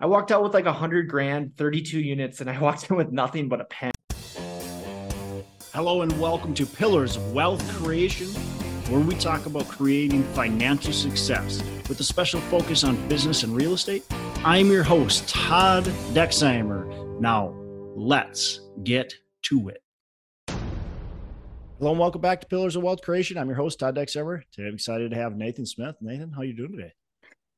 I 0.00 0.06
walked 0.06 0.32
out 0.32 0.42
with 0.42 0.54
like 0.54 0.66
a 0.66 0.72
hundred 0.72 1.08
grand, 1.08 1.56
32 1.56 2.00
units, 2.00 2.40
and 2.40 2.50
I 2.50 2.58
walked 2.60 2.90
in 2.90 2.96
with 2.96 3.12
nothing 3.12 3.48
but 3.48 3.60
a 3.60 3.64
pen. 3.66 3.92
Hello 5.72 6.02
and 6.02 6.20
welcome 6.20 6.52
to 6.54 6.66
Pillars 6.66 7.16
of 7.16 7.32
Wealth 7.32 7.62
Creation, 7.76 8.26
where 8.90 9.00
we 9.00 9.14
talk 9.14 9.46
about 9.46 9.68
creating 9.68 10.24
financial 10.34 10.92
success 10.92 11.62
with 11.88 12.00
a 12.00 12.04
special 12.04 12.40
focus 12.42 12.82
on 12.82 13.08
business 13.08 13.44
and 13.44 13.54
real 13.54 13.72
estate. 13.72 14.04
I'm 14.44 14.66
your 14.66 14.82
host, 14.82 15.28
Todd 15.28 15.84
Dexheimer. 16.12 17.20
Now, 17.20 17.54
let's 17.94 18.60
get 18.82 19.14
to 19.42 19.68
it. 19.68 19.80
Hello 21.78 21.90
and 21.90 22.00
welcome 22.00 22.20
back 22.20 22.40
to 22.40 22.46
Pillars 22.48 22.74
of 22.74 22.82
Wealth 22.82 23.02
Creation. 23.02 23.38
I'm 23.38 23.46
your 23.46 23.56
host, 23.56 23.78
Todd 23.78 23.94
Dexheimer. 23.94 24.42
Today 24.50 24.68
I'm 24.68 24.74
excited 24.74 25.12
to 25.12 25.16
have 25.16 25.36
Nathan 25.36 25.66
Smith. 25.66 25.94
Nathan, 26.00 26.32
how 26.32 26.40
are 26.40 26.44
you 26.44 26.56
doing 26.56 26.72
today? 26.72 26.94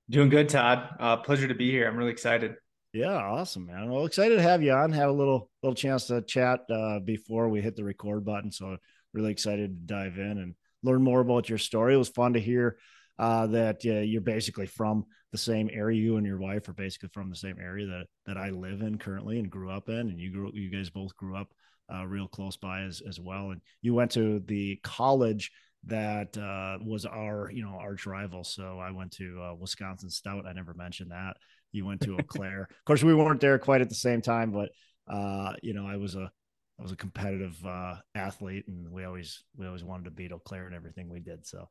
Doing 0.09 0.29
good, 0.29 0.48
Todd. 0.48 0.88
Uh, 1.00 1.16
pleasure 1.16 1.48
to 1.48 1.54
be 1.54 1.70
here. 1.70 1.89
I'm 1.89 1.96
really 1.96 2.12
excited. 2.12 2.54
Yeah, 2.93 3.16
awesome, 3.16 3.66
man. 3.66 3.91
Well, 3.91 4.07
excited 4.07 4.36
to 4.36 4.43
have 4.43 4.63
you 4.63 4.72
on. 4.72 4.93
Have 4.93 5.11
a 5.11 5.13
little 5.13 5.50
little 5.63 5.75
chance 5.75 6.07
to 6.07 6.22
chat 6.22 6.61
uh, 6.71 7.00
before 7.00 7.49
we 7.49 7.61
hit 7.61 7.75
the 7.75 7.85
record 7.85 8.25
button. 8.25 8.53
So 8.53 8.77
really 9.13 9.32
excited 9.32 9.71
to 9.71 9.94
dive 9.94 10.18
in 10.18 10.39
and 10.39 10.54
learn 10.82 11.03
more 11.03 11.21
about 11.21 11.49
your 11.49 11.58
story. 11.58 11.94
It 11.94 11.99
was 11.99 12.08
fun 12.08 12.35
to 12.35 12.40
hear 12.40 12.79
uh, 13.18 13.49
that 13.49 13.85
uh, 13.85 14.00
you're 14.00 14.21
basically 14.21 14.66
from 14.66 15.07
the 15.32 15.39
same 15.39 15.68
area. 15.72 16.00
You 16.00 16.18
and 16.18 16.27
your 16.27 16.38
wife 16.38 16.68
are 16.68 16.75
basically 16.75 17.08
from 17.13 17.29
the 17.29 17.36
same 17.36 17.58
area 17.61 17.86
that 17.86 18.07
that 18.27 18.38
I 18.38 18.50
live 18.50 18.82
in 18.82 18.99
currently 18.99 19.41
and 19.41 19.50
grew 19.50 19.71
up 19.71 19.88
in, 19.88 20.08
and 20.08 20.21
you 20.21 20.30
grew 20.30 20.50
you 20.54 20.71
guys 20.71 20.88
both 20.88 21.16
grew 21.16 21.36
up 21.36 21.52
uh, 21.93 22.07
real 22.07 22.29
close 22.29 22.57
by 22.57 22.82
as 22.82 23.02
as 23.08 23.18
well. 23.18 23.50
And 23.50 23.61
you 23.82 23.93
went 23.93 24.13
to 24.13 24.38
the 24.46 24.79
college 24.85 25.50
that 25.86 26.36
uh, 26.36 26.79
was 26.85 27.07
our 27.07 27.50
you 27.53 27.63
know 27.63 27.76
arch 27.81 28.07
rival. 28.07 28.44
So 28.44 28.79
I 28.79 28.90
went 28.90 29.13
to 29.13 29.40
uh, 29.43 29.54
Wisconsin 29.54 30.11
Stout. 30.11 30.46
I 30.46 30.53
never 30.53 30.75
mentioned 30.75 31.11
that. 31.11 31.36
You 31.72 31.86
went 31.86 32.00
to 32.03 32.14
Eau 32.14 32.22
Claire. 32.27 32.62
of 32.62 32.84
course, 32.84 33.03
we 33.03 33.14
weren't 33.14 33.41
there 33.41 33.58
quite 33.58 33.81
at 33.81 33.89
the 33.89 33.94
same 33.94 34.20
time, 34.20 34.50
but 34.50 34.70
uh, 35.08 35.55
you 35.62 35.75
know 35.75 35.86
I 35.86 35.97
was 35.97 36.14
a 36.14 36.30
I 36.78 36.83
was 36.83 36.92
a 36.92 36.97
competitive 36.97 37.56
uh, 37.64 37.97
athlete, 38.14 38.64
and 38.69 38.91
we 38.91 39.05
always 39.05 39.44
we 39.56 39.66
always 39.66 39.84
wanted 39.84 40.05
to 40.05 40.10
beat 40.10 40.33
Eau 40.33 40.41
Claire 40.44 40.66
and 40.66 40.75
everything 40.75 41.08
we 41.08 41.20
did. 41.20 41.47
So 41.47 41.69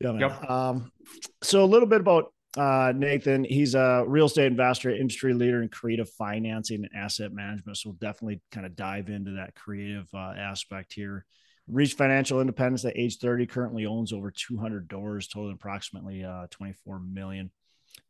yeah, 0.00 0.12
man. 0.12 0.20
Yep. 0.20 0.50
Um, 0.50 0.92
so 1.42 1.64
a 1.64 1.66
little 1.66 1.88
bit 1.88 2.00
about 2.00 2.32
uh, 2.56 2.92
Nathan. 2.94 3.44
He's 3.44 3.74
a 3.74 4.04
real 4.06 4.26
estate 4.26 4.46
investor, 4.46 4.90
industry 4.90 5.34
leader 5.34 5.62
in 5.62 5.68
creative 5.68 6.10
financing 6.10 6.84
and 6.84 6.90
asset 6.94 7.32
management. 7.32 7.78
So 7.78 7.90
we'll 7.90 7.96
definitely 7.96 8.40
kind 8.50 8.66
of 8.66 8.76
dive 8.76 9.08
into 9.08 9.32
that 9.32 9.54
creative 9.54 10.06
uh, 10.14 10.34
aspect 10.36 10.92
here. 10.92 11.24
Reached 11.68 11.96
financial 11.96 12.40
independence 12.40 12.84
at 12.84 12.96
age 12.96 13.18
30. 13.18 13.46
Currently 13.46 13.86
owns 13.86 14.12
over 14.12 14.30
200 14.30 14.88
doors, 14.88 15.28
totaling 15.28 15.54
approximately 15.54 16.24
uh, 16.24 16.46
24 16.50 17.00
million 17.00 17.50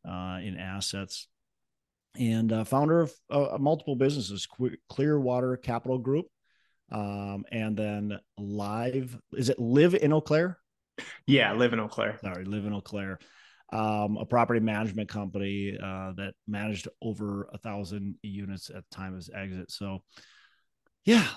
uh, 0.07 0.39
in 0.43 0.57
assets. 0.57 1.27
And 2.17 2.51
uh, 2.51 2.63
founder 2.63 3.01
of 3.01 3.13
uh, 3.29 3.57
multiple 3.59 3.95
businesses, 3.95 4.47
Clearwater 4.89 5.57
Capital 5.57 5.97
Group, 5.97 6.27
um, 6.91 7.45
and 7.51 7.75
then 7.75 8.19
Live. 8.37 9.17
Is 9.33 9.49
it 9.49 9.59
Live 9.59 9.95
in 9.95 10.13
Eau 10.13 10.21
Claire? 10.21 10.57
Yeah, 11.25 11.53
Live 11.53 11.73
in 11.73 11.79
Eau 11.79 11.87
Claire. 11.87 12.19
Sorry, 12.21 12.45
Live 12.45 12.65
in 12.65 12.73
Eau 12.73 12.81
Claire 12.81 13.19
um, 13.73 14.17
a 14.17 14.25
property 14.25 14.59
management 14.59 15.09
company 15.09 15.77
uh, 15.81 16.13
that 16.13 16.35
managed 16.47 16.87
over 17.01 17.49
a 17.51 17.57
thousand 17.57 18.15
units 18.21 18.69
at 18.69 18.87
the 18.87 18.95
time 18.95 19.13
of 19.13 19.17
his 19.17 19.31
exit. 19.35 19.71
So, 19.71 20.03
yeah, 21.05 21.27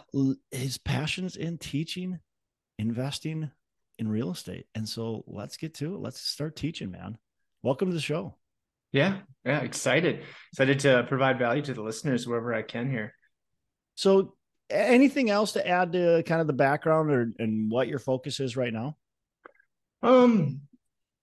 his 0.50 0.78
passions 0.78 1.36
in 1.36 1.59
teaching, 1.59 2.19
investing 2.78 3.50
in 3.98 4.08
real 4.08 4.31
estate. 4.31 4.67
And 4.75 4.89
so 4.89 5.25
let's 5.27 5.56
get 5.56 5.75
to 5.75 5.95
it. 5.95 6.00
Let's 6.00 6.20
start 6.20 6.56
teaching, 6.56 6.91
man. 6.91 7.19
Welcome 7.62 7.89
to 7.89 7.95
the 7.95 8.00
show. 8.00 8.36
Yeah, 8.92 9.19
yeah, 9.45 9.61
excited. 9.61 10.23
Excited 10.53 10.81
to 10.81 11.05
provide 11.08 11.39
value 11.39 11.62
to 11.62 11.75
the 11.75 11.83
listeners 11.83 12.27
wherever 12.27 12.55
I 12.55 12.62
can 12.62 12.91
here. 12.91 13.12
So, 13.97 14.34
anything 14.70 15.31
else 15.31 15.53
to 15.53 15.67
add 15.67 15.92
to 15.92 16.23
kind 16.25 16.41
of 16.41 16.47
the 16.47 16.53
background 16.53 17.11
or 17.11 17.33
and 17.39 17.70
what 17.70 17.89
your 17.89 17.98
focus 17.98 18.41
is 18.41 18.57
right 18.57 18.73
now? 18.73 18.96
Um, 20.02 20.61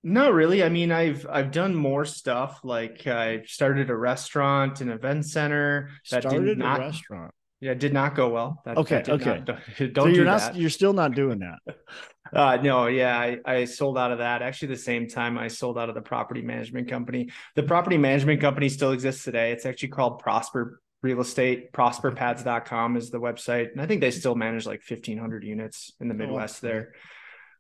no, 0.04 0.30
really. 0.30 0.64
I 0.64 0.70
mean, 0.70 0.92
I've 0.92 1.26
I've 1.30 1.52
done 1.52 1.74
more 1.74 2.04
stuff. 2.04 2.60
Like 2.64 3.08
I 3.08 3.44
started 3.46 3.90
a 3.90 3.96
restaurant, 3.96 4.82
an 4.82 4.90
event 4.90 5.26
center. 5.26 5.90
That 6.12 6.24
started 6.24 6.46
did 6.46 6.58
not, 6.58 6.80
a 6.80 6.84
restaurant. 6.84 7.34
Yeah, 7.64 7.72
it 7.72 7.80
did 7.80 7.94
not 7.94 8.14
go 8.14 8.28
well. 8.28 8.62
That, 8.66 8.78
okay, 8.78 9.04
that 9.06 9.10
okay. 9.10 9.42
Not, 9.48 9.94
don't, 9.94 9.96
so 9.96 10.08
you're 10.08 10.26
not 10.26 10.42
that. 10.42 10.56
you're 10.58 10.70
still 10.70 10.92
not 10.92 11.16
doing 11.16 11.40
that. 11.40 11.76
uh, 12.34 12.58
no, 12.62 12.88
yeah, 12.88 13.18
I, 13.18 13.38
I 13.46 13.64
sold 13.64 13.98
out 13.98 14.12
of 14.12 14.18
that. 14.18 14.42
Actually, 14.42 14.68
the 14.68 14.82
same 14.82 15.08
time 15.08 15.38
I 15.38 15.48
sold 15.48 15.78
out 15.78 15.88
of 15.88 15.96
the 15.96 16.02
property 16.02 16.42
management 16.42 16.90
company. 16.90 17.30
The 17.56 17.64
property 17.64 17.98
management 17.98 18.42
company 18.42 18.68
still 18.68 18.92
exists 18.92 19.24
today. 19.24 19.54
It's 19.54 19.66
actually 19.66 19.90
called 19.90 20.20
Prosper 20.20 20.82
Real 21.02 21.22
Estate. 21.22 21.72
Prosperpads.com 21.72 22.98
is 22.98 23.12
the 23.12 23.22
website, 23.22 23.72
and 23.72 23.80
I 23.80 23.86
think 23.86 24.02
they 24.02 24.12
still 24.12 24.36
manage 24.36 24.66
like 24.66 24.82
1,500 24.86 25.46
units 25.46 25.94
in 26.02 26.10
the 26.10 26.16
oh, 26.16 26.18
Midwest 26.18 26.66
oh, 26.66 26.68
there. 26.68 26.94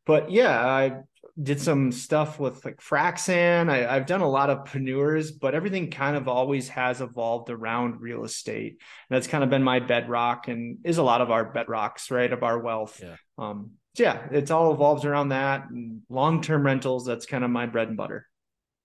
But 0.06 0.31
yeah, 0.31 0.59
I 0.68 0.97
did 1.42 1.60
some 1.60 1.92
stuff 1.92 2.40
with 2.40 2.64
like 2.64 2.78
Fraxan. 2.78 3.70
I, 3.70 3.94
have 3.94 4.06
done 4.06 4.22
a 4.22 4.30
lot 4.30 4.52
of 4.52 4.66
panures, 4.66 5.32
but 5.32 5.56
everything 5.56 5.90
kind 5.90 6.16
of 6.16 6.28
always 6.28 6.70
has 6.70 7.02
evolved 7.02 7.50
around 7.50 8.02
real 8.02 8.24
estate. 8.24 8.74
And 8.74 9.16
that's 9.16 9.28
kind 9.28 9.44
of 9.44 9.50
been 9.50 9.64
my 9.64 9.80
bedrock 9.80 10.48
and 10.48 10.78
is 10.84 11.00
a 11.00 11.04
lot 11.04 11.22
of 11.22 11.32
our 11.32 11.52
bedrocks, 11.52 12.12
right? 12.12 12.32
Of 12.32 12.44
our 12.44 12.60
wealth. 12.60 13.02
Yeah. 13.02 13.16
Um, 13.38 13.72
so 13.96 14.04
yeah, 14.04 14.28
it's 14.32 14.52
all 14.52 14.74
evolves 14.74 15.06
around 15.06 15.30
that. 15.30 15.66
Long 16.10 16.42
term 16.42 16.64
rentals, 16.64 17.06
that's 17.06 17.26
kind 17.26 17.44
of 17.44 17.50
my 17.50 17.66
bread 17.66 17.88
and 17.88 17.98
butter. 17.98 18.28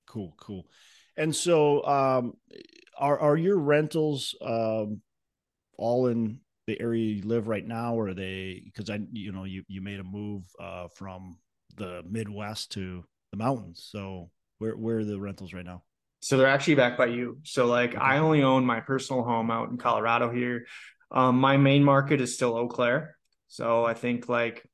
Cool, 0.06 0.34
cool. 0.38 0.66
And 1.16 1.34
so 1.34 1.84
um 1.84 2.32
are 2.98 3.18
are 3.18 3.36
your 3.36 3.58
rentals 3.58 4.34
um 4.40 5.00
all 5.76 6.06
in 6.06 6.40
the 6.66 6.80
area 6.80 7.14
you 7.14 7.22
live 7.22 7.48
right 7.48 7.66
now 7.66 7.94
or 7.94 8.08
are 8.08 8.14
they 8.14 8.60
because 8.64 8.90
i 8.90 9.00
you 9.12 9.32
know 9.32 9.44
you 9.44 9.62
you 9.68 9.80
made 9.80 10.00
a 10.00 10.04
move 10.04 10.44
uh 10.60 10.86
from 10.88 11.38
the 11.78 12.02
Midwest 12.08 12.72
to 12.72 13.04
the 13.30 13.36
mountains. 13.36 13.88
So 13.90 14.30
where 14.58 14.76
where 14.76 14.98
are 14.98 15.04
the 15.04 15.20
rentals 15.20 15.52
right 15.52 15.64
now? 15.64 15.82
So 16.20 16.36
they're 16.36 16.48
actually 16.48 16.74
back 16.74 16.98
by 16.98 17.06
you. 17.06 17.38
So 17.44 17.66
like 17.66 17.90
okay. 17.90 17.98
I 17.98 18.18
only 18.18 18.42
own 18.42 18.64
my 18.64 18.80
personal 18.80 19.22
home 19.22 19.50
out 19.50 19.70
in 19.70 19.78
Colorado 19.78 20.30
here. 20.30 20.66
Um, 21.10 21.38
my 21.38 21.56
main 21.56 21.84
market 21.84 22.20
is 22.20 22.34
still 22.34 22.56
Eau 22.56 22.68
Claire. 22.68 23.16
So 23.48 23.84
I 23.84 23.94
think 23.94 24.28
like 24.28 24.68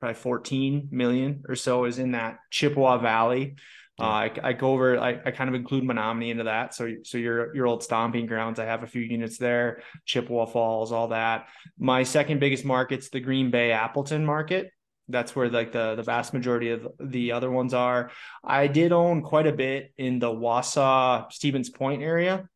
probably 0.00 0.14
14 0.14 0.88
million 0.90 1.42
or 1.48 1.56
so 1.56 1.84
is 1.84 1.98
in 1.98 2.12
that 2.12 2.38
Chippewa 2.50 2.98
Valley. 2.98 3.56
Uh, 3.98 4.02
I, 4.02 4.30
I, 4.42 4.52
go 4.52 4.72
over, 4.72 4.98
I, 4.98 5.18
I 5.24 5.30
kind 5.30 5.48
of 5.48 5.54
include 5.54 5.82
Menomonie 5.82 6.30
into 6.30 6.44
that. 6.44 6.74
So, 6.74 6.96
so 7.02 7.16
your, 7.16 7.56
your 7.56 7.66
old 7.66 7.82
stomping 7.82 8.26
grounds, 8.26 8.58
I 8.58 8.66
have 8.66 8.82
a 8.82 8.86
few 8.86 9.00
units 9.00 9.38
there, 9.38 9.80
Chippewa 10.04 10.44
Falls, 10.44 10.92
all 10.92 11.08
that. 11.08 11.48
My 11.78 12.02
second 12.02 12.38
biggest 12.38 12.62
market's 12.62 13.08
the 13.08 13.20
Green 13.20 13.50
Bay 13.50 13.72
Appleton 13.72 14.26
market 14.26 14.70
that's 15.08 15.36
where 15.36 15.48
like 15.48 15.72
the 15.72 15.94
the 15.94 16.02
vast 16.02 16.34
majority 16.34 16.70
of 16.70 16.86
the 17.00 17.32
other 17.32 17.50
ones 17.50 17.74
are. 17.74 18.10
I 18.44 18.66
did 18.66 18.92
own 18.92 19.22
quite 19.22 19.46
a 19.46 19.52
bit 19.52 19.92
in 19.96 20.18
the 20.18 20.30
Wausau 20.30 21.30
Stevens 21.32 21.70
Point 21.70 22.02
area. 22.02 22.48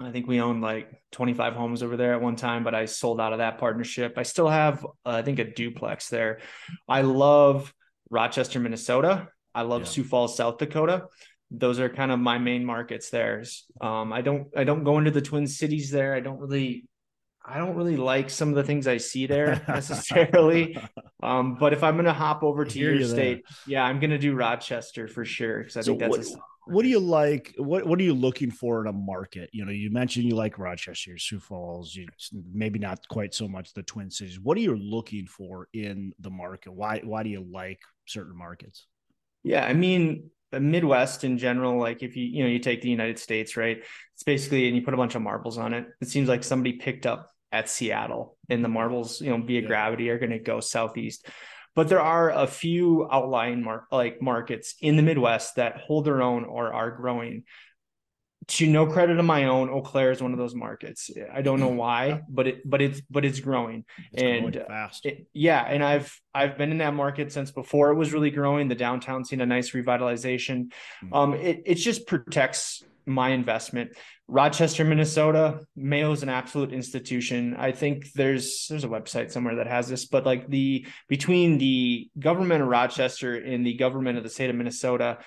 I 0.00 0.10
think 0.10 0.26
we 0.26 0.40
owned 0.40 0.60
like 0.60 0.90
25 1.12 1.54
homes 1.54 1.82
over 1.82 1.96
there 1.96 2.14
at 2.14 2.20
one 2.20 2.36
time, 2.36 2.64
but 2.64 2.74
I 2.74 2.86
sold 2.86 3.20
out 3.20 3.32
of 3.32 3.38
that 3.38 3.58
partnership. 3.58 4.14
I 4.16 4.24
still 4.24 4.48
have, 4.48 4.84
uh, 4.84 5.10
I 5.10 5.22
think, 5.22 5.38
a 5.38 5.44
duplex 5.44 6.08
there. 6.08 6.40
I 6.88 7.02
love 7.02 7.72
Rochester, 8.10 8.58
Minnesota. 8.58 9.28
I 9.54 9.62
love 9.62 9.82
yeah. 9.82 9.88
Sioux 9.88 10.04
Falls, 10.04 10.36
South 10.36 10.58
Dakota. 10.58 11.06
Those 11.50 11.78
are 11.78 11.88
kind 11.88 12.10
of 12.10 12.18
my 12.18 12.38
main 12.38 12.64
markets 12.64 13.10
there. 13.10 13.44
Um, 13.80 14.12
I 14.12 14.20
don't, 14.20 14.48
I 14.56 14.64
don't 14.64 14.82
go 14.82 14.98
into 14.98 15.12
the 15.12 15.22
Twin 15.22 15.46
Cities 15.46 15.92
there. 15.92 16.14
I 16.14 16.20
don't 16.20 16.40
really 16.40 16.86
I 17.44 17.58
don't 17.58 17.76
really 17.76 17.96
like 17.96 18.30
some 18.30 18.48
of 18.48 18.54
the 18.54 18.64
things 18.64 18.86
I 18.86 18.96
see 18.96 19.26
there 19.26 19.62
necessarily. 19.68 20.78
um, 21.22 21.56
but 21.56 21.72
if 21.72 21.84
I'm 21.84 21.94
going 21.94 22.06
to 22.06 22.12
hop 22.12 22.42
over 22.42 22.64
to 22.64 22.78
your 22.78 22.94
you 22.94 23.06
state, 23.06 23.44
there. 23.46 23.56
yeah, 23.66 23.84
I'm 23.84 24.00
going 24.00 24.10
to 24.10 24.18
do 24.18 24.34
Rochester 24.34 25.08
for 25.08 25.24
sure 25.24 25.58
because 25.58 25.76
I 25.76 25.82
so 25.82 25.92
think 25.92 26.00
that's. 26.00 26.30
What, 26.30 26.40
what 26.66 26.82
do 26.82 26.88
you 26.88 27.00
like? 27.00 27.54
What 27.58 27.86
What 27.86 27.98
are 28.00 28.02
you 28.02 28.14
looking 28.14 28.50
for 28.50 28.80
in 28.80 28.86
a 28.86 28.92
market? 28.92 29.50
You 29.52 29.66
know, 29.66 29.72
you 29.72 29.90
mentioned 29.90 30.24
you 30.24 30.34
like 30.34 30.58
Rochester, 30.58 31.18
Sioux 31.18 31.38
Falls. 31.38 31.94
You 31.94 32.06
maybe 32.52 32.78
not 32.78 33.06
quite 33.08 33.34
so 33.34 33.46
much 33.46 33.74
the 33.74 33.82
Twin 33.82 34.10
Cities. 34.10 34.40
What 34.40 34.56
are 34.56 34.62
you 34.62 34.74
looking 34.76 35.26
for 35.26 35.68
in 35.74 36.14
the 36.20 36.30
market? 36.30 36.72
Why 36.72 37.00
Why 37.04 37.22
do 37.22 37.28
you 37.28 37.46
like 37.52 37.80
certain 38.06 38.36
markets? 38.36 38.86
Yeah, 39.42 39.66
I 39.66 39.74
mean, 39.74 40.30
the 40.52 40.60
Midwest 40.60 41.24
in 41.24 41.36
general, 41.36 41.78
like 41.78 42.02
if 42.02 42.16
you 42.16 42.24
you 42.24 42.42
know 42.42 42.48
you 42.48 42.60
take 42.60 42.80
the 42.80 42.88
United 42.88 43.18
States, 43.18 43.58
right? 43.58 43.82
It's 44.14 44.22
basically 44.22 44.66
and 44.66 44.74
you 44.74 44.82
put 44.82 44.94
a 44.94 44.96
bunch 44.96 45.14
of 45.14 45.20
marbles 45.20 45.58
on 45.58 45.74
it. 45.74 45.86
It 46.00 46.08
seems 46.08 46.30
like 46.30 46.42
somebody 46.42 46.74
picked 46.74 47.04
up 47.04 47.33
at 47.54 47.70
Seattle, 47.70 48.36
and 48.50 48.64
the 48.64 48.68
marbles, 48.68 49.20
you 49.20 49.30
know, 49.30 49.40
via 49.40 49.60
yeah. 49.60 49.66
gravity 49.66 50.10
are 50.10 50.18
going 50.18 50.32
to 50.32 50.40
go 50.40 50.58
southeast. 50.58 51.28
But 51.76 51.88
there 51.88 52.00
are 52.00 52.30
a 52.30 52.46
few 52.46 53.08
outlying 53.10 53.62
mar- 53.62 53.86
like 53.90 54.20
markets 54.20 54.74
in 54.80 54.96
the 54.96 55.02
Midwest 55.02 55.56
that 55.56 55.78
hold 55.78 56.04
their 56.04 56.20
own 56.20 56.44
or 56.44 56.72
are 56.72 56.90
growing. 56.90 57.44
To 58.48 58.66
no 58.66 58.86
credit 58.86 59.18
of 59.18 59.24
my 59.24 59.44
own, 59.44 59.70
Eau 59.70 59.80
Claire 59.80 60.10
is 60.10 60.20
one 60.20 60.32
of 60.32 60.38
those 60.38 60.54
markets. 60.54 61.10
I 61.32 61.40
don't 61.40 61.60
know 61.60 61.68
why, 61.68 62.20
but 62.28 62.46
it 62.46 62.68
but 62.68 62.82
it's 62.82 63.00
but 63.08 63.24
it's 63.24 63.40
growing 63.40 63.84
it's 64.12 64.22
and 64.22 64.52
growing 64.52 64.66
fast. 64.66 65.06
It, 65.06 65.26
yeah, 65.32 65.62
and 65.62 65.82
I've 65.82 66.14
I've 66.34 66.58
been 66.58 66.70
in 66.70 66.78
that 66.78 66.92
market 66.92 67.32
since 67.32 67.50
before 67.50 67.90
it 67.90 67.94
was 67.94 68.12
really 68.12 68.30
growing. 68.30 68.68
The 68.68 68.74
downtown 68.74 69.24
seen 69.24 69.40
a 69.40 69.46
nice 69.46 69.70
revitalization. 69.70 70.66
Mm-hmm. 71.02 71.14
Um, 71.14 71.34
it 71.34 71.62
it 71.64 71.74
just 71.76 72.06
protects 72.06 72.84
my 73.06 73.30
investment. 73.30 73.96
Rochester, 74.26 74.84
Minnesota, 74.84 75.60
Mayo 75.76 76.12
is 76.12 76.22
an 76.22 76.28
absolute 76.28 76.72
institution. 76.72 77.54
I 77.56 77.72
think 77.72 78.12
there's 78.12 78.66
there's 78.68 78.84
a 78.84 78.88
website 78.88 79.30
somewhere 79.30 79.56
that 79.56 79.66
has 79.66 79.88
this, 79.88 80.06
but 80.06 80.24
like 80.24 80.48
the 80.48 80.86
between 81.08 81.58
the 81.58 82.08
government 82.18 82.62
of 82.62 82.68
Rochester 82.68 83.34
and 83.34 83.66
the 83.66 83.74
government 83.74 84.16
of 84.18 84.24
the 84.24 84.30
state 84.30 84.50
of 84.50 84.56
Minnesota, 84.56 85.18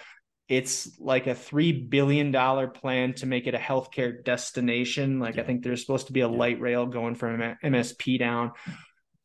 it's 0.49 0.99
like 0.99 1.27
a 1.27 1.35
three 1.35 1.71
billion 1.71 2.31
dollar 2.31 2.67
plan 2.67 3.13
to 3.15 3.25
make 3.25 3.47
it 3.47 3.53
a 3.53 3.59
healthcare 3.59 4.23
destination. 4.23 5.19
Like 5.19 5.35
yeah. 5.35 5.43
I 5.43 5.45
think 5.45 5.63
there's 5.63 5.81
supposed 5.81 6.07
to 6.07 6.13
be 6.13 6.21
a 6.21 6.29
yeah. 6.29 6.37
light 6.37 6.59
rail 6.59 6.85
going 6.85 7.15
from 7.15 7.39
MSP 7.63 8.17
down. 8.17 8.53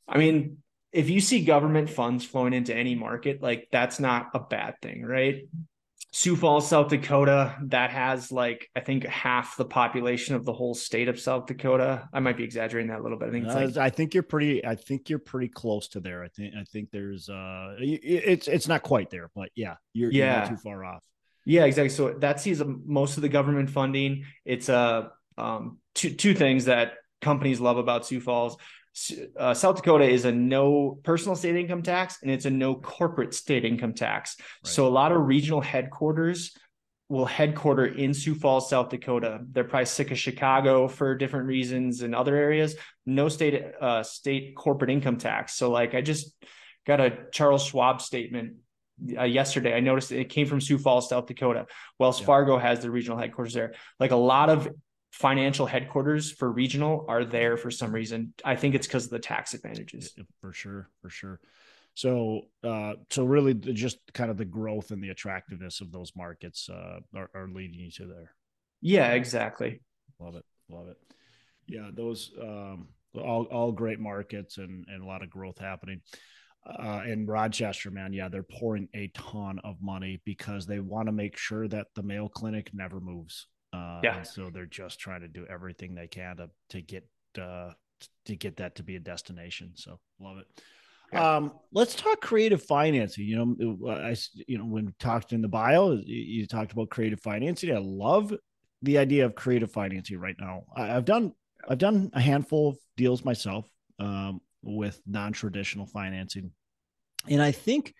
I 0.06 0.18
mean, 0.18 0.58
if 0.92 1.08
you 1.08 1.20
see 1.20 1.44
government 1.44 1.88
funds 1.88 2.24
flowing 2.24 2.52
into 2.52 2.74
any 2.74 2.94
market, 2.94 3.42
like 3.42 3.68
that's 3.72 3.98
not 3.98 4.30
a 4.34 4.40
bad 4.40 4.74
thing, 4.82 5.02
right? 5.02 5.46
Sioux 6.14 6.36
Falls, 6.36 6.68
South 6.68 6.88
Dakota, 6.88 7.56
that 7.68 7.90
has 7.90 8.30
like 8.30 8.68
I 8.76 8.80
think 8.80 9.06
half 9.06 9.56
the 9.56 9.64
population 9.64 10.34
of 10.34 10.44
the 10.44 10.52
whole 10.52 10.74
state 10.74 11.08
of 11.08 11.18
South 11.18 11.46
Dakota. 11.46 12.06
I 12.12 12.20
might 12.20 12.36
be 12.36 12.44
exaggerating 12.44 12.90
that 12.90 13.00
a 13.00 13.02
little 13.02 13.18
bit. 13.18 13.28
I 13.28 13.32
think 13.32 13.48
uh, 13.48 13.54
like, 13.54 13.76
I 13.78 13.88
think 13.88 14.12
you're 14.12 14.22
pretty. 14.22 14.64
I 14.64 14.74
think 14.74 15.08
you're 15.08 15.18
pretty 15.18 15.48
close 15.48 15.88
to 15.88 16.00
there. 16.00 16.22
I 16.22 16.28
think 16.28 16.54
I 16.54 16.64
think 16.64 16.90
there's 16.90 17.30
uh, 17.30 17.76
it's 17.78 18.46
it's 18.46 18.68
not 18.68 18.82
quite 18.82 19.08
there, 19.08 19.30
but 19.34 19.48
yeah, 19.54 19.76
you're, 19.94 20.10
yeah. 20.12 20.24
You're 20.24 20.40
not 20.40 20.48
too 20.50 20.56
far 20.56 20.84
off. 20.84 21.02
Yeah, 21.46 21.64
exactly. 21.64 21.88
So 21.88 22.12
that 22.18 22.40
sees 22.40 22.62
most 22.84 23.16
of 23.16 23.22
the 23.22 23.30
government 23.30 23.70
funding. 23.70 24.24
It's 24.44 24.68
uh, 24.68 25.08
um, 25.38 25.78
two 25.94 26.10
two 26.10 26.34
things 26.34 26.66
that 26.66 26.92
companies 27.22 27.58
love 27.58 27.78
about 27.78 28.06
Sioux 28.06 28.20
Falls 28.20 28.58
uh, 29.38 29.54
South 29.54 29.76
Dakota 29.76 30.04
is 30.04 30.24
a 30.24 30.32
no 30.32 30.98
personal 31.02 31.34
state 31.34 31.56
income 31.56 31.82
tax 31.82 32.18
and 32.22 32.30
it's 32.30 32.44
a 32.44 32.50
no 32.50 32.74
corporate 32.74 33.34
state 33.34 33.64
income 33.64 33.94
tax. 33.94 34.36
Right. 34.38 34.70
So 34.70 34.86
a 34.86 34.90
lot 34.90 35.12
of 35.12 35.26
regional 35.26 35.60
headquarters 35.60 36.54
will 37.08 37.26
headquarter 37.26 37.86
in 37.86 38.14
Sioux 38.14 38.34
Falls, 38.34 38.70
South 38.70 38.88
Dakota. 38.88 39.40
They're 39.50 39.64
probably 39.64 39.86
sick 39.86 40.10
of 40.10 40.18
Chicago 40.18 40.88
for 40.88 41.14
different 41.14 41.46
reasons 41.46 42.02
and 42.02 42.14
other 42.14 42.36
areas. 42.36 42.74
No 43.04 43.28
state 43.28 43.62
uh, 43.80 44.02
state 44.02 44.56
corporate 44.56 44.90
income 44.90 45.16
tax. 45.16 45.54
So 45.54 45.70
like 45.70 45.94
I 45.94 46.00
just 46.00 46.34
got 46.86 47.00
a 47.00 47.18
Charles 47.30 47.64
Schwab 47.64 48.00
statement 48.00 48.54
uh, 49.18 49.24
yesterday. 49.24 49.74
I 49.74 49.80
noticed 49.80 50.12
it 50.12 50.28
came 50.28 50.46
from 50.46 50.60
Sioux 50.60 50.78
Falls, 50.78 51.08
South 51.08 51.26
Dakota. 51.26 51.66
Wells 51.98 52.20
yeah. 52.20 52.26
Fargo 52.26 52.58
has 52.58 52.80
the 52.80 52.90
regional 52.90 53.18
headquarters 53.18 53.54
there. 53.54 53.74
Like 53.98 54.10
a 54.10 54.16
lot 54.16 54.50
of 54.50 54.68
financial 55.12 55.66
headquarters 55.66 56.32
for 56.32 56.50
regional 56.50 57.04
are 57.06 57.24
there 57.24 57.56
for 57.56 57.70
some 57.70 57.92
reason. 57.92 58.32
I 58.44 58.56
think 58.56 58.74
it's 58.74 58.86
because 58.86 59.04
of 59.04 59.10
the 59.10 59.18
tax 59.18 59.54
advantages. 59.54 60.14
For 60.40 60.52
sure, 60.52 60.88
for 61.02 61.10
sure. 61.10 61.38
So, 61.94 62.42
uh, 62.64 62.94
so 63.10 63.24
really, 63.24 63.52
the, 63.52 63.74
just 63.74 63.98
kind 64.14 64.30
of 64.30 64.38
the 64.38 64.46
growth 64.46 64.90
and 64.90 65.04
the 65.04 65.10
attractiveness 65.10 65.82
of 65.82 65.92
those 65.92 66.12
markets 66.16 66.70
uh, 66.70 67.00
are, 67.14 67.30
are 67.34 67.48
leading 67.48 67.78
you 67.78 67.90
to 67.92 68.06
there. 68.06 68.34
Yeah, 68.80 69.12
exactly. 69.12 69.82
Love 70.18 70.36
it, 70.36 70.44
love 70.70 70.88
it. 70.88 70.96
Yeah, 71.66 71.90
those 71.92 72.32
um, 72.40 72.88
all 73.14 73.44
all 73.44 73.70
great 73.70 74.00
markets 74.00 74.56
and 74.56 74.86
and 74.88 75.02
a 75.02 75.06
lot 75.06 75.22
of 75.22 75.28
growth 75.28 75.58
happening. 75.58 76.00
Uh, 76.64 77.02
in 77.06 77.26
Rochester, 77.26 77.90
man, 77.90 78.12
yeah, 78.12 78.28
they're 78.28 78.44
pouring 78.44 78.88
a 78.94 79.08
ton 79.08 79.58
of 79.64 79.76
money 79.82 80.22
because 80.24 80.64
they 80.64 80.78
want 80.80 81.06
to 81.06 81.12
make 81.12 81.36
sure 81.36 81.68
that 81.68 81.88
the 81.94 82.02
Mayo 82.02 82.28
Clinic 82.28 82.70
never 82.72 83.00
moves. 83.00 83.48
Uh, 83.72 84.00
yeah. 84.02 84.22
so 84.22 84.50
they're 84.50 84.66
just 84.66 84.98
trying 84.98 85.22
to 85.22 85.28
do 85.28 85.46
everything 85.48 85.94
they 85.94 86.06
can 86.06 86.36
to 86.36 86.50
to 86.70 86.82
get 86.82 87.06
uh, 87.40 87.70
to 88.26 88.36
get 88.36 88.56
that 88.56 88.74
to 88.76 88.82
be 88.82 88.96
a 88.96 89.00
destination. 89.00 89.72
So 89.74 89.98
love 90.20 90.38
it. 90.38 90.46
Yeah. 91.12 91.36
Um, 91.36 91.52
let's 91.72 91.94
talk 91.94 92.20
creative 92.20 92.62
financing. 92.62 93.26
You 93.26 93.36
know, 93.36 93.90
I 93.90 94.16
you 94.46 94.58
know 94.58 94.64
when 94.64 94.86
we 94.86 94.92
talked 94.98 95.32
in 95.32 95.42
the 95.42 95.48
bio, 95.48 95.92
you, 96.04 96.46
talked 96.46 96.72
about 96.72 96.90
creative 96.90 97.20
financing. 97.20 97.74
I 97.74 97.78
love 97.78 98.32
the 98.82 98.98
idea 98.98 99.26
of 99.26 99.34
creative 99.34 99.70
financing 99.70 100.18
right 100.18 100.36
now. 100.38 100.64
I, 100.74 100.86
have 100.86 101.04
done 101.04 101.32
I've 101.68 101.78
done 101.78 102.10
a 102.14 102.20
handful 102.20 102.70
of 102.70 102.78
deals 102.96 103.24
myself 103.24 103.68
um, 103.98 104.40
with 104.62 105.00
non-traditional 105.06 105.86
financing, 105.86 106.50
and 107.28 107.42
I 107.42 107.52
think 107.52 107.94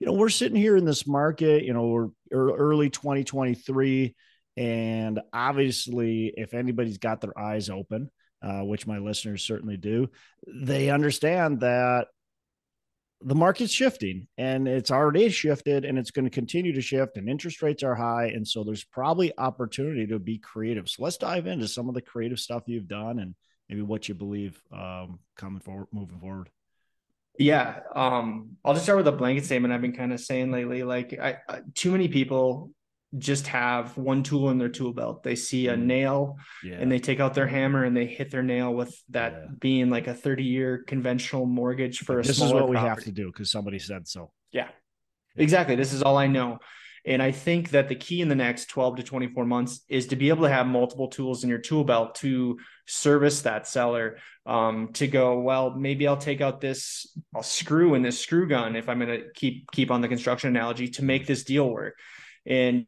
you 0.00 0.06
know 0.06 0.14
we're 0.14 0.30
sitting 0.30 0.56
here 0.56 0.76
in 0.76 0.86
this 0.86 1.06
market. 1.06 1.64
You 1.64 1.74
know, 1.74 1.86
we're 1.86 2.08
early 2.32 2.88
2023 2.88 4.14
and 4.56 5.20
obviously, 5.32 6.32
if 6.36 6.54
anybody's 6.54 6.98
got 6.98 7.20
their 7.20 7.36
eyes 7.38 7.70
open, 7.70 8.10
uh, 8.42 8.60
which 8.60 8.86
my 8.86 8.98
listeners 8.98 9.42
certainly 9.42 9.76
do, 9.76 10.08
they 10.46 10.90
understand 10.90 11.60
that 11.60 12.08
the 13.22 13.34
market's 13.34 13.72
shifting 13.72 14.28
and 14.36 14.68
it's 14.68 14.90
already 14.90 15.30
shifted 15.30 15.84
and 15.84 15.98
it's 15.98 16.10
going 16.10 16.26
to 16.26 16.30
continue 16.30 16.74
to 16.74 16.82
shift 16.82 17.16
and 17.16 17.28
interest 17.28 17.62
rates 17.62 17.82
are 17.82 17.94
high. 17.94 18.26
And 18.26 18.46
so 18.46 18.62
there's 18.62 18.84
probably 18.84 19.32
opportunity 19.38 20.06
to 20.08 20.18
be 20.18 20.38
creative. 20.38 20.90
So 20.90 21.02
let's 21.02 21.16
dive 21.16 21.46
into 21.46 21.66
some 21.66 21.88
of 21.88 21.94
the 21.94 22.02
creative 22.02 22.38
stuff 22.38 22.64
you've 22.66 22.86
done 22.86 23.18
and 23.18 23.34
maybe 23.68 23.80
what 23.82 24.08
you 24.08 24.14
believe 24.14 24.60
um, 24.72 25.20
coming 25.36 25.60
forward 25.60 25.88
moving 25.90 26.18
forward. 26.18 26.50
Yeah 27.38 27.80
um, 27.96 28.50
i'll 28.64 28.74
just 28.74 28.84
start 28.84 28.98
with 28.98 29.08
a 29.08 29.12
blanket 29.12 29.44
statement 29.44 29.74
i've 29.74 29.80
been 29.80 29.96
kind 29.96 30.12
of 30.12 30.20
saying 30.20 30.52
lately. 30.52 30.84
Like 30.84 31.18
I, 31.18 31.38
I, 31.48 31.60
too 31.74 31.90
many 31.90 32.06
people 32.06 32.70
just 33.18 33.46
have 33.46 33.96
one 33.96 34.22
tool 34.22 34.50
in 34.50 34.58
their 34.58 34.68
tool 34.68 34.92
belt. 34.92 35.22
They 35.22 35.36
see 35.36 35.68
a 35.68 35.76
mm. 35.76 35.82
nail 35.82 36.36
yeah. 36.62 36.76
and 36.76 36.90
they 36.90 36.98
take 36.98 37.20
out 37.20 37.34
their 37.34 37.46
hammer 37.46 37.84
and 37.84 37.96
they 37.96 38.06
hit 38.06 38.30
their 38.30 38.42
nail 38.42 38.74
with 38.74 38.96
that 39.10 39.32
yeah. 39.32 39.46
being 39.60 39.90
like 39.90 40.06
a 40.06 40.14
30 40.14 40.44
year 40.44 40.84
conventional 40.86 41.46
mortgage 41.46 42.00
for 42.00 42.20
a 42.20 42.22
This 42.22 42.40
is 42.40 42.52
what 42.52 42.68
we 42.68 42.76
have 42.76 43.02
to 43.04 43.12
do 43.12 43.26
because 43.26 43.50
somebody 43.50 43.78
said 43.78 44.08
so. 44.08 44.32
Yeah. 44.52 44.68
Exactly. 45.36 45.76
This 45.76 45.92
is 45.92 46.02
all 46.02 46.16
I 46.16 46.26
know. 46.26 46.58
And 47.06 47.22
I 47.22 47.32
think 47.32 47.70
that 47.70 47.88
the 47.88 47.94
key 47.94 48.22
in 48.22 48.28
the 48.28 48.34
next 48.34 48.66
12 48.70 48.96
to 48.96 49.02
24 49.02 49.44
months 49.44 49.84
is 49.88 50.06
to 50.06 50.16
be 50.16 50.30
able 50.30 50.44
to 50.44 50.50
have 50.50 50.66
multiple 50.66 51.08
tools 51.08 51.44
in 51.44 51.50
your 51.50 51.58
tool 51.58 51.84
belt 51.84 52.14
to 52.16 52.58
service 52.86 53.42
that 53.42 53.66
seller. 53.66 54.18
Um, 54.46 54.90
to 54.94 55.06
go, 55.06 55.40
well, 55.40 55.70
maybe 55.70 56.06
I'll 56.06 56.18
take 56.18 56.42
out 56.42 56.60
this 56.60 57.16
I'll 57.34 57.42
screw 57.42 57.94
in 57.94 58.02
this 58.02 58.20
screw 58.20 58.46
gun 58.46 58.76
if 58.76 58.90
I'm 58.90 58.98
going 58.98 59.20
to 59.20 59.24
keep 59.34 59.70
keep 59.70 59.90
on 59.90 60.02
the 60.02 60.08
construction 60.08 60.50
analogy 60.50 60.88
to 60.88 61.04
make 61.04 61.26
this 61.26 61.44
deal 61.44 61.70
work. 61.70 61.94
And 62.46 62.86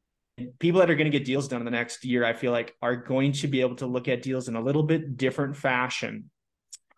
people 0.58 0.80
that 0.80 0.90
are 0.90 0.94
going 0.94 1.10
to 1.10 1.18
get 1.18 1.26
deals 1.26 1.48
done 1.48 1.60
in 1.60 1.64
the 1.64 1.70
next 1.70 2.04
year, 2.04 2.24
I 2.24 2.32
feel 2.32 2.52
like 2.52 2.74
are 2.82 2.96
going 2.96 3.32
to 3.32 3.48
be 3.48 3.60
able 3.60 3.76
to 3.76 3.86
look 3.86 4.08
at 4.08 4.22
deals 4.22 4.48
in 4.48 4.56
a 4.56 4.60
little 4.60 4.82
bit 4.82 5.16
different 5.16 5.56
fashion. 5.56 6.30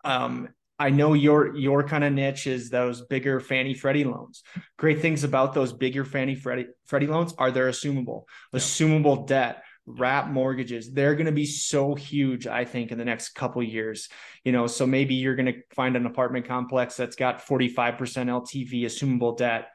Um, 0.03 0.49
I 0.77 0.89
know 0.91 1.13
your 1.13 1.55
your 1.57 1.83
kind 1.83 2.05
of 2.05 2.13
niche 2.13 2.47
is 2.47 2.69
those 2.69 3.01
bigger 3.01 3.41
Fannie 3.41 3.73
Freddie 3.73 4.05
loans. 4.05 4.43
Great 4.77 5.01
things 5.01 5.25
about 5.25 5.53
those 5.53 5.73
bigger 5.73 6.05
Fannie 6.05 6.35
Freddie 6.35 6.67
Freddie 6.85 7.07
loans 7.07 7.33
are 7.37 7.51
they're 7.51 7.69
assumable, 7.69 8.23
yeah. 8.53 8.59
assumable 8.59 9.27
debt, 9.27 9.63
wrap 9.85 10.29
mortgages. 10.29 10.91
They're 10.91 11.15
going 11.15 11.25
to 11.25 11.33
be 11.33 11.45
so 11.45 11.95
huge, 11.95 12.47
I 12.47 12.63
think, 12.63 12.91
in 12.91 12.97
the 12.97 13.05
next 13.05 13.29
couple 13.29 13.61
years. 13.61 14.07
You 14.45 14.53
know, 14.53 14.67
so 14.67 14.87
maybe 14.87 15.15
you're 15.15 15.35
going 15.35 15.53
to 15.53 15.61
find 15.75 15.97
an 15.97 16.05
apartment 16.05 16.47
complex 16.47 16.95
that's 16.95 17.17
got 17.17 17.45
45% 17.45 17.97
LTV, 17.97 18.83
assumable 18.83 19.37
debt. 19.37 19.67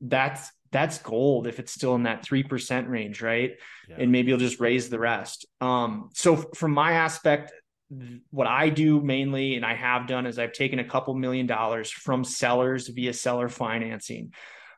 That's 0.00 0.48
that's 0.72 0.98
gold 0.98 1.46
if 1.46 1.60
it's 1.60 1.72
still 1.72 1.94
in 1.94 2.04
that 2.04 2.24
3% 2.24 2.88
range, 2.88 3.22
right? 3.22 3.52
Yeah. 3.88 3.96
And 3.98 4.10
maybe 4.10 4.30
you'll 4.30 4.38
just 4.38 4.58
raise 4.58 4.88
the 4.88 4.98
rest. 4.98 5.46
Um, 5.60 6.10
so 6.14 6.36
from 6.36 6.72
my 6.72 6.92
aspect, 6.92 7.52
what 8.30 8.46
I 8.46 8.70
do 8.70 9.00
mainly, 9.02 9.54
and 9.54 9.66
I 9.66 9.74
have 9.74 10.06
done, 10.06 10.26
is 10.26 10.38
I've 10.38 10.54
taken 10.54 10.78
a 10.78 10.84
couple 10.84 11.14
million 11.14 11.46
dollars 11.46 11.90
from 11.90 12.24
sellers 12.24 12.88
via 12.88 13.12
seller 13.12 13.50
financing. 13.50 14.32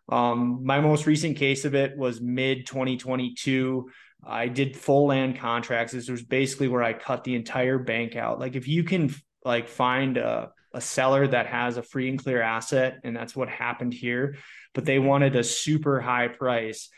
Um, 0.08 0.64
my 0.64 0.80
most 0.80 1.06
recent 1.06 1.36
case 1.36 1.64
of 1.64 1.74
it 1.74 1.96
was 1.96 2.20
mid 2.20 2.66
2022. 2.66 3.88
I 4.26 4.48
did 4.48 4.76
full 4.76 5.06
land 5.06 5.38
contracts. 5.38 5.92
This 5.92 6.08
was 6.08 6.22
basically 6.22 6.68
where 6.68 6.82
I 6.82 6.92
cut 6.92 7.24
the 7.24 7.36
entire 7.36 7.78
bank 7.78 8.16
out. 8.16 8.40
Like 8.40 8.56
if 8.56 8.66
you 8.66 8.82
can 8.82 9.14
like 9.44 9.68
find 9.68 10.16
a, 10.16 10.50
a 10.74 10.80
seller 10.80 11.26
that 11.28 11.46
has 11.46 11.76
a 11.76 11.82
free 11.82 12.08
and 12.08 12.22
clear 12.22 12.42
asset, 12.42 13.00
and 13.04 13.16
that's 13.16 13.34
what 13.34 13.48
happened 13.48 13.94
here 13.94 14.36
but 14.74 14.84
they 14.84 14.98
wanted 14.98 15.36
a 15.36 15.44
super 15.44 16.00
high 16.00 16.28
price. 16.28 16.90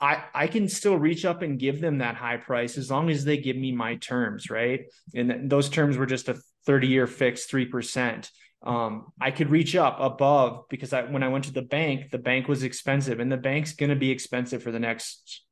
I, 0.00 0.24
I 0.34 0.46
can 0.46 0.68
still 0.68 0.96
reach 0.96 1.24
up 1.24 1.42
and 1.42 1.58
give 1.58 1.80
them 1.80 1.98
that 1.98 2.14
high 2.14 2.36
price 2.36 2.78
as 2.78 2.90
long 2.90 3.10
as 3.10 3.24
they 3.24 3.36
give 3.36 3.56
me 3.56 3.72
my 3.72 3.96
terms, 3.96 4.50
right? 4.50 4.84
And 5.14 5.50
those 5.50 5.68
terms 5.68 5.96
were 5.96 6.06
just 6.06 6.28
a 6.28 6.38
30 6.66 6.86
year 6.86 7.06
fixed 7.06 7.50
3%. 7.50 8.30
Um, 8.62 9.12
I 9.20 9.30
could 9.30 9.50
reach 9.50 9.76
up 9.76 9.98
above 10.00 10.64
because 10.68 10.92
I, 10.92 11.02
when 11.02 11.22
I 11.22 11.28
went 11.28 11.44
to 11.44 11.52
the 11.52 11.62
bank, 11.62 12.10
the 12.10 12.18
bank 12.18 12.48
was 12.48 12.62
expensive 12.62 13.20
and 13.20 13.30
the 13.30 13.36
bank's 13.36 13.74
going 13.74 13.90
to 13.90 13.96
be 13.96 14.10
expensive 14.10 14.62
for 14.62 14.70
the 14.70 14.80
next 14.80 15.44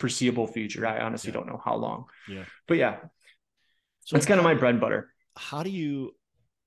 foreseeable 0.00 0.46
future. 0.46 0.86
I 0.86 1.00
honestly 1.00 1.30
yeah. 1.30 1.34
don't 1.34 1.46
know 1.46 1.60
how 1.64 1.76
long. 1.76 2.06
Yeah. 2.28 2.44
But 2.66 2.78
yeah. 2.78 2.96
So 4.04 4.16
it's 4.16 4.26
kind 4.26 4.40
of 4.40 4.44
my 4.44 4.54
bread 4.54 4.74
and 4.74 4.80
butter. 4.80 5.12
How 5.36 5.62
do 5.62 5.70
you 5.70 6.14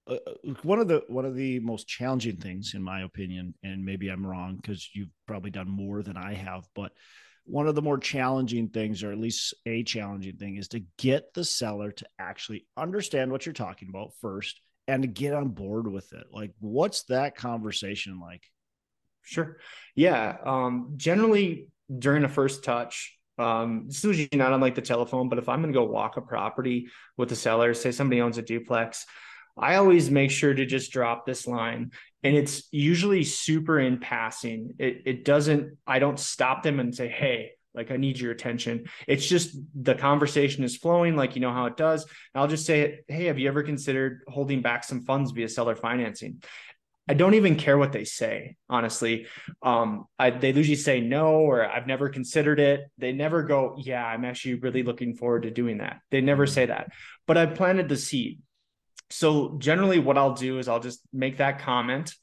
uh, 0.08 0.16
uh, 0.28 0.54
one 0.64 0.80
of 0.80 0.88
the 0.88 1.04
one 1.08 1.26
of 1.26 1.36
the 1.36 1.60
most 1.60 1.88
challenging 1.88 2.38
things 2.38 2.74
in 2.74 2.82
my 2.82 3.02
opinion 3.04 3.54
and 3.64 3.84
maybe 3.84 4.10
i'm 4.10 4.26
wrong 4.26 4.56
because 4.56 4.90
you've 4.94 5.10
probably 5.28 5.52
done 5.52 5.70
more 5.70 6.04
than 6.04 6.18
i 6.18 6.34
have 6.34 6.68
but 6.76 6.92
one 7.46 7.68
of 7.68 7.76
the 7.76 7.82
more 7.82 7.98
challenging 7.98 8.70
things 8.70 9.04
or 9.04 9.12
at 9.12 9.20
least 9.20 9.54
a 9.66 9.84
challenging 9.84 10.36
thing 10.36 10.56
is 10.58 10.68
to 10.70 10.84
get 10.98 11.34
the 11.34 11.44
seller 11.44 11.92
to 11.92 12.06
actually 12.18 12.66
understand 12.76 13.32
what 13.32 13.46
you're 13.46 13.54
talking 13.54 13.90
about 13.90 14.14
first 14.20 14.60
and 14.88 15.04
to 15.04 15.08
get 15.08 15.34
on 15.34 15.50
board 15.50 15.88
with 15.88 16.12
it. 16.14 16.26
Like 16.32 16.54
what's 16.60 17.04
that 17.04 17.36
conversation 17.36 18.20
like? 18.20 18.44
Sure. 19.22 19.58
Yeah 19.96 20.38
um 20.44 20.94
generally 20.98 21.68
during 22.00 22.24
a 22.24 22.30
first 22.30 22.64
touch 22.64 23.16
Um, 23.38 23.86
it's 23.88 24.04
usually 24.04 24.30
not 24.34 24.54
on 24.54 24.62
like 24.62 24.76
the 24.76 24.82
telephone, 24.82 25.28
but 25.30 25.40
if 25.40 25.50
I'm 25.50 25.62
going 25.62 25.74
to 25.74 25.80
go 25.80 25.86
walk 25.86 26.16
a 26.18 26.22
property 26.22 26.88
with 27.18 27.30
the 27.30 27.36
seller, 27.36 27.74
say 27.74 27.92
somebody 27.92 28.22
owns 28.22 28.38
a 28.38 28.42
duplex, 28.42 29.06
I 29.58 29.76
always 29.76 30.12
make 30.12 30.32
sure 30.32 30.54
to 30.54 30.66
just 30.66 30.92
drop 30.92 31.26
this 31.26 31.48
line. 31.48 31.92
And 32.24 32.36
it's 32.36 32.68
usually 32.72 33.24
super 33.24 33.80
in 33.80 34.00
passing. 34.00 34.76
It, 34.80 35.04
it 35.06 35.26
doesn't, 35.26 35.78
I 35.86 36.00
don't 36.00 36.20
stop 36.20 36.64
them 36.64 36.80
and 36.80 36.94
say, 36.94 37.08
hey, 37.08 37.52
like 37.74 37.92
I 37.92 37.98
need 37.98 38.20
your 38.20 38.32
attention. 38.32 38.86
It's 39.08 39.28
just 39.28 39.58
the 39.76 39.96
conversation 39.96 40.64
is 40.64 40.78
flowing, 40.78 41.16
like 41.16 41.36
you 41.36 41.42
know 41.42 41.52
how 41.52 41.66
it 41.66 41.78
does. 41.78 42.04
And 42.04 42.42
I'll 42.42 42.48
just 42.48 42.66
say, 42.66 43.02
hey, 43.08 43.26
have 43.26 43.38
you 43.38 43.48
ever 43.48 43.64
considered 43.64 44.22
holding 44.28 44.62
back 44.62 44.84
some 44.84 45.04
funds 45.04 45.32
via 45.32 45.50
seller 45.50 45.76
financing? 45.76 46.42
I 47.08 47.14
don't 47.14 47.36
even 47.36 47.56
care 47.56 47.78
what 47.78 47.92
they 47.92 48.04
say, 48.04 48.56
honestly. 48.68 49.28
Um, 49.62 50.06
I, 50.18 50.32
they 50.32 50.52
usually 50.52 50.76
say 50.76 51.02
no, 51.02 51.36
or 51.36 51.64
I've 51.64 51.86
never 51.86 52.10
considered 52.10 52.60
it. 52.60 52.90
They 52.98 53.12
never 53.12 53.44
go, 53.44 53.76
yeah, 53.78 54.04
I'm 54.04 54.26
actually 54.26 54.56
really 54.56 54.82
looking 54.82 55.14
forward 55.14 55.44
to 55.44 55.52
doing 55.52 55.78
that. 55.78 56.00
They 56.10 56.22
never 56.22 56.48
say 56.48 56.66
that, 56.66 56.92
but 57.28 57.38
I 57.38 57.46
planted 57.46 57.90
the 57.90 57.98
seed. 57.98 58.42
So 59.10 59.58
generally, 59.58 60.00
what 60.00 60.18
I'll 60.18 60.34
do 60.34 60.60
is 60.60 60.68
I'll 60.68 60.80
just 60.80 61.02
make 61.14 61.38
that 61.38 61.60
comment. 61.60 62.14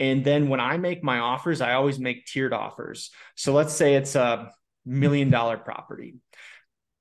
And 0.00 0.24
then 0.24 0.48
when 0.48 0.60
I 0.60 0.76
make 0.76 1.04
my 1.04 1.18
offers, 1.18 1.60
I 1.60 1.74
always 1.74 1.98
make 1.98 2.26
tiered 2.26 2.52
offers. 2.52 3.10
So 3.36 3.52
let's 3.52 3.72
say 3.72 3.94
it's 3.94 4.16
a 4.16 4.50
million 4.84 5.30
dollar 5.30 5.56
property. 5.56 6.16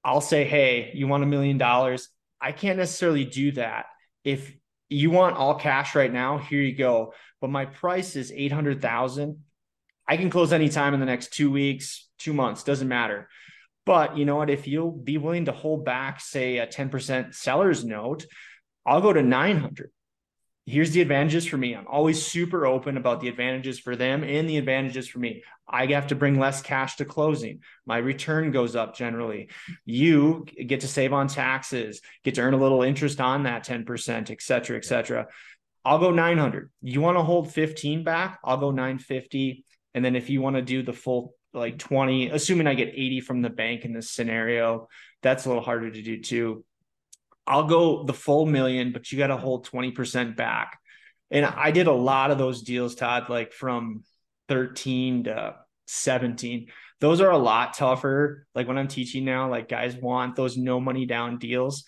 I'll 0.03 0.21
say, 0.21 0.43
hey, 0.43 0.91
you 0.93 1.07
want 1.07 1.23
a 1.23 1.27
million 1.27 1.57
dollars? 1.57 2.09
I 2.39 2.51
can't 2.51 2.77
necessarily 2.77 3.25
do 3.25 3.53
that 3.53 3.85
if 4.23 4.55
you 4.89 5.09
want 5.09 5.37
all 5.37 5.55
cash 5.55 5.95
right 5.95 6.11
now, 6.11 6.37
here 6.37 6.61
you 6.61 6.75
go. 6.75 7.13
But 7.41 7.49
my 7.49 7.65
price 7.65 8.15
is 8.15 8.31
800,000. 8.31 9.39
I 10.07 10.17
can 10.17 10.29
close 10.29 10.53
anytime 10.53 10.93
in 10.93 10.99
the 10.99 11.05
next 11.05 11.33
two 11.33 11.51
weeks, 11.51 12.09
two 12.19 12.33
months, 12.33 12.63
doesn't 12.63 12.87
matter. 12.87 13.29
But 13.85 14.17
you 14.17 14.25
know 14.25 14.37
what? 14.37 14.49
If 14.49 14.67
you'll 14.67 14.91
be 14.91 15.17
willing 15.17 15.45
to 15.45 15.51
hold 15.51 15.83
back, 15.83 16.21
say 16.21 16.57
a 16.57 16.67
10% 16.67 17.33
seller's 17.33 17.83
note, 17.83 18.25
I'll 18.85 19.01
go 19.01 19.13
to 19.13 19.23
900 19.23 19.91
here's 20.65 20.91
the 20.91 21.01
advantages 21.01 21.45
for 21.45 21.57
me. 21.57 21.75
I'm 21.75 21.87
always 21.87 22.25
super 22.25 22.65
open 22.65 22.95
about 22.97 23.19
the 23.19 23.27
advantages 23.27 23.79
for 23.79 23.95
them 23.95 24.23
and 24.23 24.49
the 24.49 24.57
advantages 24.57 25.07
for 25.07 25.19
me. 25.19 25.43
I 25.67 25.85
have 25.87 26.07
to 26.07 26.15
bring 26.15 26.39
less 26.39 26.61
cash 26.61 26.95
to 26.97 27.05
closing. 27.05 27.59
My 27.85 27.97
return 27.97 28.51
goes 28.51 28.75
up 28.75 28.95
generally. 28.95 29.49
You 29.85 30.45
get 30.67 30.81
to 30.81 30.87
save 30.87 31.11
on 31.11 31.27
taxes, 31.27 32.01
get 32.23 32.35
to 32.35 32.41
earn 32.41 32.53
a 32.53 32.57
little 32.57 32.83
interest 32.83 33.19
on 33.19 33.43
that 33.43 33.65
10%, 33.65 34.31
et 34.31 34.41
cetera, 34.41 34.77
et 34.77 34.85
cetera. 34.85 35.27
I'll 35.85 35.99
go 35.99 36.11
900. 36.11 36.71
You 36.81 37.01
want 37.01 37.17
to 37.17 37.23
hold 37.23 37.51
15 37.51 38.03
back? 38.05 38.39
I'll 38.43 38.57
go 38.57 38.71
950. 38.71 39.65
And 39.93 40.03
then 40.03 40.15
if 40.15 40.29
you 40.29 40.41
want 40.41 40.55
to 40.55 40.61
do 40.61 40.81
the 40.81 40.93
full 40.93 41.35
like 41.53 41.77
20, 41.77 42.29
assuming 42.29 42.67
I 42.67 42.73
get 42.73 42.87
80 42.87 43.19
from 43.19 43.41
the 43.41 43.49
bank 43.49 43.83
in 43.83 43.93
this 43.93 44.09
scenario, 44.09 44.87
that's 45.21 45.45
a 45.45 45.49
little 45.49 45.63
harder 45.63 45.91
to 45.91 46.01
do 46.01 46.21
too. 46.21 46.63
I'll 47.45 47.65
go 47.65 48.03
the 48.03 48.13
full 48.13 48.45
million, 48.45 48.91
but 48.91 49.11
you 49.11 49.17
got 49.17 49.27
to 49.27 49.37
hold 49.37 49.67
20% 49.67 50.35
back. 50.35 50.79
And 51.29 51.45
I 51.45 51.71
did 51.71 51.87
a 51.87 51.93
lot 51.93 52.31
of 52.31 52.37
those 52.37 52.61
deals, 52.61 52.95
Todd, 52.95 53.29
like 53.29 53.53
from 53.53 54.03
13 54.49 55.25
to 55.25 55.55
17. 55.87 56.67
Those 56.99 57.21
are 57.21 57.31
a 57.31 57.37
lot 57.37 57.73
tougher. 57.73 58.47
Like 58.55 58.67
when 58.67 58.77
I'm 58.77 58.87
teaching 58.87 59.25
now, 59.25 59.49
like 59.49 59.67
guys 59.67 59.95
want 59.95 60.35
those 60.35 60.57
no 60.57 60.79
money 60.79 61.05
down 61.05 61.37
deals 61.37 61.83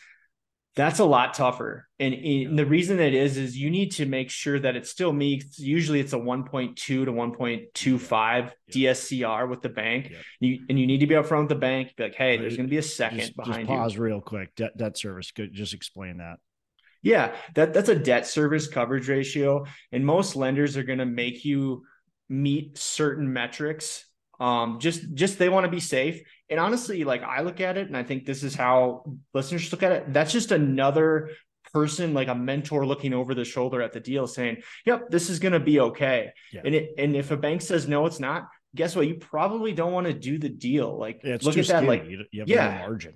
that's 0.75 0.99
a 0.99 1.05
lot 1.05 1.33
tougher. 1.33 1.87
And, 1.99 2.13
and, 2.13 2.59
the 2.59 2.65
reason 2.65 2.99
it 2.99 3.13
is, 3.13 3.37
is 3.37 3.57
you 3.57 3.69
need 3.69 3.91
to 3.93 4.05
make 4.05 4.29
sure 4.29 4.59
that 4.59 4.75
it 4.75 4.85
still 4.85 5.13
meets, 5.13 5.57
usually 5.57 6.01
it's 6.01 6.11
a 6.11 6.17
1.2 6.17 6.75
to 6.75 7.05
1.25 7.05 8.51
yeah. 8.67 8.91
DSCR 8.91 9.49
with 9.49 9.61
the 9.61 9.69
bank. 9.69 10.09
Yeah. 10.11 10.17
You, 10.41 10.65
and 10.69 10.77
you 10.77 10.85
need 10.85 10.99
to 10.99 11.07
be 11.07 11.15
upfront 11.15 11.41
with 11.41 11.49
the 11.49 11.55
bank, 11.55 11.95
be 11.95 12.03
like, 12.03 12.15
hey, 12.15 12.37
there's 12.37 12.57
going 12.57 12.67
to 12.67 12.71
be 12.71 12.77
a 12.77 12.83
second 12.83 13.19
just, 13.19 13.37
behind 13.37 13.67
just 13.67 13.77
pause 13.77 13.95
you. 13.95 14.01
real 14.01 14.21
quick. 14.21 14.53
Debt, 14.55 14.75
debt 14.77 14.97
service. 14.97 15.31
Could 15.31 15.53
Just 15.53 15.73
explain 15.73 16.17
that. 16.17 16.37
Yeah, 17.01 17.35
that, 17.53 17.73
that's 17.73 17.89
a 17.89 17.95
debt 17.95 18.27
service 18.27 18.67
coverage 18.67 19.07
ratio. 19.07 19.65
And 19.93 20.05
most 20.05 20.35
lenders 20.35 20.75
are 20.75 20.83
going 20.83 20.99
to 20.99 21.05
make 21.05 21.45
you 21.45 21.83
meet 22.27 22.77
certain 22.77 23.31
metrics 23.31 24.05
um 24.39 24.79
just 24.79 25.13
just 25.13 25.37
they 25.39 25.49
want 25.49 25.65
to 25.65 25.71
be 25.71 25.79
safe 25.79 26.21
and 26.49 26.59
honestly, 26.59 27.03
like 27.03 27.23
I 27.23 27.41
look 27.41 27.59
at 27.59 27.77
it 27.77 27.87
and 27.87 27.97
I 27.97 28.03
think 28.03 28.25
this 28.25 28.43
is 28.43 28.55
how 28.55 29.03
listeners 29.33 29.71
look 29.71 29.83
at 29.83 29.91
it. 29.91 30.13
That's 30.13 30.31
just 30.31 30.51
another 30.51 31.31
person, 31.73 32.13
like 32.13 32.27
a 32.27 32.35
mentor 32.35 32.85
looking 32.85 33.13
over 33.13 33.33
the 33.33 33.45
shoulder 33.45 33.81
at 33.81 33.93
the 33.93 33.99
deal 33.99 34.27
saying, 34.27 34.61
Yep, 34.85 35.09
this 35.09 35.29
is 35.29 35.39
gonna 35.39 35.59
be 35.59 35.79
okay. 35.79 36.31
Yeah. 36.53 36.61
And 36.65 36.75
it 36.75 36.91
and 36.97 37.15
if 37.15 37.31
a 37.31 37.37
bank 37.37 37.61
says 37.61 37.87
no, 37.87 38.05
it's 38.05 38.19
not, 38.19 38.47
guess 38.75 38.95
what? 38.95 39.07
You 39.07 39.15
probably 39.15 39.73
don't 39.73 39.91
want 39.91 40.07
to 40.07 40.13
do 40.13 40.37
the 40.37 40.49
deal. 40.49 40.97
Like 40.97 41.21
yeah, 41.23 41.37
look 41.41 41.57
at 41.57 41.67
that, 41.67 41.83
like 41.85 42.05
you 42.05 42.41
have 42.41 42.47
yeah, 42.47 42.77
no 42.79 42.87
margin. 42.87 43.15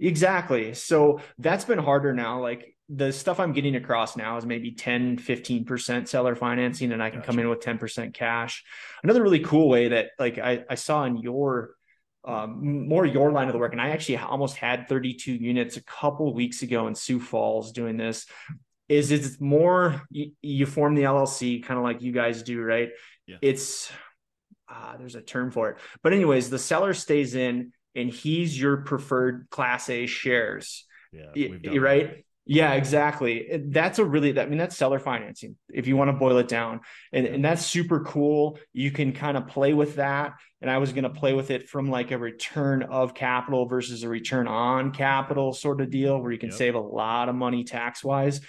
Exactly. 0.00 0.72
So 0.74 1.20
that's 1.38 1.66
been 1.66 1.78
harder 1.78 2.14
now. 2.14 2.40
Like 2.40 2.74
the 2.94 3.10
stuff 3.12 3.40
I'm 3.40 3.52
getting 3.52 3.76
across 3.76 4.16
now 4.16 4.36
is 4.36 4.44
maybe 4.44 4.72
10, 4.72 5.16
15% 5.16 6.06
seller 6.08 6.34
financing, 6.36 6.92
and 6.92 7.02
I 7.02 7.08
can 7.08 7.20
gotcha. 7.20 7.26
come 7.30 7.38
in 7.38 7.48
with 7.48 7.60
10% 7.60 8.12
cash. 8.12 8.64
Another 9.02 9.22
really 9.22 9.40
cool 9.40 9.68
way 9.68 9.88
that 9.88 10.10
like 10.18 10.38
I, 10.38 10.64
I 10.68 10.74
saw 10.74 11.04
in 11.04 11.16
your 11.16 11.74
um, 12.24 12.86
more 12.88 13.04
your 13.04 13.32
line 13.32 13.48
of 13.48 13.52
the 13.52 13.58
work. 13.58 13.72
And 13.72 13.80
I 13.80 13.90
actually 13.90 14.18
almost 14.18 14.56
had 14.56 14.88
32 14.88 15.32
units 15.32 15.76
a 15.76 15.82
couple 15.82 16.32
weeks 16.34 16.62
ago 16.62 16.86
in 16.86 16.94
Sioux 16.94 17.18
Falls 17.18 17.72
doing 17.72 17.96
this. 17.96 18.26
Is 18.88 19.10
it's 19.10 19.40
more 19.40 20.02
you, 20.10 20.32
you 20.42 20.66
form 20.66 20.94
the 20.94 21.02
LLC 21.02 21.64
kind 21.64 21.78
of 21.78 21.84
like 21.84 22.02
you 22.02 22.12
guys 22.12 22.42
do, 22.42 22.60
right? 22.60 22.90
Yeah. 23.26 23.36
It's 23.40 23.90
uh, 24.68 24.96
there's 24.98 25.14
a 25.14 25.22
term 25.22 25.50
for 25.50 25.70
it, 25.70 25.78
but 26.02 26.12
anyways, 26.12 26.50
the 26.50 26.58
seller 26.58 26.94
stays 26.94 27.34
in 27.34 27.72
and 27.94 28.10
he's 28.10 28.58
your 28.58 28.78
preferred 28.78 29.48
Class 29.50 29.88
A 29.88 30.06
shares. 30.06 30.86
Yeah, 31.12 31.78
right. 31.78 32.24
Yeah, 32.44 32.72
exactly. 32.72 33.62
That's 33.66 34.00
a 34.00 34.04
really 34.04 34.38
I 34.38 34.46
mean 34.46 34.58
that's 34.58 34.76
seller 34.76 34.98
financing 34.98 35.56
if 35.72 35.86
you 35.86 35.96
want 35.96 36.08
to 36.08 36.16
boil 36.16 36.38
it 36.38 36.48
down. 36.48 36.80
And 37.12 37.26
and 37.26 37.44
that's 37.44 37.64
super 37.64 38.00
cool. 38.00 38.58
You 38.72 38.90
can 38.90 39.12
kind 39.12 39.36
of 39.36 39.46
play 39.46 39.74
with 39.74 39.96
that. 39.96 40.34
And 40.60 40.70
I 40.70 40.78
was 40.78 40.92
going 40.92 41.04
to 41.04 41.10
play 41.10 41.34
with 41.34 41.50
it 41.50 41.68
from 41.68 41.90
like 41.90 42.10
a 42.10 42.18
return 42.18 42.82
of 42.84 43.14
capital 43.14 43.66
versus 43.66 44.02
a 44.02 44.08
return 44.08 44.48
on 44.48 44.92
capital 44.92 45.52
sort 45.52 45.80
of 45.80 45.90
deal 45.90 46.20
where 46.20 46.32
you 46.32 46.38
can 46.38 46.50
yep. 46.50 46.58
save 46.58 46.74
a 46.74 46.80
lot 46.80 47.28
of 47.28 47.34
money 47.34 47.64
tax 47.64 48.02
wise. 48.02 48.40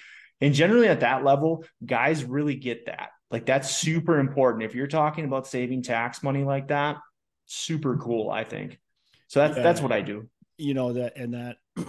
And 0.41 0.53
generally 0.53 0.87
at 0.87 1.01
that 1.01 1.23
level, 1.23 1.65
guys 1.85 2.23
really 2.23 2.55
get 2.55 2.87
that. 2.87 3.09
Like 3.29 3.45
that's 3.45 3.75
super 3.75 4.19
important. 4.19 4.63
If 4.63 4.75
you're 4.75 4.87
talking 4.87 5.25
about 5.25 5.47
saving 5.47 5.83
tax 5.83 6.21
money 6.21 6.43
like 6.43 6.67
that, 6.67 6.97
super 7.45 7.97
cool, 7.97 8.29
I 8.29 8.43
think. 8.43 8.79
So 9.27 9.39
that's 9.39 9.57
yeah, 9.57 9.63
that's 9.63 9.81
what 9.81 9.91
I 9.91 10.01
do. 10.01 10.29
You 10.57 10.73
know 10.73 10.93
that 10.93 11.17
and 11.17 11.33
that 11.33 11.57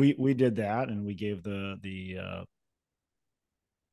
we 0.00 0.14
we 0.18 0.34
did 0.34 0.56
that 0.56 0.88
and 0.88 1.04
we 1.04 1.14
gave 1.14 1.42
the 1.42 1.78
the 1.82 2.18
uh 2.18 2.44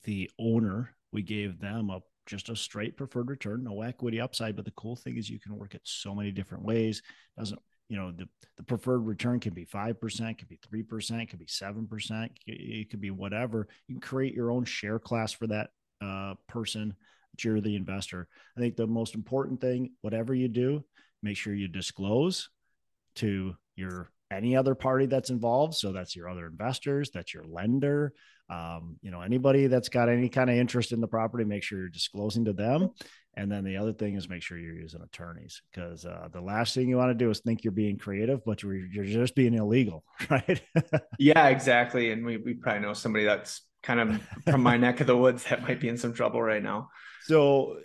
the 0.05 0.29
owner 0.39 0.95
we 1.11 1.21
gave 1.21 1.59
them 1.59 1.89
a 1.89 1.99
just 2.25 2.49
a 2.49 2.55
straight 2.55 2.97
preferred 2.97 3.29
return 3.29 3.63
no 3.63 3.81
equity 3.81 4.19
upside. 4.21 4.55
But 4.55 4.65
the 4.65 4.71
cool 4.71 4.95
thing 4.95 5.17
is 5.17 5.29
you 5.29 5.39
can 5.39 5.57
work 5.57 5.75
it 5.75 5.81
so 5.83 6.13
many 6.13 6.31
different 6.31 6.63
ways. 6.63 7.01
Doesn't 7.37 7.59
you 7.89 7.97
know 7.97 8.11
the, 8.11 8.27
the 8.57 8.63
preferred 8.63 8.99
return 8.99 9.39
can 9.39 9.53
be 9.53 9.65
5% 9.65 10.37
can 10.37 10.47
be 10.49 10.57
3% 10.57 11.29
can 11.29 11.39
be 11.39 11.45
7% 11.45 12.29
it 12.45 12.89
could 12.89 13.01
be 13.01 13.11
whatever. 13.11 13.67
You 13.87 13.95
can 13.95 14.01
create 14.01 14.33
your 14.33 14.51
own 14.51 14.65
share 14.65 14.99
class 14.99 15.31
for 15.31 15.47
that 15.47 15.69
uh, 16.01 16.35
person 16.47 16.93
that 17.31 17.43
you're 17.43 17.61
the 17.61 17.75
investor. 17.75 18.27
I 18.57 18.59
think 18.59 18.75
the 18.75 18.87
most 18.87 19.15
important 19.15 19.61
thing 19.61 19.91
whatever 20.01 20.33
you 20.35 20.47
do 20.47 20.83
make 21.23 21.37
sure 21.37 21.53
you 21.53 21.67
disclose 21.67 22.49
to 23.15 23.55
your 23.75 24.11
any 24.31 24.55
other 24.55 24.75
party 24.75 25.05
that's 25.05 25.29
involved. 25.29 25.75
So 25.75 25.91
that's 25.91 26.15
your 26.15 26.29
other 26.29 26.45
investors, 26.45 27.11
that's 27.13 27.33
your 27.33 27.43
lender, 27.45 28.13
um, 28.49 28.97
you 29.01 29.11
know, 29.11 29.21
anybody 29.21 29.67
that's 29.67 29.89
got 29.89 30.09
any 30.09 30.29
kind 30.29 30.49
of 30.49 30.55
interest 30.55 30.91
in 30.91 31.01
the 31.01 31.07
property, 31.07 31.43
make 31.43 31.63
sure 31.63 31.79
you're 31.79 31.89
disclosing 31.89 32.45
to 32.45 32.53
them. 32.53 32.89
And 33.35 33.51
then 33.51 33.63
the 33.63 33.77
other 33.77 33.93
thing 33.93 34.15
is 34.15 34.29
make 34.29 34.41
sure 34.41 34.57
you're 34.57 34.73
using 34.73 35.01
attorneys 35.01 35.61
because 35.71 36.05
uh, 36.05 36.27
the 36.31 36.41
last 36.41 36.73
thing 36.73 36.89
you 36.89 36.97
want 36.97 37.11
to 37.11 37.25
do 37.25 37.29
is 37.29 37.39
think 37.39 37.63
you're 37.63 37.71
being 37.71 37.97
creative, 37.97 38.43
but 38.45 38.63
you're, 38.63 38.75
you're 38.75 39.05
just 39.05 39.35
being 39.35 39.53
illegal, 39.53 40.03
right? 40.29 40.61
yeah, 41.19 41.47
exactly. 41.47 42.11
And 42.11 42.25
we, 42.25 42.37
we 42.37 42.53
probably 42.55 42.81
know 42.81 42.93
somebody 42.93 43.25
that's 43.25 43.61
kind 43.83 43.99
of 43.99 44.21
from 44.45 44.63
my 44.63 44.77
neck 44.77 45.01
of 45.01 45.07
the 45.07 45.15
woods 45.15 45.43
that 45.45 45.61
might 45.61 45.79
be 45.79 45.87
in 45.87 45.97
some 45.97 46.13
trouble 46.13 46.41
right 46.41 46.63
now. 46.63 46.89
So 47.23 47.77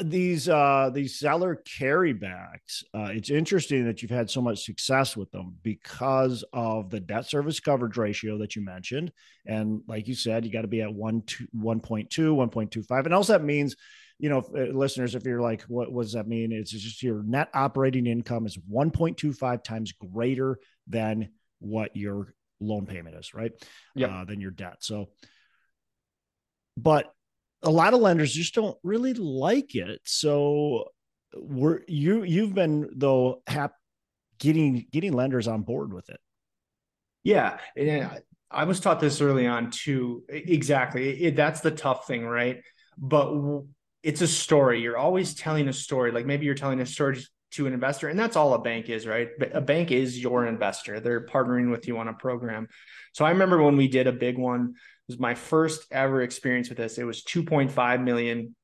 these 0.00 0.48
uh 0.48 0.90
these 0.92 1.18
seller 1.18 1.62
carrybacks 1.66 2.82
uh 2.94 3.10
it's 3.12 3.28
interesting 3.28 3.84
that 3.84 4.00
you've 4.00 4.10
had 4.10 4.30
so 4.30 4.40
much 4.40 4.64
success 4.64 5.16
with 5.18 5.30
them 5.32 5.54
because 5.62 6.42
of 6.54 6.88
the 6.88 7.00
debt 7.00 7.26
service 7.26 7.60
coverage 7.60 7.98
ratio 7.98 8.38
that 8.38 8.56
you 8.56 8.64
mentioned. 8.64 9.12
And 9.46 9.82
like 9.86 10.08
you 10.08 10.14
said 10.14 10.46
you 10.46 10.52
got 10.52 10.62
to 10.62 10.68
be 10.68 10.80
at 10.80 10.92
1 10.92 11.22
2 11.26 11.48
1.2 11.54 12.08
1.25 12.08 13.04
and 13.04 13.14
also 13.14 13.34
that 13.34 13.44
means 13.44 13.76
you 14.18 14.30
know 14.30 14.38
uh, 14.56 14.72
listeners 14.72 15.14
if 15.14 15.24
you're 15.24 15.42
like 15.42 15.62
what, 15.64 15.92
what 15.92 16.04
does 16.04 16.14
that 16.14 16.26
mean? 16.26 16.52
It's 16.52 16.70
just 16.70 17.02
your 17.02 17.22
net 17.22 17.50
operating 17.52 18.06
income 18.06 18.46
is 18.46 18.56
1.25 18.70 19.62
times 19.62 19.92
greater 19.92 20.58
than 20.86 21.28
what 21.58 21.94
your 21.96 22.32
loan 22.60 22.86
payment 22.86 23.16
is 23.16 23.34
right? 23.34 23.52
Yeah 23.94 24.22
uh, 24.22 24.24
than 24.24 24.40
your 24.40 24.52
debt. 24.52 24.76
So 24.80 25.10
but 26.78 27.12
a 27.62 27.70
lot 27.70 27.94
of 27.94 28.00
lenders 28.00 28.32
just 28.32 28.54
don't 28.54 28.76
really 28.82 29.14
like 29.14 29.74
it. 29.74 30.00
So 30.04 30.90
we're 31.34 31.80
you 31.88 32.22
you've 32.24 32.54
been 32.54 32.90
though 32.94 33.42
hap, 33.46 33.74
getting 34.38 34.86
getting 34.90 35.12
lenders 35.12 35.48
on 35.48 35.62
board 35.62 35.92
with 35.92 36.08
it. 36.10 36.20
Yeah, 37.24 37.58
and 37.76 38.22
I 38.50 38.64
was 38.64 38.80
taught 38.80 39.00
this 39.00 39.20
early 39.20 39.46
on 39.46 39.70
too. 39.70 40.24
Exactly, 40.28 41.24
it, 41.24 41.36
that's 41.36 41.60
the 41.60 41.70
tough 41.70 42.06
thing, 42.06 42.26
right? 42.26 42.62
But 42.98 43.62
it's 44.02 44.20
a 44.20 44.26
story. 44.26 44.82
You're 44.82 44.98
always 44.98 45.34
telling 45.34 45.68
a 45.68 45.72
story. 45.72 46.10
Like 46.10 46.26
maybe 46.26 46.46
you're 46.46 46.54
telling 46.54 46.80
a 46.80 46.86
story 46.86 47.22
to 47.52 47.66
an 47.66 47.72
investor, 47.72 48.08
and 48.08 48.18
that's 48.18 48.36
all 48.36 48.54
a 48.54 48.58
bank 48.58 48.88
is, 48.88 49.06
right? 49.06 49.28
But 49.38 49.54
a 49.54 49.60
bank 49.60 49.90
is 49.90 50.18
your 50.18 50.46
investor. 50.46 51.00
They're 51.00 51.26
partnering 51.26 51.70
with 51.70 51.86
you 51.86 51.98
on 51.98 52.08
a 52.08 52.14
program. 52.14 52.68
So 53.12 53.24
I 53.24 53.30
remember 53.30 53.62
when 53.62 53.76
we 53.76 53.88
did 53.88 54.06
a 54.06 54.12
big 54.12 54.38
one. 54.38 54.74
Was 55.12 55.20
my 55.20 55.34
first 55.34 55.86
ever 55.90 56.22
experience 56.22 56.68
with 56.68 56.78
this. 56.78 56.98
It 56.98 57.04
was 57.04 57.22
2.5 57.22 58.02
million 58.02 58.54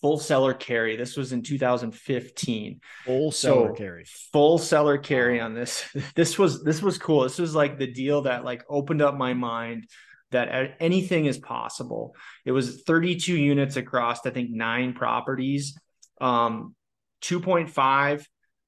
full 0.00 0.18
seller 0.18 0.52
carry. 0.52 0.96
This 0.96 1.16
was 1.16 1.32
in 1.32 1.42
2015. 1.42 2.80
Full 3.04 3.32
seller 3.32 3.68
so, 3.68 3.74
carry. 3.74 4.04
Full 4.32 4.58
seller 4.58 4.98
carry 4.98 5.40
on 5.40 5.54
this. 5.54 5.84
This 6.14 6.38
was 6.38 6.62
this 6.62 6.82
was 6.82 6.98
cool. 6.98 7.22
This 7.22 7.38
was 7.38 7.54
like 7.54 7.78
the 7.78 7.92
deal 7.92 8.22
that 8.22 8.44
like 8.44 8.64
opened 8.68 9.02
up 9.02 9.16
my 9.16 9.34
mind 9.34 9.86
that 10.32 10.76
anything 10.80 11.26
is 11.26 11.38
possible. 11.38 12.14
It 12.44 12.52
was 12.52 12.82
32 12.82 13.36
units 13.36 13.76
across 13.76 14.24
I 14.26 14.30
think 14.30 14.50
9 14.50 14.94
properties. 14.94 15.78
Um 16.20 16.74
2.5 17.22 18.24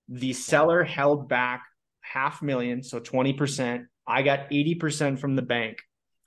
the 0.08 0.32
seller 0.32 0.84
held 0.84 1.28
back 1.28 1.62
half 2.00 2.42
million, 2.42 2.82
so 2.82 2.98
20%. 2.98 3.84
I 4.06 4.22
got 4.22 4.50
80% 4.50 5.18
from 5.18 5.36
the 5.36 5.42
bank. 5.42 5.78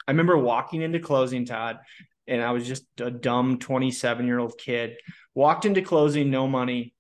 I 0.08 0.12
remember 0.12 0.38
walking 0.38 0.81
into 0.81 1.00
closing, 1.00 1.46
Todd, 1.46 1.79
and 2.27 2.41
I 2.41 2.51
was 2.51 2.67
just 2.67 2.86
a 3.00 3.12
dumb 3.12 3.60
27 3.60 4.25
year 4.25 4.39
old 4.39 4.58
kid. 4.58 4.98
Walked 5.36 5.65
into 5.65 5.81
closing, 5.81 6.29
no 6.29 6.48
money. 6.48 6.93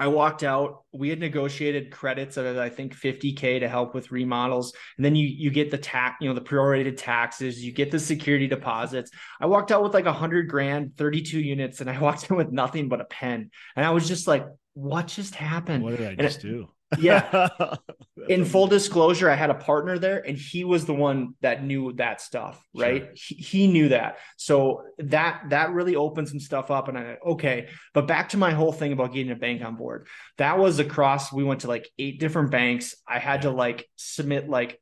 I 0.00 0.06
walked 0.06 0.42
out. 0.42 0.84
We 0.92 1.10
had 1.10 1.20
negotiated 1.20 1.90
credits 1.90 2.38
of 2.38 2.56
I 2.56 2.70
think 2.70 2.96
50k 2.96 3.60
to 3.60 3.68
help 3.68 3.94
with 3.94 4.10
remodels, 4.10 4.72
and 4.96 5.04
then 5.04 5.14
you 5.14 5.26
you 5.26 5.50
get 5.50 5.70
the 5.70 5.76
tax, 5.76 6.16
you 6.22 6.28
know, 6.28 6.34
the 6.34 6.40
prorated 6.40 6.96
taxes. 6.96 7.62
You 7.62 7.70
get 7.70 7.90
the 7.90 7.98
security 7.98 8.46
deposits. 8.46 9.10
I 9.38 9.46
walked 9.46 9.70
out 9.70 9.82
with 9.82 9.92
like 9.92 10.06
a 10.06 10.12
hundred 10.12 10.48
grand, 10.48 10.96
32 10.96 11.38
units, 11.38 11.82
and 11.82 11.90
I 11.90 12.00
walked 12.00 12.30
in 12.30 12.36
with 12.36 12.50
nothing 12.50 12.88
but 12.88 13.02
a 13.02 13.04
pen. 13.04 13.50
And 13.76 13.84
I 13.84 13.90
was 13.90 14.08
just 14.08 14.26
like, 14.26 14.46
"What 14.72 15.06
just 15.06 15.34
happened? 15.34 15.84
What 15.84 15.98
did 15.98 16.18
I 16.18 16.22
just 16.22 16.40
do?" 16.40 16.70
Yeah. 16.98 17.48
In 18.28 18.44
full 18.44 18.66
disclosure, 18.66 19.30
I 19.30 19.34
had 19.34 19.50
a 19.50 19.54
partner 19.54 19.98
there 19.98 20.18
and 20.26 20.36
he 20.36 20.64
was 20.64 20.84
the 20.84 20.94
one 20.94 21.34
that 21.40 21.64
knew 21.64 21.92
that 21.94 22.20
stuff, 22.20 22.62
right? 22.74 23.02
Sure. 23.14 23.14
He, 23.14 23.34
he 23.34 23.66
knew 23.66 23.88
that. 23.88 24.18
So 24.36 24.84
that 24.98 25.44
that 25.48 25.72
really 25.72 25.96
opened 25.96 26.28
some 26.28 26.40
stuff 26.40 26.70
up 26.70 26.88
and 26.88 26.98
I 26.98 27.16
okay, 27.26 27.68
but 27.94 28.06
back 28.06 28.30
to 28.30 28.36
my 28.36 28.52
whole 28.52 28.72
thing 28.72 28.92
about 28.92 29.12
getting 29.12 29.32
a 29.32 29.36
bank 29.36 29.62
on 29.64 29.76
board. 29.76 30.06
That 30.38 30.58
was 30.58 30.78
across 30.78 31.32
we 31.32 31.44
went 31.44 31.62
to 31.62 31.68
like 31.68 31.88
eight 31.98 32.20
different 32.20 32.50
banks. 32.50 32.94
I 33.08 33.18
had 33.18 33.42
to 33.42 33.50
like 33.50 33.88
submit 33.96 34.48
like 34.48 34.80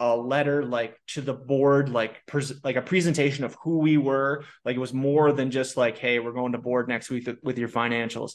a 0.00 0.16
letter 0.16 0.64
like 0.64 0.98
to 1.08 1.20
the 1.20 1.34
board 1.34 1.90
like 1.90 2.24
pres- 2.26 2.64
like 2.64 2.76
a 2.76 2.82
presentation 2.82 3.44
of 3.44 3.54
who 3.62 3.78
we 3.78 3.98
were 3.98 4.42
like 4.64 4.74
it 4.74 4.80
was 4.80 4.94
more 4.94 5.30
than 5.30 5.50
just 5.50 5.76
like 5.76 5.98
hey 5.98 6.18
we're 6.18 6.32
going 6.32 6.52
to 6.52 6.58
board 6.58 6.88
next 6.88 7.10
week 7.10 7.28
with 7.42 7.58
your 7.58 7.68
financials 7.68 8.32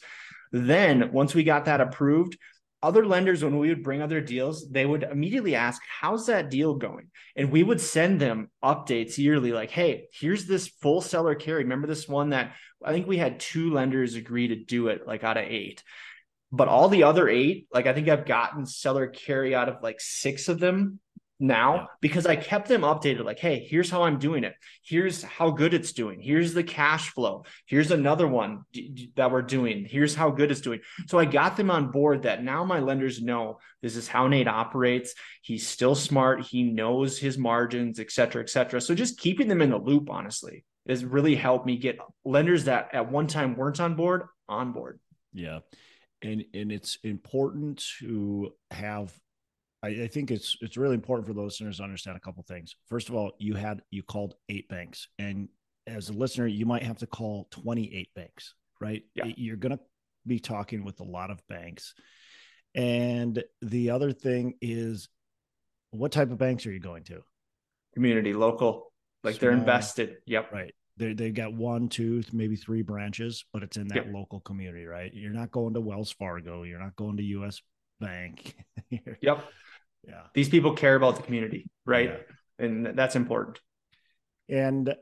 then 0.51 1.11
once 1.11 1.33
we 1.33 1.43
got 1.43 1.65
that 1.65 1.81
approved 1.81 2.37
other 2.85 3.05
lenders 3.05 3.43
when 3.43 3.57
we 3.57 3.69
would 3.69 3.83
bring 3.83 4.01
other 4.01 4.21
deals 4.21 4.69
they 4.69 4.85
would 4.85 5.01
immediately 5.01 5.55
ask 5.55 5.81
how's 5.99 6.27
that 6.27 6.51
deal 6.51 6.75
going? 6.75 7.07
And 7.35 7.51
we 7.51 7.63
would 7.63 7.81
send 7.81 8.21
them 8.21 8.51
updates 8.63 9.17
yearly 9.17 9.51
like 9.51 9.71
hey 9.71 10.07
here's 10.13 10.45
this 10.45 10.67
full 10.67 11.01
seller 11.01 11.33
carry. 11.33 11.63
Remember 11.63 11.87
this 11.87 12.07
one 12.07 12.29
that 12.29 12.53
i 12.83 12.93
think 12.93 13.07
we 13.07 13.17
had 13.17 13.39
two 13.39 13.73
lenders 13.73 14.13
agree 14.15 14.49
to 14.49 14.55
do 14.55 14.89
it 14.89 15.07
like 15.07 15.23
out 15.23 15.37
of 15.37 15.45
eight. 15.45 15.83
But 16.51 16.67
all 16.67 16.87
the 16.87 17.03
other 17.03 17.27
eight 17.27 17.67
like 17.73 17.87
i 17.87 17.93
think 17.93 18.07
i've 18.07 18.25
gotten 18.25 18.65
seller 18.67 19.07
carry 19.07 19.55
out 19.55 19.67
of 19.67 19.81
like 19.81 19.99
six 19.99 20.47
of 20.47 20.59
them 20.59 20.99
now 21.39 21.75
yeah. 21.75 21.85
because 21.99 22.25
I 22.25 22.35
kept 22.35 22.67
them 22.67 22.81
updated 22.81 23.25
like, 23.25 23.39
hey, 23.39 23.65
here's 23.69 23.89
how 23.89 24.03
I'm 24.03 24.19
doing 24.19 24.43
it. 24.43 24.53
Here's 24.83 25.21
how 25.21 25.51
good 25.51 25.73
it's 25.73 25.91
doing. 25.91 26.21
Here's 26.21 26.53
the 26.53 26.63
cash 26.63 27.09
flow. 27.09 27.43
Here's 27.65 27.91
another 27.91 28.27
one 28.27 28.63
that 29.15 29.31
we're 29.31 29.41
doing. 29.41 29.85
Here's 29.85 30.15
how 30.15 30.29
good 30.29 30.51
it's 30.51 30.61
doing. 30.61 30.79
So 31.07 31.19
I 31.19 31.25
got 31.25 31.57
them 31.57 31.69
on 31.69 31.91
board 31.91 32.23
that 32.23 32.43
now 32.43 32.63
my 32.63 32.79
lenders 32.79 33.21
know 33.21 33.59
this 33.81 33.95
is 33.95 34.07
how 34.07 34.27
Nate 34.27 34.47
operates. 34.47 35.13
He's 35.41 35.67
still 35.67 35.95
smart. 35.95 36.43
He 36.43 36.63
knows 36.63 37.19
his 37.19 37.37
margins, 37.37 37.99
et 37.99 38.11
cetera, 38.11 38.41
et 38.41 38.49
cetera. 38.49 38.79
So 38.79 38.95
just 38.95 39.19
keeping 39.19 39.47
them 39.47 39.61
in 39.61 39.71
the 39.71 39.77
loop, 39.77 40.09
honestly, 40.09 40.63
has 40.87 41.03
really 41.03 41.35
helped 41.35 41.65
me 41.65 41.77
get 41.77 41.97
lenders 42.23 42.65
that 42.65 42.89
at 42.93 43.11
one 43.11 43.27
time 43.27 43.55
weren't 43.55 43.79
on 43.79 43.95
board 43.95 44.23
on 44.47 44.71
board. 44.71 44.99
Yeah. 45.33 45.59
And, 46.21 46.45
and 46.53 46.71
it's 46.71 46.97
important 47.03 47.83
to 47.99 48.53
have 48.71 49.13
I, 49.85 50.03
I, 50.03 50.07
think 50.07 50.31
it's 50.31 50.57
it's 50.61 50.77
really 50.77 50.95
important 50.95 51.27
for 51.27 51.33
the 51.33 51.41
listeners 51.41 51.77
to 51.77 51.83
understand 51.83 52.17
a 52.17 52.19
couple 52.19 52.43
things. 52.43 52.75
First 52.87 53.09
of 53.09 53.15
all, 53.15 53.33
you 53.37 53.53
had 53.53 53.81
you 53.91 54.01
called 54.01 54.33
eight 54.49 54.67
banks, 54.67 55.07
and 55.19 55.47
as 55.85 56.09
a 56.09 56.13
listener, 56.13 56.47
you 56.47 56.65
might 56.65 56.83
have 56.83 56.97
to 56.97 57.07
call 57.07 57.47
28 57.51 58.09
banks, 58.15 58.55
right? 58.81 59.03
Yeah. 59.13 59.25
You're 59.37 59.57
gonna 59.57 59.79
be 60.25 60.39
talking 60.39 60.83
with 60.83 60.99
a 60.99 61.03
lot 61.03 61.29
of 61.29 61.45
banks. 61.47 61.93
And 62.73 63.43
the 63.61 63.91
other 63.91 64.11
thing 64.11 64.55
is 64.61 65.07
what 65.91 66.11
type 66.11 66.31
of 66.31 66.37
banks 66.37 66.65
are 66.65 66.71
you 66.71 66.79
going 66.79 67.03
to? 67.03 67.21
Community, 67.93 68.33
local, 68.33 68.91
like 69.23 69.35
Small, 69.35 69.41
they're 69.41 69.57
invested. 69.57 70.17
Yep. 70.25 70.51
Right. 70.51 70.73
They 70.97 71.13
they've 71.13 71.33
got 71.33 71.53
one, 71.53 71.89
two, 71.89 72.23
maybe 72.33 72.55
three 72.55 72.81
branches, 72.81 73.45
but 73.53 73.61
it's 73.61 73.77
in 73.77 73.87
that 73.89 74.07
yep. 74.07 74.07
local 74.11 74.39
community, 74.39 74.85
right? 74.85 75.13
You're 75.13 75.31
not 75.31 75.51
going 75.51 75.75
to 75.75 75.81
Wells 75.81 76.11
Fargo. 76.11 76.63
You're 76.63 76.79
not 76.79 76.95
going 76.95 77.17
to 77.17 77.23
US 77.23 77.61
Bank. 77.99 78.55
yep 79.21 79.45
yeah. 80.07 80.23
These 80.33 80.49
people 80.49 80.73
care 80.73 80.95
about 80.95 81.15
the 81.15 81.23
community 81.23 81.67
right? 81.85 82.09
Yeah. 82.59 82.65
and 82.65 82.97
that's 82.97 83.15
important. 83.15 83.59
And 84.49 84.93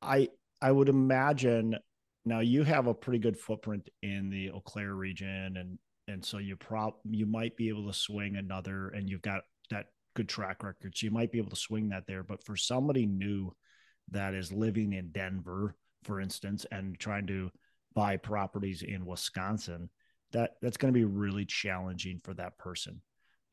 i 0.00 0.28
i 0.62 0.70
would 0.70 0.88
imagine 0.88 1.76
now 2.24 2.38
you 2.38 2.62
have 2.62 2.86
a 2.86 2.94
pretty 2.94 3.18
good 3.18 3.36
footprint 3.36 3.88
in 4.02 4.30
the 4.30 4.50
eau 4.50 4.60
claire 4.60 4.94
region 4.94 5.56
and 5.56 5.76
and 6.06 6.24
so 6.24 6.38
you 6.38 6.54
prob 6.56 6.94
you 7.10 7.26
might 7.26 7.56
be 7.56 7.68
able 7.68 7.86
to 7.86 7.92
swing 7.92 8.36
another 8.36 8.90
and 8.90 9.10
you've 9.10 9.22
got 9.22 9.42
that 9.70 9.86
good 10.14 10.28
track 10.28 10.62
record 10.62 10.96
so 10.96 11.04
you 11.04 11.10
might 11.10 11.32
be 11.32 11.38
able 11.38 11.50
to 11.50 11.56
swing 11.56 11.88
that 11.88 12.06
there. 12.06 12.22
But 12.22 12.44
for 12.44 12.56
somebody 12.56 13.06
new 13.06 13.52
that 14.10 14.34
is 14.34 14.52
living 14.52 14.92
in 14.92 15.10
denver 15.10 15.74
for 16.04 16.20
instance 16.20 16.64
and 16.70 16.98
trying 16.98 17.26
to 17.26 17.50
buy 17.94 18.16
properties 18.16 18.82
in 18.82 19.04
wisconsin 19.04 19.90
that 20.32 20.52
that's 20.62 20.76
going 20.76 20.92
to 20.92 20.98
be 20.98 21.04
really 21.04 21.44
challenging 21.44 22.20
for 22.22 22.34
that 22.34 22.56
person 22.58 23.00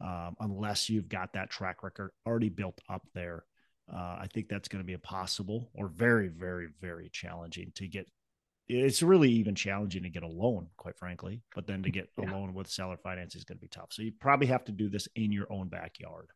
um, 0.01 0.35
unless 0.39 0.89
you've 0.89 1.09
got 1.09 1.33
that 1.33 1.49
track 1.49 1.83
record 1.83 2.11
already 2.25 2.49
built 2.49 2.79
up 2.89 3.03
there. 3.13 3.45
Uh, 3.91 4.17
I 4.19 4.27
think 4.33 4.49
that's 4.49 4.67
going 4.67 4.83
to 4.83 4.85
be 4.85 4.93
impossible 4.93 5.69
or 5.73 5.87
very, 5.87 6.27
very, 6.27 6.67
very 6.81 7.09
challenging 7.09 7.71
to 7.75 7.87
get. 7.87 8.07
It's 8.67 9.03
really 9.03 9.29
even 9.29 9.53
challenging 9.53 10.03
to 10.03 10.09
get 10.09 10.23
a 10.23 10.27
loan, 10.27 10.67
quite 10.75 10.97
frankly. 10.97 11.43
But 11.53 11.67
then 11.67 11.83
to 11.83 11.91
get 11.91 12.09
a 12.17 12.23
loan 12.23 12.55
with 12.55 12.67
seller 12.67 12.97
finance 12.97 13.35
is 13.35 13.43
going 13.43 13.59
to 13.59 13.61
be 13.61 13.67
tough. 13.67 13.89
So 13.91 14.01
you 14.01 14.11
probably 14.19 14.47
have 14.47 14.65
to 14.65 14.71
do 14.71 14.89
this 14.89 15.07
in 15.15 15.31
your 15.31 15.45
own 15.51 15.67
backyard. 15.67 16.29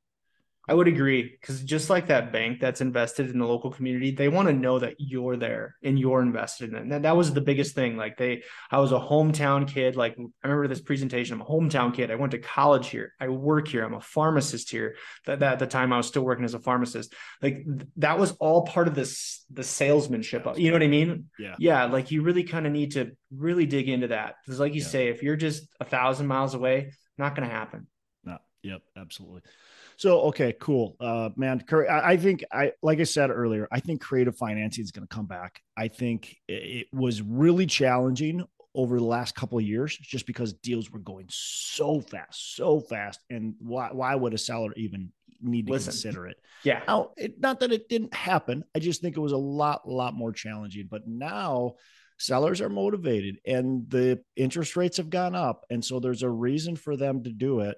I 0.69 0.73
would 0.75 0.87
agree 0.87 1.35
because 1.41 1.63
just 1.63 1.89
like 1.89 2.07
that 2.07 2.31
bank 2.31 2.59
that's 2.59 2.79
invested 2.79 3.31
in 3.31 3.39
the 3.39 3.45
local 3.45 3.71
community, 3.71 4.11
they 4.11 4.29
want 4.29 4.47
to 4.49 4.53
know 4.53 4.77
that 4.77 4.95
you're 4.99 5.35
there 5.35 5.75
and 5.83 5.97
you're 5.97 6.21
invested 6.21 6.69
in 6.69 6.75
it. 6.75 6.81
And 6.83 6.91
that, 6.91 7.01
that 7.01 7.17
was 7.17 7.33
the 7.33 7.41
biggest 7.41 7.73
thing. 7.73 7.97
Like 7.97 8.17
they, 8.17 8.43
I 8.69 8.79
was 8.79 8.91
a 8.91 8.99
hometown 8.99 9.67
kid. 9.67 9.95
Like 9.95 10.15
I 10.19 10.47
remember 10.47 10.67
this 10.67 10.81
presentation. 10.81 11.33
I'm 11.33 11.41
a 11.41 11.45
hometown 11.45 11.91
kid. 11.91 12.11
I 12.11 12.15
went 12.15 12.33
to 12.33 12.37
college 12.37 12.87
here. 12.87 13.13
I 13.19 13.29
work 13.29 13.67
here. 13.67 13.83
I'm 13.83 13.95
a 13.95 13.99
pharmacist 14.01 14.69
here. 14.69 14.95
That, 15.25 15.39
that 15.39 15.53
at 15.53 15.59
the 15.59 15.65
time 15.65 15.91
I 15.91 15.97
was 15.97 16.05
still 16.05 16.21
working 16.21 16.45
as 16.45 16.53
a 16.53 16.59
pharmacist. 16.59 17.15
Like 17.41 17.65
that 17.97 18.19
was 18.19 18.33
all 18.33 18.67
part 18.67 18.87
of 18.87 18.93
this 18.93 19.43
the 19.49 19.63
salesmanship. 19.63 20.45
Of, 20.45 20.59
You 20.59 20.69
know 20.69 20.75
what 20.75 20.83
I 20.83 20.87
mean? 20.87 21.29
Yeah. 21.39 21.55
Yeah. 21.57 21.85
Like 21.85 22.11
you 22.11 22.21
really 22.21 22.43
kind 22.43 22.67
of 22.67 22.73
need 22.73 22.91
to 22.91 23.17
really 23.35 23.65
dig 23.65 23.89
into 23.89 24.09
that 24.09 24.35
because, 24.45 24.59
like 24.59 24.75
you 24.75 24.81
yeah. 24.81 24.87
say, 24.87 25.07
if 25.07 25.23
you're 25.23 25.35
just 25.35 25.67
a 25.79 25.85
thousand 25.85 26.27
miles 26.27 26.53
away, 26.53 26.91
not 27.17 27.35
going 27.35 27.49
to 27.49 27.53
happen. 27.53 27.87
No. 28.23 28.37
Yep. 28.61 28.81
Absolutely. 28.95 29.41
So 29.99 30.21
okay, 30.27 30.55
cool, 30.61 30.95
uh, 31.01 31.29
man. 31.35 31.61
I, 31.69 32.11
I 32.11 32.17
think 32.17 32.45
I 32.53 32.71
like 32.81 33.01
I 33.01 33.03
said 33.03 33.31
earlier. 33.31 33.67
I 33.69 33.81
think 33.81 33.99
creative 33.99 34.37
financing 34.37 34.81
is 34.81 34.91
going 34.91 35.05
to 35.05 35.13
come 35.13 35.25
back. 35.25 35.61
I 35.75 35.89
think 35.89 36.37
it 36.47 36.87
was 36.93 37.21
really 37.21 37.65
challenging 37.65 38.45
over 38.73 38.97
the 38.97 39.03
last 39.03 39.35
couple 39.35 39.57
of 39.57 39.65
years 39.65 39.97
just 39.97 40.25
because 40.25 40.53
deals 40.53 40.89
were 40.89 40.99
going 40.99 41.25
so 41.27 41.99
fast, 41.99 42.55
so 42.55 42.79
fast. 42.79 43.19
And 43.29 43.55
why 43.59 43.89
why 43.91 44.15
would 44.15 44.33
a 44.33 44.37
seller 44.37 44.71
even 44.77 45.11
need 45.41 45.67
to 45.67 45.73
Listen, 45.73 45.91
consider 45.91 46.27
it? 46.27 46.37
Yeah. 46.63 46.81
Now, 46.87 47.11
it, 47.17 47.37
not 47.37 47.59
that 47.59 47.73
it 47.73 47.89
didn't 47.89 48.13
happen. 48.13 48.63
I 48.73 48.79
just 48.79 49.01
think 49.01 49.17
it 49.17 49.21
was 49.21 49.33
a 49.33 49.37
lot, 49.37 49.85
lot 49.85 50.13
more 50.13 50.31
challenging. 50.31 50.87
But 50.89 51.09
now 51.09 51.73
sellers 52.17 52.61
are 52.61 52.69
motivated 52.69 53.39
and 53.45 53.89
the 53.89 54.21
interest 54.37 54.77
rates 54.77 54.95
have 54.95 55.09
gone 55.09 55.35
up. 55.35 55.65
And 55.69 55.83
so 55.83 55.99
there's 55.99 56.23
a 56.23 56.29
reason 56.29 56.77
for 56.77 56.95
them 56.95 57.23
to 57.23 57.31
do 57.33 57.59
it. 57.59 57.77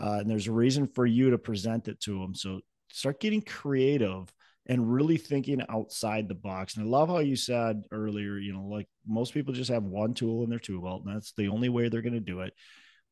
Uh, 0.00 0.18
and 0.20 0.30
there's 0.30 0.46
a 0.46 0.52
reason 0.52 0.86
for 0.86 1.04
you 1.04 1.30
to 1.30 1.38
present 1.38 1.88
it 1.88 2.00
to 2.00 2.18
them. 2.18 2.34
So 2.34 2.60
start 2.90 3.20
getting 3.20 3.42
creative 3.42 4.32
and 4.66 4.92
really 4.92 5.16
thinking 5.16 5.62
outside 5.68 6.28
the 6.28 6.34
box. 6.34 6.76
And 6.76 6.86
I 6.86 6.88
love 6.88 7.08
how 7.08 7.18
you 7.18 7.36
said 7.36 7.82
earlier, 7.90 8.38
you 8.38 8.52
know, 8.52 8.66
like 8.66 8.88
most 9.06 9.34
people 9.34 9.52
just 9.52 9.70
have 9.70 9.82
one 9.82 10.14
tool 10.14 10.44
in 10.44 10.50
their 10.50 10.58
tool 10.58 10.82
belt, 10.82 11.02
and 11.04 11.14
that's 11.14 11.32
the 11.36 11.48
only 11.48 11.68
way 11.68 11.88
they're 11.88 12.02
going 12.02 12.12
to 12.14 12.20
do 12.20 12.40
it. 12.40 12.54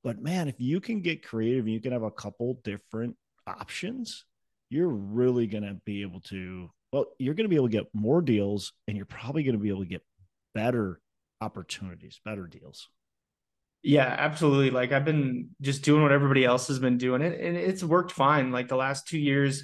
but 0.05 0.23
man, 0.23 0.49
if 0.49 0.55
you 0.59 0.81
can 0.81 1.01
get 1.03 1.27
creative 1.27 1.67
you 1.67 1.81
can 1.81 1.93
have 1.93 2.05
a 2.05 2.11
couple 2.11 2.61
different 2.65 3.17
options, 3.47 4.25
you're 4.71 4.89
really 4.89 5.47
going 5.47 5.65
to 5.65 5.75
be 5.85 6.03
able 6.03 6.21
to, 6.21 6.71
well, 6.93 7.07
you're 7.19 7.35
going 7.35 7.45
to 7.45 7.49
be 7.49 7.57
able 7.57 7.69
to 7.69 7.73
get 7.73 7.87
more 7.93 8.23
deals 8.23 8.73
and 8.87 8.97
you're 8.97 9.07
probably 9.07 9.43
going 9.43 9.57
to 9.57 9.63
be 9.63 9.71
able 9.71 9.83
to 9.83 9.89
get 9.89 10.03
better 10.55 11.01
opportunities, 11.41 12.21
better 12.25 12.47
deals. 12.47 12.89
Yeah, 13.83 14.15
absolutely. 14.19 14.71
Like 14.71 14.93
I've 14.93 15.05
been 15.05 15.51
just 15.61 15.83
doing 15.83 16.03
what 16.03 16.13
everybody 16.13 16.45
else 16.45 16.69
has 16.69 16.79
been 16.79 16.99
doing 16.99 17.23
it 17.23 17.41
and 17.41 17.57
it's 17.57 17.85
worked 17.85 18.13
fine. 18.13 18.51
Like 18.51 18.69
the 18.69 18.77
last 18.77 19.09
2 19.09 19.19
years 19.19 19.63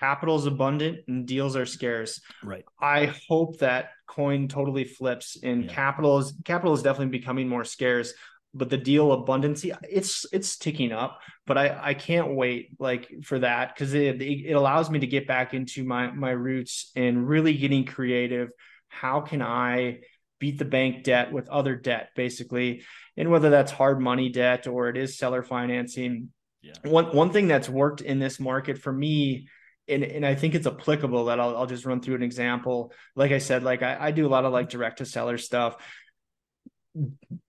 capital 0.00 0.36
is 0.36 0.46
abundant 0.46 1.00
and 1.06 1.26
deals 1.26 1.54
are 1.54 1.66
scarce. 1.66 2.20
Right. 2.42 2.64
I 2.80 3.14
hope 3.28 3.58
that 3.58 3.90
coin 4.06 4.48
totally 4.48 4.84
flips 4.84 5.36
and 5.42 5.64
yeah. 5.64 5.72
capital 5.72 6.18
is 6.18 6.34
capital 6.44 6.72
is 6.74 6.82
definitely 6.82 7.18
becoming 7.18 7.48
more 7.48 7.64
scarce 7.64 8.14
but 8.54 8.70
the 8.70 8.76
deal 8.76 9.08
abundancy 9.08 9.76
it's 9.82 10.24
it's 10.32 10.56
ticking 10.56 10.92
up 10.92 11.20
but 11.46 11.58
i 11.58 11.78
i 11.82 11.94
can't 11.94 12.34
wait 12.34 12.70
like 12.78 13.10
for 13.24 13.38
that 13.40 13.74
because 13.74 13.94
it, 13.94 14.22
it 14.22 14.52
allows 14.52 14.90
me 14.90 15.00
to 15.00 15.06
get 15.06 15.26
back 15.26 15.54
into 15.54 15.84
my 15.84 16.10
my 16.12 16.30
roots 16.30 16.90
and 16.96 17.28
really 17.28 17.54
getting 17.56 17.84
creative 17.84 18.50
how 18.88 19.20
can 19.20 19.42
i 19.42 19.98
beat 20.38 20.58
the 20.58 20.64
bank 20.64 21.04
debt 21.04 21.32
with 21.32 21.48
other 21.48 21.74
debt 21.74 22.10
basically 22.14 22.82
and 23.16 23.30
whether 23.30 23.50
that's 23.50 23.72
hard 23.72 24.00
money 24.00 24.28
debt 24.28 24.66
or 24.66 24.88
it 24.88 24.96
is 24.96 25.18
seller 25.18 25.42
financing 25.42 26.30
yeah. 26.62 26.74
one 26.84 27.06
one 27.16 27.30
thing 27.30 27.48
that's 27.48 27.68
worked 27.68 28.00
in 28.00 28.18
this 28.18 28.38
market 28.38 28.78
for 28.78 28.92
me 28.92 29.48
and, 29.88 30.02
and 30.02 30.26
I 30.26 30.34
think 30.34 30.56
it's 30.56 30.66
applicable 30.66 31.26
that 31.26 31.38
I'll, 31.38 31.56
I'll 31.56 31.66
just 31.66 31.86
run 31.86 32.00
through 32.00 32.16
an 32.16 32.22
example. 32.24 32.92
Like 33.14 33.30
I 33.30 33.38
said, 33.38 33.62
like 33.62 33.84
I, 33.84 33.96
I 34.00 34.10
do 34.10 34.26
a 34.26 34.28
lot 34.28 34.44
of 34.44 34.52
like 34.52 34.68
direct 34.68 34.98
to 34.98 35.06
seller 35.06 35.38
stuff 35.38 35.76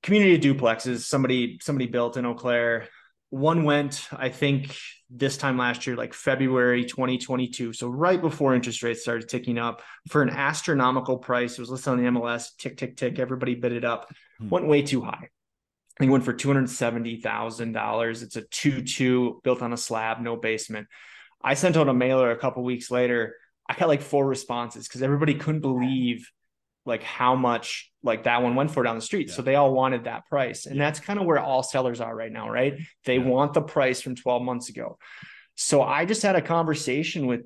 community 0.04 0.40
duplexes 0.40 1.00
somebody 1.00 1.60
somebody 1.62 1.88
built 1.88 2.18
in 2.18 2.26
Eau 2.26 2.34
Claire. 2.34 2.88
One 3.30 3.64
went, 3.64 4.08
I 4.12 4.30
think, 4.30 4.76
this 5.10 5.38
time 5.38 5.58
last 5.58 5.88
year, 5.88 5.96
like 5.96 6.14
February 6.14 6.86
2022. 6.86 7.74
So 7.74 7.88
right 7.88 8.22
before 8.22 8.56
interest 8.56 8.84
rates 8.84 9.02
started 9.02 9.30
ticking 9.30 9.58
up 9.58 9.82
for 10.10 10.22
an 10.22 10.30
astronomical 10.30 11.18
price. 11.18 11.54
It 11.54 11.60
was 11.60 11.70
listed 11.70 11.94
on 11.94 12.04
the 12.04 12.10
MLS, 12.10 12.50
tick, 12.58 12.78
tick, 12.78 12.98
tick. 12.98 13.20
Everybody 13.20 13.56
bid 13.56 13.74
it 13.74 13.86
up. 13.86 14.10
Hmm. 14.40 14.50
Went 14.50 14.68
way 14.68 14.82
too 14.82 15.02
high. 15.02 15.30
I 15.30 16.00
think 16.00 16.12
went 16.12 16.26
for 16.26 16.34
$270,000. 16.34 18.24
It's 18.24 18.36
a 18.36 18.42
2-2 18.44 19.44
built 19.44 19.62
on 19.62 19.74
a 19.74 19.78
slab, 19.78 20.20
no 20.22 20.36
basement. 20.36 20.88
I 21.44 21.56
sent 21.56 21.76
out 21.76 21.90
a 21.90 21.94
mailer 21.94 22.32
a 22.32 22.38
couple 22.38 22.64
weeks 22.64 22.92
later. 22.92 23.36
I 23.68 23.74
got 23.74 23.88
like 23.88 24.02
four 24.02 24.26
responses 24.26 24.88
because 24.88 25.02
everybody 25.02 25.36
couldn't 25.36 25.62
believe 25.62 26.30
like 26.88 27.04
how 27.04 27.36
much 27.36 27.92
like 28.02 28.24
that 28.24 28.42
one 28.42 28.56
went 28.56 28.72
for 28.72 28.82
down 28.82 28.96
the 28.96 29.02
street. 29.02 29.28
Yeah. 29.28 29.36
So 29.36 29.42
they 29.42 29.56
all 29.56 29.74
wanted 29.74 30.06
that 30.06 30.26
price. 30.28 30.66
And 30.66 30.80
that's 30.80 31.00
kind 31.00 31.20
of 31.20 31.26
where 31.26 31.40
all 31.40 31.62
sellers 31.62 32.00
are 32.00 32.16
right 32.16 32.32
now, 32.32 32.50
right? 32.50 32.80
They 33.06 33.18
yeah. 33.18 33.26
want 33.26 33.54
the 33.54 33.62
price 33.62 34.02
from 34.02 34.16
12 34.16 34.42
months 34.42 34.70
ago. 34.70 34.98
So 35.56 35.82
I 35.82 36.06
just 36.06 36.22
had 36.24 36.36
a 36.36 36.42
conversation 36.42 37.28
with 37.28 37.42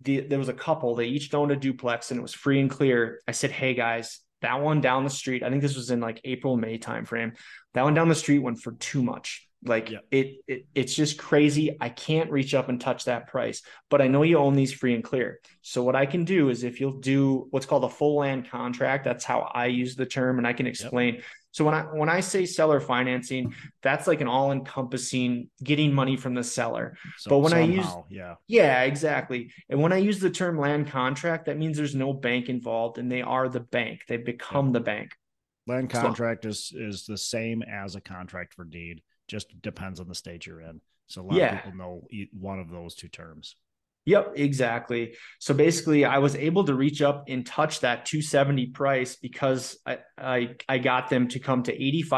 the 0.00 0.20
there 0.20 0.38
was 0.38 0.48
a 0.48 0.54
couple, 0.54 0.94
they 0.94 1.06
each 1.06 1.32
owned 1.34 1.52
a 1.52 1.56
duplex 1.56 2.10
and 2.10 2.18
it 2.18 2.22
was 2.22 2.32
free 2.32 2.58
and 2.58 2.70
clear. 2.70 3.20
I 3.28 3.32
said, 3.32 3.50
Hey 3.50 3.74
guys, 3.74 4.20
that 4.40 4.62
one 4.62 4.80
down 4.80 5.04
the 5.04 5.10
street, 5.10 5.42
I 5.42 5.50
think 5.50 5.60
this 5.60 5.76
was 5.76 5.90
in 5.90 6.00
like 6.00 6.20
April, 6.24 6.56
May 6.56 6.78
timeframe. 6.78 7.36
That 7.74 7.82
one 7.82 7.92
down 7.92 8.08
the 8.08 8.14
street 8.14 8.38
went 8.38 8.60
for 8.60 8.72
too 8.72 9.02
much. 9.02 9.46
Like 9.62 9.90
yeah. 9.90 9.98
it, 10.10 10.36
it, 10.48 10.66
it's 10.74 10.94
just 10.94 11.18
crazy. 11.18 11.76
I 11.80 11.90
can't 11.90 12.30
reach 12.30 12.54
up 12.54 12.70
and 12.70 12.80
touch 12.80 13.04
that 13.04 13.26
price, 13.26 13.62
but 13.90 14.00
I 14.00 14.08
know 14.08 14.22
you 14.22 14.38
own 14.38 14.54
these 14.54 14.72
free 14.72 14.94
and 14.94 15.04
clear. 15.04 15.40
So 15.60 15.82
what 15.82 15.94
I 15.94 16.06
can 16.06 16.24
do 16.24 16.48
is 16.48 16.64
if 16.64 16.80
you'll 16.80 17.00
do 17.00 17.46
what's 17.50 17.66
called 17.66 17.84
a 17.84 17.88
full 17.90 18.16
land 18.16 18.50
contract, 18.50 19.04
that's 19.04 19.24
how 19.24 19.50
I 19.54 19.66
use 19.66 19.96
the 19.96 20.06
term, 20.06 20.38
and 20.38 20.46
I 20.46 20.54
can 20.54 20.66
explain. 20.66 21.16
Yep. 21.16 21.24
So 21.52 21.64
when 21.64 21.74
I 21.74 21.82
when 21.82 22.08
I 22.08 22.20
say 22.20 22.46
seller 22.46 22.80
financing, 22.80 23.54
that's 23.82 24.06
like 24.06 24.22
an 24.22 24.28
all 24.28 24.52
encompassing 24.52 25.50
getting 25.62 25.92
money 25.92 26.16
from 26.16 26.32
the 26.32 26.44
seller. 26.44 26.96
So 27.18 27.28
but 27.28 27.38
when 27.40 27.50
somehow, 27.50 27.66
I 27.66 27.68
use 27.68 28.04
yeah 28.08 28.34
yeah 28.46 28.82
exactly, 28.84 29.50
and 29.68 29.82
when 29.82 29.92
I 29.92 29.98
use 29.98 30.20
the 30.20 30.30
term 30.30 30.58
land 30.58 30.88
contract, 30.88 31.46
that 31.46 31.58
means 31.58 31.76
there's 31.76 31.94
no 31.94 32.14
bank 32.14 32.48
involved, 32.48 32.96
and 32.96 33.12
they 33.12 33.20
are 33.20 33.48
the 33.48 33.60
bank. 33.60 34.02
They 34.08 34.16
become 34.16 34.72
the 34.72 34.80
bank. 34.80 35.10
Land 35.66 35.90
contract 35.90 36.44
so, 36.44 36.48
is 36.48 36.72
is 36.74 37.04
the 37.04 37.18
same 37.18 37.62
as 37.62 37.94
a 37.94 38.00
contract 38.00 38.54
for 38.54 38.64
deed 38.64 39.02
just 39.30 39.60
depends 39.62 40.00
on 40.00 40.08
the 40.08 40.14
state 40.14 40.46
you're 40.46 40.60
in. 40.60 40.80
So 41.06 41.22
a 41.22 41.24
lot 41.24 41.36
yeah. 41.36 41.58
of 41.58 41.64
people 41.64 41.78
know 41.78 42.06
one 42.32 42.60
of 42.60 42.70
those 42.70 42.94
two 42.94 43.08
terms. 43.08 43.56
Yep, 44.06 44.32
exactly. 44.36 45.14
So 45.38 45.52
basically, 45.52 46.04
I 46.04 46.18
was 46.18 46.34
able 46.34 46.64
to 46.64 46.74
reach 46.74 47.02
up 47.02 47.24
and 47.28 47.44
touch 47.44 47.80
that 47.80 48.06
270 48.06 48.68
price 48.68 49.16
because 49.16 49.78
I, 49.84 49.98
I, 50.16 50.56
I 50.68 50.78
got 50.78 51.10
them 51.10 51.28
to 51.28 51.38
come 51.38 51.62
to 51.64 51.76
85% 51.76 52.10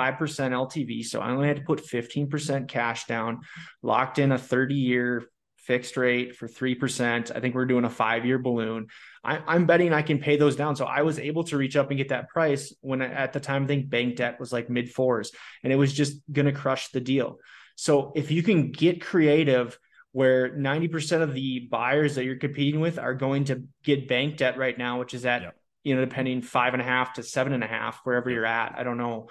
LTV. 0.53 1.05
So 1.05 1.21
I 1.21 1.31
only 1.31 1.49
had 1.49 1.57
to 1.57 1.63
put 1.63 1.85
15% 1.85 2.69
cash 2.69 3.07
down, 3.07 3.41
locked 3.83 4.19
in 4.21 4.31
a 4.31 4.39
30 4.39 4.75
year 4.75 5.25
fixed 5.63 5.97
rate 5.97 6.37
for 6.37 6.49
3%. 6.49 7.35
I 7.35 7.41
think 7.41 7.55
we're 7.55 7.67
doing 7.67 7.85
a 7.85 7.91
five 7.91 8.27
year 8.27 8.39
balloon. 8.39 8.89
I, 9.25 9.57
am 9.57 9.67
betting 9.67 9.93
I 9.93 10.03
can 10.03 10.19
pay 10.19 10.37
those 10.37 10.57
down. 10.57 10.77
So 10.77 10.85
I 10.85 11.03
was 11.03 11.19
able 11.19 11.45
to 11.45 11.57
reach 11.57 11.77
up 11.77 11.91
and 11.91 11.99
get 11.99 12.09
that 12.09 12.29
price 12.29 12.75
when 12.81 13.01
at 13.01 13.33
the 13.33 13.41
time 13.41 13.65
I 13.65 13.67
think 13.69 13.89
bank 13.89 14.17
debt 14.17 14.41
was 14.41 14.53
like 14.53 14.69
mid 14.69 14.91
fours 14.91 15.31
and 15.63 15.73
it 15.73 15.77
was 15.77 15.93
just 15.93 16.21
going 16.31 16.47
to 16.47 16.53
crush 16.53 16.89
the 16.89 17.01
deal. 17.01 17.39
So 17.77 18.13
if 18.15 18.31
you 18.31 18.43
can 18.43 18.73
get 18.73 19.01
creative 19.01 19.79
where 20.11 20.51
90% 20.51 21.23
of 21.23 21.33
the 21.33 21.61
buyers 21.71 22.17
that 22.17 22.25
you're 22.25 22.37
competing 22.37 22.81
with 22.81 22.99
are 22.99 23.15
going 23.15 23.45
to 23.45 23.65
get 23.83 24.09
bank 24.09 24.37
debt 24.37 24.59
right 24.59 24.77
now, 24.77 24.99
which 24.99 25.15
is 25.15 25.25
at, 25.25 25.55
you 25.85 25.95
know, 25.95 26.05
depending 26.05 26.43
five 26.43 26.75
and 26.75 26.83
a 26.83 26.85
half 26.85 27.15
to 27.15 27.23
seven 27.23 27.55
and 27.55 27.65
a 27.65 27.67
half, 27.67 28.01
wherever 28.05 28.29
you're 28.29 28.45
at. 28.45 28.75
I 28.77 28.83
don't 28.83 28.99
know. 28.99 29.29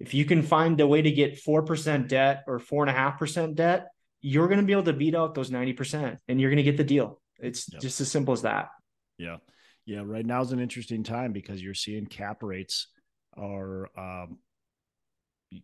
If 0.00 0.12
you 0.12 0.24
can 0.24 0.42
find 0.42 0.80
a 0.80 0.86
way 0.88 1.02
to 1.02 1.10
get 1.10 1.40
4% 1.40 2.08
debt 2.08 2.42
or 2.48 2.58
four 2.58 2.82
and 2.82 2.90
a 2.90 2.94
half 2.94 3.18
percent 3.18 3.54
debt, 3.54 3.86
you're 4.26 4.48
going 4.48 4.58
to 4.58 4.64
be 4.64 4.72
able 4.72 4.84
to 4.84 4.94
beat 4.94 5.14
out 5.14 5.34
those 5.34 5.50
90% 5.50 6.16
and 6.28 6.40
you're 6.40 6.48
going 6.48 6.56
to 6.56 6.62
get 6.62 6.78
the 6.78 6.82
deal. 6.82 7.20
It's 7.38 7.70
yep. 7.70 7.82
just 7.82 8.00
as 8.00 8.10
simple 8.10 8.32
as 8.32 8.40
that. 8.40 8.70
Yeah. 9.18 9.36
Yeah. 9.84 10.00
Right 10.02 10.24
now 10.24 10.40
is 10.40 10.50
an 10.50 10.60
interesting 10.60 11.02
time 11.02 11.32
because 11.32 11.62
you're 11.62 11.74
seeing 11.74 12.06
cap 12.06 12.42
rates 12.42 12.88
are, 13.36 13.90
um, 13.98 14.38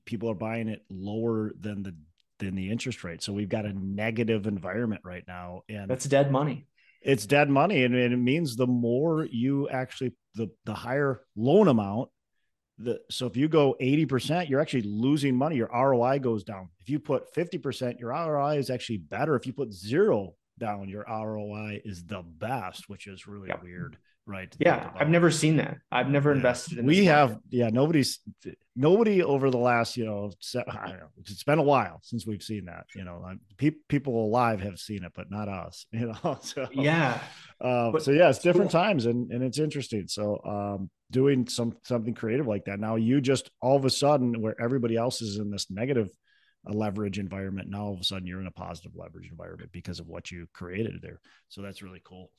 people 0.04 0.30
are 0.30 0.34
buying 0.34 0.68
it 0.68 0.82
lower 0.90 1.52
than 1.58 1.82
the, 1.82 1.96
than 2.38 2.54
the 2.54 2.70
interest 2.70 3.02
rate. 3.02 3.22
So 3.22 3.32
we've 3.32 3.48
got 3.48 3.64
a 3.64 3.72
negative 3.72 4.46
environment 4.46 5.00
right 5.06 5.24
now. 5.26 5.62
And 5.70 5.88
that's 5.88 6.04
dead 6.04 6.30
money. 6.30 6.66
It's 7.00 7.24
dead 7.24 7.48
money. 7.48 7.82
And, 7.84 7.94
and 7.94 8.12
it 8.12 8.18
means 8.18 8.56
the 8.56 8.66
more 8.66 9.24
you 9.24 9.70
actually, 9.70 10.12
the, 10.34 10.48
the 10.66 10.74
higher 10.74 11.22
loan 11.34 11.66
amount, 11.66 12.10
the, 12.82 13.00
so 13.10 13.26
if 13.26 13.36
you 13.36 13.48
go 13.48 13.76
80%, 13.80 14.48
you're 14.48 14.60
actually 14.60 14.82
losing 14.82 15.36
money. 15.36 15.56
Your 15.56 15.70
ROI 15.72 16.18
goes 16.20 16.44
down. 16.44 16.68
If 16.80 16.88
you 16.88 16.98
put 16.98 17.32
50%, 17.34 18.00
your 18.00 18.10
ROI 18.10 18.56
is 18.56 18.70
actually 18.70 18.98
better. 18.98 19.36
If 19.36 19.46
you 19.46 19.52
put 19.52 19.72
zero 19.72 20.34
down, 20.58 20.88
your 20.88 21.04
ROI 21.08 21.82
is 21.84 22.04
the 22.04 22.22
best, 22.22 22.88
which 22.88 23.06
is 23.06 23.26
really 23.26 23.48
yep. 23.48 23.62
weird, 23.62 23.98
right? 24.26 24.54
Yeah, 24.58 24.90
I've 24.94 25.08
never 25.08 25.30
seen 25.30 25.56
that. 25.56 25.78
I've 25.90 26.08
never 26.08 26.30
yeah. 26.30 26.36
invested 26.36 26.78
in. 26.78 26.86
We 26.86 27.06
have, 27.06 27.38
yeah. 27.50 27.70
Nobody's 27.70 28.20
nobody 28.76 29.22
over 29.22 29.50
the 29.50 29.58
last, 29.58 29.96
you 29.96 30.04
know, 30.04 30.30
I 30.54 30.88
don't 30.88 30.98
know. 30.98 31.08
It's 31.18 31.42
been 31.42 31.58
a 31.58 31.62
while 31.62 32.00
since 32.02 32.26
we've 32.26 32.42
seen 32.42 32.66
that. 32.66 32.86
You 32.94 33.04
know, 33.04 33.24
pe- 33.58 33.72
people 33.88 34.24
alive 34.24 34.60
have 34.60 34.78
seen 34.78 35.04
it, 35.04 35.12
but 35.14 35.30
not 35.30 35.48
us. 35.48 35.86
You 35.92 36.12
know, 36.24 36.38
so 36.42 36.68
yeah. 36.72 37.20
Um, 37.60 37.92
but, 37.92 38.02
so 38.02 38.12
yeah, 38.12 38.30
it's 38.30 38.38
different 38.38 38.70
cool. 38.70 38.80
times, 38.80 39.06
and 39.06 39.30
and 39.30 39.42
it's 39.42 39.58
interesting. 39.58 40.06
So 40.08 40.40
um, 40.44 40.90
doing 41.10 41.46
some 41.48 41.76
something 41.82 42.14
creative 42.14 42.46
like 42.46 42.64
that. 42.64 42.80
Now 42.80 42.96
you 42.96 43.20
just 43.20 43.50
all 43.60 43.76
of 43.76 43.84
a 43.84 43.90
sudden, 43.90 44.40
where 44.40 44.60
everybody 44.60 44.96
else 44.96 45.20
is 45.20 45.36
in 45.38 45.50
this 45.50 45.70
negative 45.70 46.08
a 46.66 46.72
leverage 46.72 47.18
environment. 47.18 47.68
Now 47.70 47.84
all 47.84 47.94
of 47.94 48.00
a 48.00 48.04
sudden 48.04 48.26
you're 48.26 48.40
in 48.40 48.46
a 48.46 48.52
positive 48.52 48.92
leverage 48.94 49.30
environment 49.30 49.70
because 49.72 50.00
of 50.00 50.06
what 50.06 50.30
you 50.30 50.46
created 50.52 51.00
there. 51.02 51.20
So 51.48 51.62
that's 51.62 51.82
really 51.82 52.02
cool. 52.04 52.30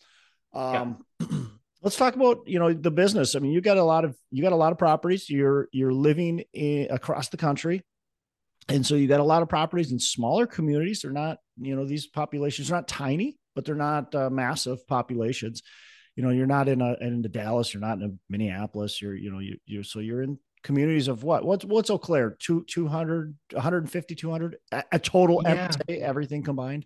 Um, 0.53 1.03
yeah. 1.19 1.27
let's 1.81 1.95
talk 1.95 2.15
about 2.15 2.41
you 2.45 2.59
know 2.59 2.73
the 2.73 2.91
business. 2.91 3.35
I 3.35 3.39
mean, 3.39 3.51
you 3.51 3.61
got 3.61 3.77
a 3.77 3.83
lot 3.83 4.05
of 4.05 4.15
you 4.31 4.41
got 4.43 4.53
a 4.53 4.57
lot 4.57 4.71
of 4.71 4.77
properties. 4.77 5.29
You're 5.29 5.67
you're 5.71 5.93
living 5.93 6.43
in, 6.53 6.87
across 6.89 7.29
the 7.29 7.37
country, 7.37 7.83
and 8.67 8.85
so 8.85 8.95
you 8.95 9.07
got 9.07 9.19
a 9.19 9.25
lot 9.25 9.41
of 9.41 9.49
properties 9.49 9.91
in 9.91 9.99
smaller 9.99 10.45
communities. 10.45 11.01
They're 11.01 11.11
not 11.11 11.37
you 11.57 11.75
know 11.75 11.85
these 11.85 12.07
populations 12.07 12.71
are 12.71 12.75
not 12.75 12.87
tiny, 12.87 13.37
but 13.55 13.65
they're 13.65 13.75
not 13.75 14.13
uh, 14.15 14.29
massive 14.29 14.85
populations. 14.87 15.61
You 16.15 16.23
know, 16.23 16.29
you're 16.29 16.47
not 16.47 16.67
in 16.67 16.81
a 16.81 16.95
in 17.01 17.21
Dallas. 17.31 17.73
You're 17.73 17.81
not 17.81 17.97
in 17.97 18.03
a 18.03 18.13
Minneapolis. 18.29 19.01
You're 19.01 19.15
you 19.15 19.31
know 19.31 19.39
you 19.39 19.57
you 19.65 19.83
so 19.83 19.99
you're 19.99 20.23
in 20.23 20.37
communities 20.63 21.07
of 21.07 21.23
what? 21.23 21.45
What's 21.45 21.65
what's 21.65 21.89
Eau 21.89 21.97
Claire? 21.97 22.37
Two, 22.39 22.65
200, 22.65 23.35
150, 23.53 24.15
200, 24.15 24.57
a, 24.71 24.83
a 24.91 24.99
total 24.99 25.41
yeah. 25.43 25.71
everything 25.89 26.43
combined? 26.43 26.85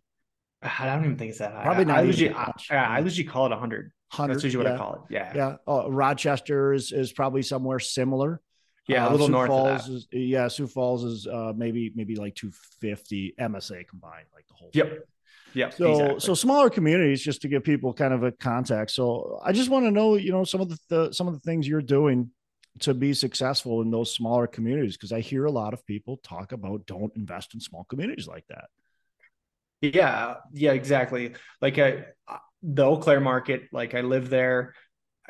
I 0.66 0.86
don't 0.86 1.06
even 1.06 1.18
think 1.18 1.30
it's 1.30 1.40
that 1.40 1.54
high. 1.54 1.64
Probably 1.64 1.86
not. 1.86 2.00
I, 2.00 2.02
usually, 2.04 2.34
I, 2.34 2.52
I, 2.72 3.00
usually 3.00 3.28
call 3.28 3.46
it 3.46 3.50
100. 3.50 3.92
100 4.12 4.34
That's 4.34 4.44
usually 4.44 4.64
yeah. 4.64 4.72
what 4.72 4.80
I 4.80 4.84
call 4.84 4.94
it. 4.96 5.02
Yeah. 5.14 5.32
Yeah. 5.36 5.56
Oh, 5.68 5.90
Rochester 5.90 6.74
is, 6.74 6.92
is 6.92 7.12
probably 7.14 7.42
somewhere 7.42 7.80
similar. 7.80 8.42
Yeah, 8.88 9.08
uh, 9.08 9.10
a 9.10 9.12
little 9.12 9.28
Sioux 9.28 9.34
north 9.34 9.48
Falls 9.48 9.90
Is, 9.90 10.08
yeah, 10.12 10.48
Sioux 10.48 10.68
Falls 10.68 11.04
is 11.04 11.26
uh, 11.26 11.54
maybe 11.56 11.92
maybe 11.96 12.16
like 12.16 12.36
250 12.36 13.34
MSA 13.40 13.88
combined, 13.88 14.28
like 14.34 14.48
the 14.48 14.54
whole. 14.54 14.70
Yep. 14.74 14.90
Thing. 14.90 15.00
Yeah. 15.56 15.70
So 15.70 15.92
exactly. 15.92 16.20
so 16.20 16.34
smaller 16.36 16.70
communities, 16.70 17.24
just 17.24 17.42
to 17.42 17.48
give 17.48 17.64
people 17.64 17.94
kind 17.94 18.14
of 18.14 18.24
a 18.24 18.32
context. 18.32 18.96
So 18.96 19.40
I 19.44 19.54
just 19.54 19.70
want 19.70 19.86
to 19.86 19.92
know, 19.92 20.16
you 20.16 20.32
know, 20.32 20.44
some 20.44 20.62
of 20.62 20.70
the, 20.70 20.78
the 20.90 21.14
some 21.14 21.28
of 21.28 21.34
the 21.34 21.40
things 21.40 21.68
you're 21.68 21.82
doing 21.82 22.30
to 22.80 22.94
be 22.94 23.14
successful 23.14 23.82
in 23.82 23.90
those 23.90 24.14
smaller 24.14 24.48
communities? 24.48 24.98
Because 24.98 25.12
I 25.12 25.22
hear 25.22 25.46
a 25.46 25.52
lot 25.52 25.74
of 25.74 25.86
people 25.86 26.18
talk 26.18 26.52
about 26.52 26.86
don't 26.86 27.16
invest 27.16 27.54
in 27.54 27.60
small 27.60 27.86
communities 27.86 28.28
like 28.28 28.46
that. 28.50 28.66
Yeah, 29.82 30.36
yeah, 30.54 30.72
exactly. 30.72 31.36
Like 31.62 31.78
I, 31.78 32.06
the 32.64 32.84
Eau 32.84 32.98
Claire 32.98 33.20
market, 33.20 33.64
like 33.72 33.94
I 33.94 34.02
live 34.02 34.30
there. 34.30 34.74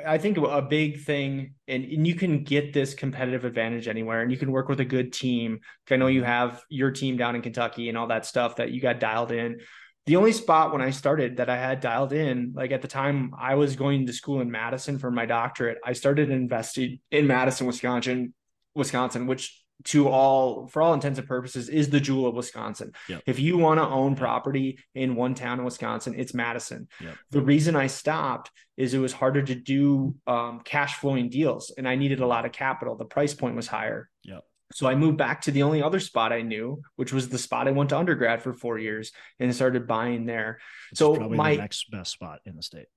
I 0.06 0.18
think 0.18 0.38
a 0.38 0.62
big 0.62 1.04
thing, 1.04 1.56
and, 1.70 1.84
and 1.86 2.06
you 2.06 2.16
can 2.16 2.44
get 2.44 2.74
this 2.74 2.94
competitive 2.94 3.46
advantage 3.46 3.88
anywhere, 3.88 4.22
and 4.22 4.32
you 4.32 4.38
can 4.38 4.52
work 4.52 4.68
with 4.68 4.82
a 4.82 4.86
good 4.86 5.14
team. 5.14 5.60
I 5.90 5.96
know 5.96 6.08
you 6.08 6.24
have 6.24 6.62
your 6.70 6.92
team 6.92 7.16
down 7.16 7.36
in 7.36 7.42
Kentucky 7.42 7.88
and 7.88 7.98
all 7.98 8.08
that 8.08 8.26
stuff 8.26 8.58
that 8.58 8.72
you 8.72 8.82
got 8.82 9.00
dialed 9.00 9.32
in. 9.32 9.62
The 10.06 10.18
only 10.18 10.34
spot 10.34 10.72
when 10.72 10.82
I 10.82 10.92
started 10.92 11.38
that 11.38 11.50
I 11.50 11.56
had 11.56 11.80
dialed 11.80 12.14
in, 12.14 12.52
like 12.56 12.72
at 12.72 12.82
the 12.82 12.90
time 12.90 13.34
I 13.40 13.56
was 13.56 13.76
going 13.76 14.06
to 14.06 14.14
school 14.14 14.42
in 14.42 14.52
Madison 14.52 15.00
for 15.00 15.10
my 15.12 15.26
doctorate, 15.26 15.78
I 15.84 15.94
started 15.94 16.30
investing 16.30 17.00
in 17.10 17.26
Madison, 17.26 17.66
Wisconsin, 17.66 18.34
Wisconsin, 18.76 19.28
which 19.28 19.65
to 19.84 20.08
all 20.08 20.68
for 20.68 20.82
all 20.82 20.94
intents 20.94 21.20
and 21.20 21.28
purposes 21.28 21.70
is 21.70 21.90
the 21.90 22.00
jewel 22.00 22.28
of 22.28 22.36
Wisconsin. 22.36 22.92
Yep. 23.10 23.24
If 23.26 23.40
you 23.40 23.58
want 23.58 23.80
to 23.80 23.86
own 23.86 24.16
property 24.16 24.80
in 24.96 25.16
one 25.16 25.36
town 25.36 25.60
in 25.60 25.66
Wisconsin, 25.66 26.16
it's 26.18 26.34
Madison. 26.34 26.88
Yep. 27.02 27.16
The 27.32 27.42
reason 27.42 27.76
I 27.76 27.88
stopped 27.88 28.52
is 28.78 28.94
it 28.94 29.00
was 29.00 29.14
harder 29.14 29.42
to 29.42 29.56
do 29.56 30.16
um, 30.28 30.62
cash 30.64 30.96
flowing 30.96 31.30
deals 31.30 31.72
and 31.78 31.88
I 31.88 31.96
needed 31.96 32.20
a 32.20 32.28
lot 32.28 32.46
of 32.46 32.52
capital. 32.52 32.96
The 32.96 33.06
price 33.06 33.34
point 33.34 33.56
was 33.56 33.68
higher. 33.68 34.10
Yep. 34.24 34.44
So 34.74 34.88
I 34.88 34.96
moved 34.96 35.18
back 35.18 35.42
to 35.42 35.52
the 35.52 35.64
only 35.64 35.84
other 35.84 36.00
spot 36.00 36.34
I 36.34 36.42
knew, 36.42 36.82
which 36.96 37.14
was 37.14 37.30
the 37.30 37.38
spot 37.38 37.68
I 37.68 37.72
went 37.72 37.92
to 37.92 37.98
undergrad 37.98 38.42
for 38.42 38.54
four 38.54 38.80
years 38.80 39.12
and 39.40 39.54
started 39.54 39.88
buying 39.88 40.26
there. 40.26 40.60
So 40.96 41.16
my 41.16 41.56
next 41.56 41.92
best 41.92 42.12
spot 42.12 42.40
in 42.46 42.56
the 42.56 42.64
state 42.64 42.88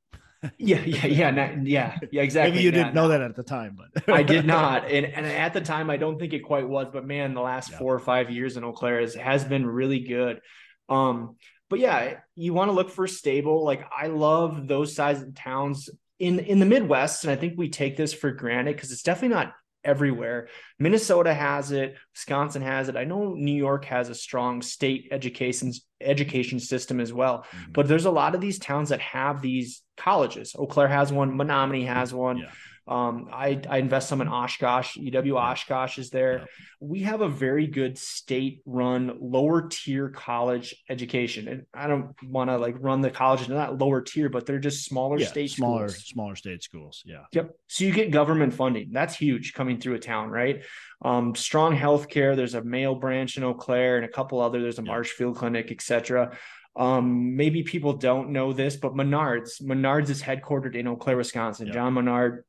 yeah, 0.59 0.81
yeah, 0.85 1.07
yeah, 1.07 1.31
not, 1.31 1.67
yeah, 1.67 1.99
yeah, 2.13 2.23
exactly. 2.23 2.53
Maybe 2.53 2.65
you 2.65 2.71
didn't 2.71 2.95
know 2.95 3.09
that 3.09 3.21
at 3.21 3.35
the 3.35 3.43
time, 3.43 3.77
but 3.77 4.09
I 4.15 4.23
did 4.23 4.47
not, 4.47 4.91
and 4.91 5.07
and 5.07 5.27
at 5.27 5.53
the 5.53 5.61
time 5.61 5.91
I 5.91 5.97
don't 5.97 6.19
think 6.19 6.33
it 6.33 6.41
quite 6.41 6.69
was. 6.69 6.89
But 6.93 7.07
man, 7.07 7.35
the 7.35 7.41
last 7.41 7.71
yeah. 7.71 7.79
four 7.79 7.95
or 7.95 7.99
five 7.99 8.31
years 8.31 8.57
in 8.57 8.65
Eau 8.65 8.73
Claire 8.73 9.01
has, 9.01 9.15
has 9.15 9.45
been 9.45 9.67
really 9.67 10.01
good. 10.01 10.41
Um, 10.89 11.37
but 11.69 11.81
yeah, 11.81 12.19
you 12.35 12.55
want 12.55 12.69
to 12.69 12.73
look 12.73 12.91
for 12.91 13.07
stable. 13.07 13.65
Like 13.65 13.85
I 13.97 14.07
love 14.07 14.69
those 14.69 14.95
size 14.95 15.21
of 15.23 15.35
towns 15.35 15.91
in 16.19 16.39
in 16.39 16.61
the 16.61 16.67
Midwest, 16.67 17.25
and 17.25 17.33
I 17.33 17.37
think 17.37 17.55
we 17.57 17.69
take 17.69 17.97
this 17.97 18.13
for 18.13 18.31
granted 18.31 18.77
because 18.77 18.93
it's 18.93 19.03
definitely 19.03 19.35
not 19.35 19.55
everywhere. 19.85 20.49
Minnesota 20.79 21.33
has 21.33 21.73
it, 21.73 21.97
Wisconsin 22.15 22.63
has 22.63 22.89
it. 22.89 22.97
I 22.97 23.05
know 23.05 23.35
New 23.35 23.57
York 23.57 23.85
has 23.87 24.09
a 24.09 24.15
strong 24.15 24.63
state 24.63 25.09
education 25.11 25.73
education 26.01 26.61
system 26.61 27.01
as 27.01 27.13
well. 27.13 27.39
Mm-hmm. 27.39 27.73
But 27.73 27.89
there's 27.89 28.05
a 28.05 28.11
lot 28.11 28.35
of 28.35 28.41
these 28.41 28.59
towns 28.59 28.91
that 28.91 29.01
have 29.01 29.43
these 29.43 29.83
colleges. 29.97 30.55
Eau 30.57 30.67
Claire 30.67 30.89
has 30.89 31.13
one, 31.13 31.37
Menomonie 31.37 31.87
has 31.87 32.15
one. 32.15 32.39
Yeah. 32.39 32.51
Um, 32.89 33.29
I, 33.31 33.61
I 33.69 33.79
invest 33.79 34.09
some 34.09 34.23
in 34.23 34.29
Oshkosh. 34.29 34.97
UW 34.97 35.39
Oshkosh 35.39 35.99
is 35.99 36.09
there. 36.09 36.47
We 36.81 37.01
have 37.01 37.21
a 37.21 37.29
very 37.29 37.67
good 37.67 37.99
state 37.99 38.63
run 38.65 39.19
lower 39.21 39.69
tier 39.69 40.09
college 40.09 40.75
education. 40.89 41.49
And 41.49 41.67
I 41.75 41.87
don't 41.87 42.15
want 42.23 42.49
to 42.49 42.57
like 42.57 42.77
run 42.79 43.03
the 43.03 43.11
college, 43.11 43.47
they're 43.47 43.57
not 43.57 43.79
lower 43.79 44.01
tier, 44.01 44.31
but 44.31 44.47
they're 44.47 44.59
just 44.59 44.87
smaller 44.87 45.19
yeah, 45.19 45.27
state 45.27 45.51
smaller, 45.51 45.89
schools. 45.89 46.07
smaller 46.07 46.37
state 46.37 46.63
schools. 46.63 47.03
Yeah. 47.05 47.25
Yep. 47.33 47.51
So 47.67 47.85
you 47.85 47.93
get 47.93 48.11
government 48.11 48.55
funding. 48.55 48.89
That's 48.91 49.15
huge 49.15 49.53
coming 49.53 49.79
through 49.79 49.95
a 49.95 50.01
town, 50.01 50.31
right? 50.31 50.65
Um, 51.03 51.35
strong 51.35 51.77
healthcare. 51.77 52.35
There's 52.37 52.55
a 52.55 52.65
Mayo 52.65 52.95
branch 52.95 53.37
in 53.37 53.45
Eau 53.45 53.55
Claire 53.55 53.97
and 53.97 54.07
a 54.07 54.09
couple 54.09 54.41
other, 54.41 54.63
there's 54.63 54.79
a 54.79 54.83
Marshfield 54.83 55.37
Clinic, 55.37 55.71
etc. 55.71 56.39
Um, 56.75 57.37
maybe 57.37 57.65
people 57.65 57.95
don't 57.95 58.31
know 58.31 58.53
this, 58.53 58.77
but 58.77 58.95
Menards, 58.95 59.61
Menards 59.61 60.11
is 60.11 60.23
headquartered 60.23 60.77
in 60.77 60.87
Eau 60.87 60.97
Claire, 60.97 61.17
Wisconsin. 61.17 61.67
Yep. 61.67 61.75
John 61.75 61.95
Menard, 61.95 62.45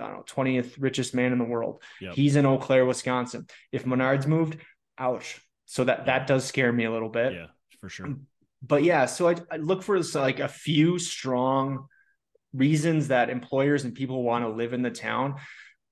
I 0.00 0.08
don't 0.08 0.16
know, 0.16 0.24
20th 0.26 0.74
richest 0.78 1.14
man 1.14 1.32
in 1.32 1.38
the 1.38 1.44
world. 1.44 1.82
Yep. 2.00 2.14
He's 2.14 2.36
in 2.36 2.46
Eau 2.46 2.58
Claire, 2.58 2.86
Wisconsin. 2.86 3.46
If 3.72 3.84
Menards 3.84 4.26
moved, 4.26 4.56
ouch. 4.98 5.40
So 5.66 5.84
that 5.84 6.06
that 6.06 6.26
does 6.26 6.44
scare 6.44 6.72
me 6.72 6.84
a 6.84 6.90
little 6.90 7.08
bit. 7.08 7.32
Yeah, 7.32 7.46
for 7.80 7.88
sure. 7.88 8.16
But 8.62 8.82
yeah, 8.82 9.06
so 9.06 9.28
I, 9.28 9.36
I 9.50 9.56
look 9.56 9.82
for 9.82 9.96
this, 9.96 10.14
like 10.14 10.40
a 10.40 10.48
few 10.48 10.98
strong 10.98 11.86
reasons 12.52 13.08
that 13.08 13.30
employers 13.30 13.84
and 13.84 13.94
people 13.94 14.22
want 14.22 14.44
to 14.44 14.50
live 14.50 14.72
in 14.72 14.82
the 14.82 14.90
town. 14.90 15.36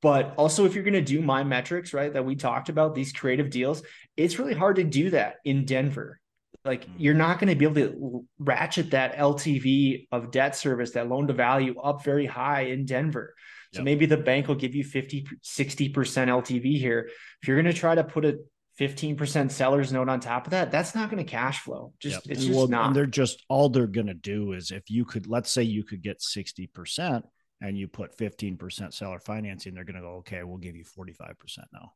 But 0.01 0.35
also, 0.37 0.65
if 0.65 0.75
you're 0.75 0.85
going 0.85 0.95
to 0.95 1.01
do 1.01 1.21
my 1.23 1.43
metrics, 1.43 1.93
right, 1.93 2.13
that 2.13 2.25
we 2.25 2.37
talked 2.37 2.69
about, 2.69 2.95
these 2.95 3.13
creative 3.13 3.51
deals, 3.51 3.83
it's 4.17 4.39
really 4.39 4.55
hard 4.55 4.77
to 4.77 4.85
do 4.85 5.11
that 5.11 5.37
in 5.45 5.65
Denver. 5.65 6.21
Like 6.65 6.87
mm. 6.87 6.93
you're 6.99 7.15
not 7.15 7.41
going 7.41 7.49
to 7.49 7.57
be 7.57 7.65
able 7.65 7.75
to 7.77 8.25
ratchet 8.39 8.91
that 8.91 9.17
LTV 9.17 10.07
of 10.13 10.31
debt 10.31 10.55
service, 10.55 10.93
that 10.93 11.09
loan 11.09 11.27
to 11.29 11.33
value 11.33 11.79
up 11.81 12.05
very 12.05 12.27
high 12.27 12.63
in 12.63 12.85
Denver. 12.85 13.35
So 13.73 13.81
yep. 13.81 13.85
maybe 13.85 14.07
the 14.07 14.17
bank 14.17 14.49
will 14.49 14.55
give 14.55 14.75
you 14.75 14.83
50, 14.83 15.27
60% 15.45 15.93
LTV 15.93 16.79
here. 16.79 17.11
If 17.43 17.49
you're 17.49 17.61
going 17.61 17.73
to 17.73 17.79
try 17.79 17.95
to 17.95 18.05
put 18.05 18.25
a 18.25 18.39
15% 18.81 19.51
seller's 19.51 19.93
note 19.93 20.09
on 20.09 20.21
top 20.21 20.47
of 20.47 20.53
that, 20.53 20.71
that's 20.71 20.95
not 20.95 21.11
going 21.11 21.25
to 21.25 21.31
cash 21.31 21.61
flow. 21.61 21.93
Just 21.99 22.27
yep. 22.27 22.37
it's 22.37 22.45
just 22.45 22.57
well, 22.57 22.69
not. 22.69 22.87
And 22.89 22.97
they're 22.97 23.07
just 23.07 23.45
all 23.49 23.69
they're 23.69 23.87
going 23.87 24.07
to 24.07 24.15
do 24.15 24.53
is 24.53 24.71
if 24.71 24.89
you 24.89 25.05
could, 25.05 25.27
let's 25.27 25.51
say 25.51 25.63
you 25.65 25.85
could 25.85 26.03
get 26.03 26.21
60% 26.21 27.23
and 27.61 27.77
you 27.77 27.89
put 27.89 28.17
15% 28.17 28.95
seller 28.95 29.19
financing, 29.19 29.75
they're 29.75 29.85
going 29.85 29.97
to 29.97 30.03
go, 30.03 30.17
okay, 30.19 30.43
we'll 30.45 30.59
give 30.59 30.77
you 30.77 30.85
45% 30.85 31.35
now. 31.73 31.93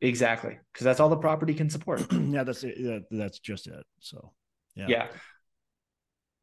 Exactly. 0.00 0.58
Cause 0.74 0.84
that's 0.84 1.00
all 1.00 1.08
the 1.08 1.16
property 1.16 1.54
can 1.54 1.70
support. 1.70 2.04
yeah. 2.12 2.42
That's 2.42 2.64
it. 2.64 3.04
That's 3.10 3.38
just 3.38 3.68
it. 3.68 3.84
So, 4.00 4.32
yeah. 4.74 4.86
Yeah. 4.88 5.06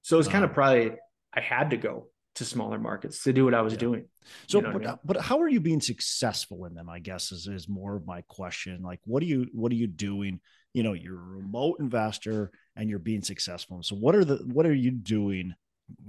So 0.01 0.17
it's 0.17 0.27
kind 0.27 0.43
of 0.43 0.49
um, 0.51 0.55
probably, 0.55 0.91
I 1.33 1.41
had 1.41 1.69
to 1.71 1.77
go 1.77 2.07
to 2.41 2.45
smaller 2.45 2.79
markets 2.79 3.23
to 3.23 3.33
do 3.33 3.45
what 3.45 3.53
I 3.53 3.61
was 3.61 3.73
yeah. 3.73 3.79
doing. 3.79 4.05
So, 4.47 4.57
you 4.57 4.63
know 4.63 4.73
but, 4.73 4.85
I 4.85 4.89
mean? 4.89 4.99
but 5.05 5.17
how 5.21 5.39
are 5.39 5.47
you 5.47 5.59
being 5.59 5.81
successful 5.81 6.65
in 6.65 6.73
them? 6.73 6.89
I 6.89 6.99
guess 6.99 7.31
is, 7.31 7.47
is 7.47 7.69
more 7.69 7.95
of 7.95 8.05
my 8.05 8.21
question. 8.27 8.81
Like, 8.81 8.99
what 9.05 9.23
are 9.23 9.27
you, 9.27 9.47
what 9.53 9.71
are 9.71 9.75
you 9.75 9.87
doing? 9.87 10.39
You 10.73 10.83
know, 10.83 10.93
you're 10.93 11.19
a 11.19 11.37
remote 11.37 11.79
investor 11.79 12.51
and 12.75 12.89
you're 12.89 12.99
being 12.99 13.21
successful. 13.21 13.83
So 13.83 13.95
what 13.95 14.15
are 14.15 14.25
the, 14.25 14.37
what 14.37 14.65
are 14.65 14.73
you 14.73 14.91
doing 14.91 15.53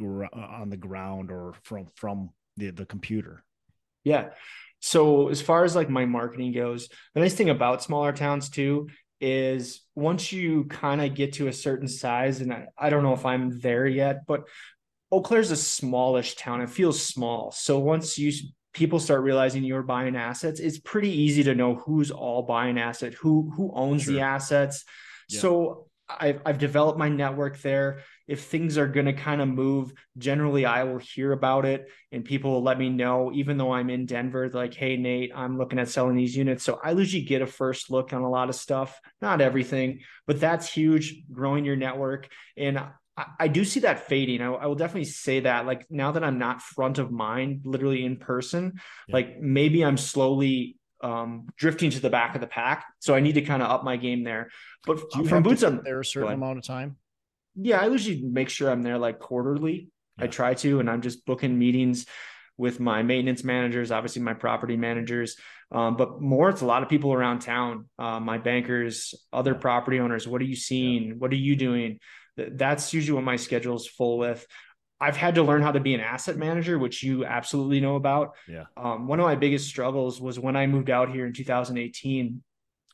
uh, 0.01 0.27
on 0.35 0.71
the 0.71 0.77
ground 0.77 1.31
or 1.31 1.55
from, 1.65 1.87
from 1.95 2.31
the, 2.57 2.71
the 2.71 2.87
computer? 2.87 3.45
Yeah. 4.05 4.31
So 4.81 5.29
as 5.29 5.41
far 5.41 5.65
as 5.65 5.77
like 5.77 5.91
my 5.91 6.07
marketing 6.07 6.53
goes, 6.53 6.89
the 7.15 7.21
nice 7.21 7.35
thing 7.35 7.51
about 7.51 7.83
smaller 7.83 8.13
towns 8.13 8.51
too 8.51 8.89
is 9.21 9.83
once 9.95 10.33
you 10.33 10.65
kind 10.65 11.01
of 11.01 11.15
get 11.15 11.35
to 11.35 11.47
a 11.47 11.53
certain 11.53 11.87
size, 11.87 12.41
and 12.41 12.53
I, 12.53 12.67
I 12.77 12.91
don't 12.91 13.05
know 13.05 13.15
if 13.15 13.25
I'm 13.25 13.61
there 13.61 13.87
yet, 13.87 14.27
but 14.27 14.43
Eau 15.13 15.21
Claire's 15.21 15.51
a 15.51 15.57
smallish 15.57 16.37
town. 16.37 16.63
It 16.63 16.71
feels 16.71 17.01
small. 17.01 17.53
So 17.53 17.79
once 17.79 18.19
you 18.19 18.33
people 18.73 18.99
start 18.99 19.21
realizing 19.21 19.63
you're 19.63 19.83
buying 19.83 20.17
assets, 20.17 20.59
it's 20.59 20.79
pretty 20.79 21.11
easy 21.11 21.43
to 21.45 21.55
know 21.55 21.75
who's 21.75 22.11
all 22.11 22.43
buying 22.43 22.79
asset, 22.79 23.13
who 23.13 23.53
who 23.55 23.71
owns 23.75 24.05
sure. 24.05 24.15
the 24.15 24.21
assets. 24.23 24.85
Yeah. 25.29 25.41
So 25.41 25.89
I've 26.09 26.41
I've 26.47 26.59
developed 26.59 26.99
my 26.99 27.11
network 27.11 27.61
there. 27.61 28.01
If 28.27 28.45
things 28.45 28.79
are 28.79 28.87
going 28.87 29.05
to 29.07 29.13
kind 29.13 29.43
of 29.43 29.49
move, 29.49 29.93
generally 30.17 30.65
I 30.65 30.85
will 30.85 30.99
hear 30.99 31.33
about 31.33 31.67
it 31.67 31.91
and 32.11 32.25
people 32.25 32.53
will 32.53 32.63
let 32.63 32.79
me 32.79 32.89
know. 32.89 33.31
Even 33.35 33.59
though 33.59 33.73
I'm 33.73 33.91
in 33.91 34.07
Denver, 34.07 34.49
like, 34.49 34.73
hey 34.73 34.97
Nate, 34.97 35.33
I'm 35.35 35.59
looking 35.59 35.79
at 35.79 35.89
selling 35.89 36.17
these 36.17 36.35
units. 36.35 36.65
So 36.65 36.81
I 36.83 36.93
usually 36.93 37.25
get 37.25 37.43
a 37.43 37.47
first 37.47 37.91
look 37.91 38.15
on 38.15 38.23
a 38.23 38.31
lot 38.31 38.49
of 38.49 38.55
stuff, 38.55 38.99
not 39.21 39.43
everything, 39.43 40.01
but 40.27 40.41
that's 40.41 40.73
huge. 40.73 41.23
Growing 41.31 41.67
your 41.67 41.77
network, 41.77 42.29
and 42.57 42.81
I, 43.39 43.49
do 43.49 43.65
see 43.65 43.81
that 43.81 44.07
fading. 44.07 44.41
I, 44.41 44.53
I, 44.53 44.67
will 44.67 44.75
definitely 44.75 45.05
say 45.05 45.41
that. 45.41 45.67
Like 45.67 45.87
now 45.91 46.13
that 46.13 46.25
I'm 46.25 46.39
not 46.39 46.63
front 46.63 46.99
of 46.99 47.11
mind, 47.11 47.63
literally 47.65 48.05
in 48.05 48.17
person, 48.17 48.81
yeah. 49.09 49.15
like 49.15 49.41
maybe 49.41 49.85
I'm 49.85 49.97
slowly 49.97 50.77
um, 51.03 51.49
drifting 51.57 51.91
to 51.91 52.01
the 52.01 52.11
back 52.11 52.35
of 52.35 52.41
the 52.41 52.47
pack. 52.47 52.85
So 53.01 53.15
I 53.15 53.21
need 53.21 53.35
to 53.35 53.43
kind 53.43 53.63
of 53.63 53.71
up 53.71 53.85
my 53.85 53.97
game 53.97 54.25
there. 54.25 54.51
But 54.87 55.01
from 55.27 55.43
boots 55.43 55.63
on 55.63 55.83
there 55.85 56.01
a 56.01 56.05
certain 56.05 56.33
amount 56.33 56.59
of 56.59 56.65
time. 56.65 56.97
Yeah, 57.55 57.81
I 57.81 57.89
usually 57.89 58.23
make 58.23 58.49
sure 58.49 58.71
I'm 58.71 58.83
there 58.83 58.99
like 58.99 59.19
quarterly. 59.19 59.89
Yeah. 60.19 60.25
I 60.25 60.27
try 60.29 60.55
to, 60.55 60.81
and 60.81 60.89
I'm 60.89 61.03
just 61.03 61.27
booking 61.27 61.59
meetings 61.59 62.07
with 62.57 62.81
my 62.81 63.03
maintenance 63.03 63.45
managers, 63.45 63.91
obviously 63.91 64.23
my 64.23 64.35
property 64.35 64.77
managers, 64.77 65.37
um, 65.73 65.97
but 65.97 66.21
more 66.21 66.51
it's 66.51 66.61
a 66.61 66.67
lot 66.67 66.83
of 66.83 66.89
people 66.89 67.13
around 67.13 67.41
town, 67.41 67.89
uh, 67.99 68.21
my 68.21 68.39
bankers, 68.39 69.15
other 69.33 69.55
property 69.55 70.01
owners. 70.01 70.29
What 70.29 70.41
are 70.43 70.45
you 70.45 70.57
seeing? 70.57 71.05
Yeah. 71.05 71.13
What 71.15 71.33
are 71.33 71.37
you 71.37 71.57
doing? 71.57 71.99
That's 72.37 72.93
usually 72.93 73.15
what 73.15 73.25
my 73.25 73.37
schedule 73.37 73.77
is 73.77 73.87
full 73.87 74.19
with. 74.19 74.47
I've 75.01 75.17
had 75.17 75.35
to 75.35 75.43
learn 75.43 75.63
how 75.63 75.73
to 75.73 75.81
be 75.81 75.95
an 75.95 76.01
asset 76.01 76.37
manager, 76.37 76.79
which 76.79 77.03
you 77.03 77.25
absolutely 77.25 77.81
know 77.81 77.97
about. 77.97 78.37
Yeah. 78.47 78.67
Um, 78.77 79.09
one 79.09 79.19
of 79.19 79.25
my 79.25 79.35
biggest 79.35 79.69
struggles 79.69 80.21
was 80.21 80.39
when 80.39 80.55
I 80.55 80.69
moved 80.69 80.91
out 80.91 81.11
here 81.11 81.27
in 81.27 81.33
2018. 81.33 82.43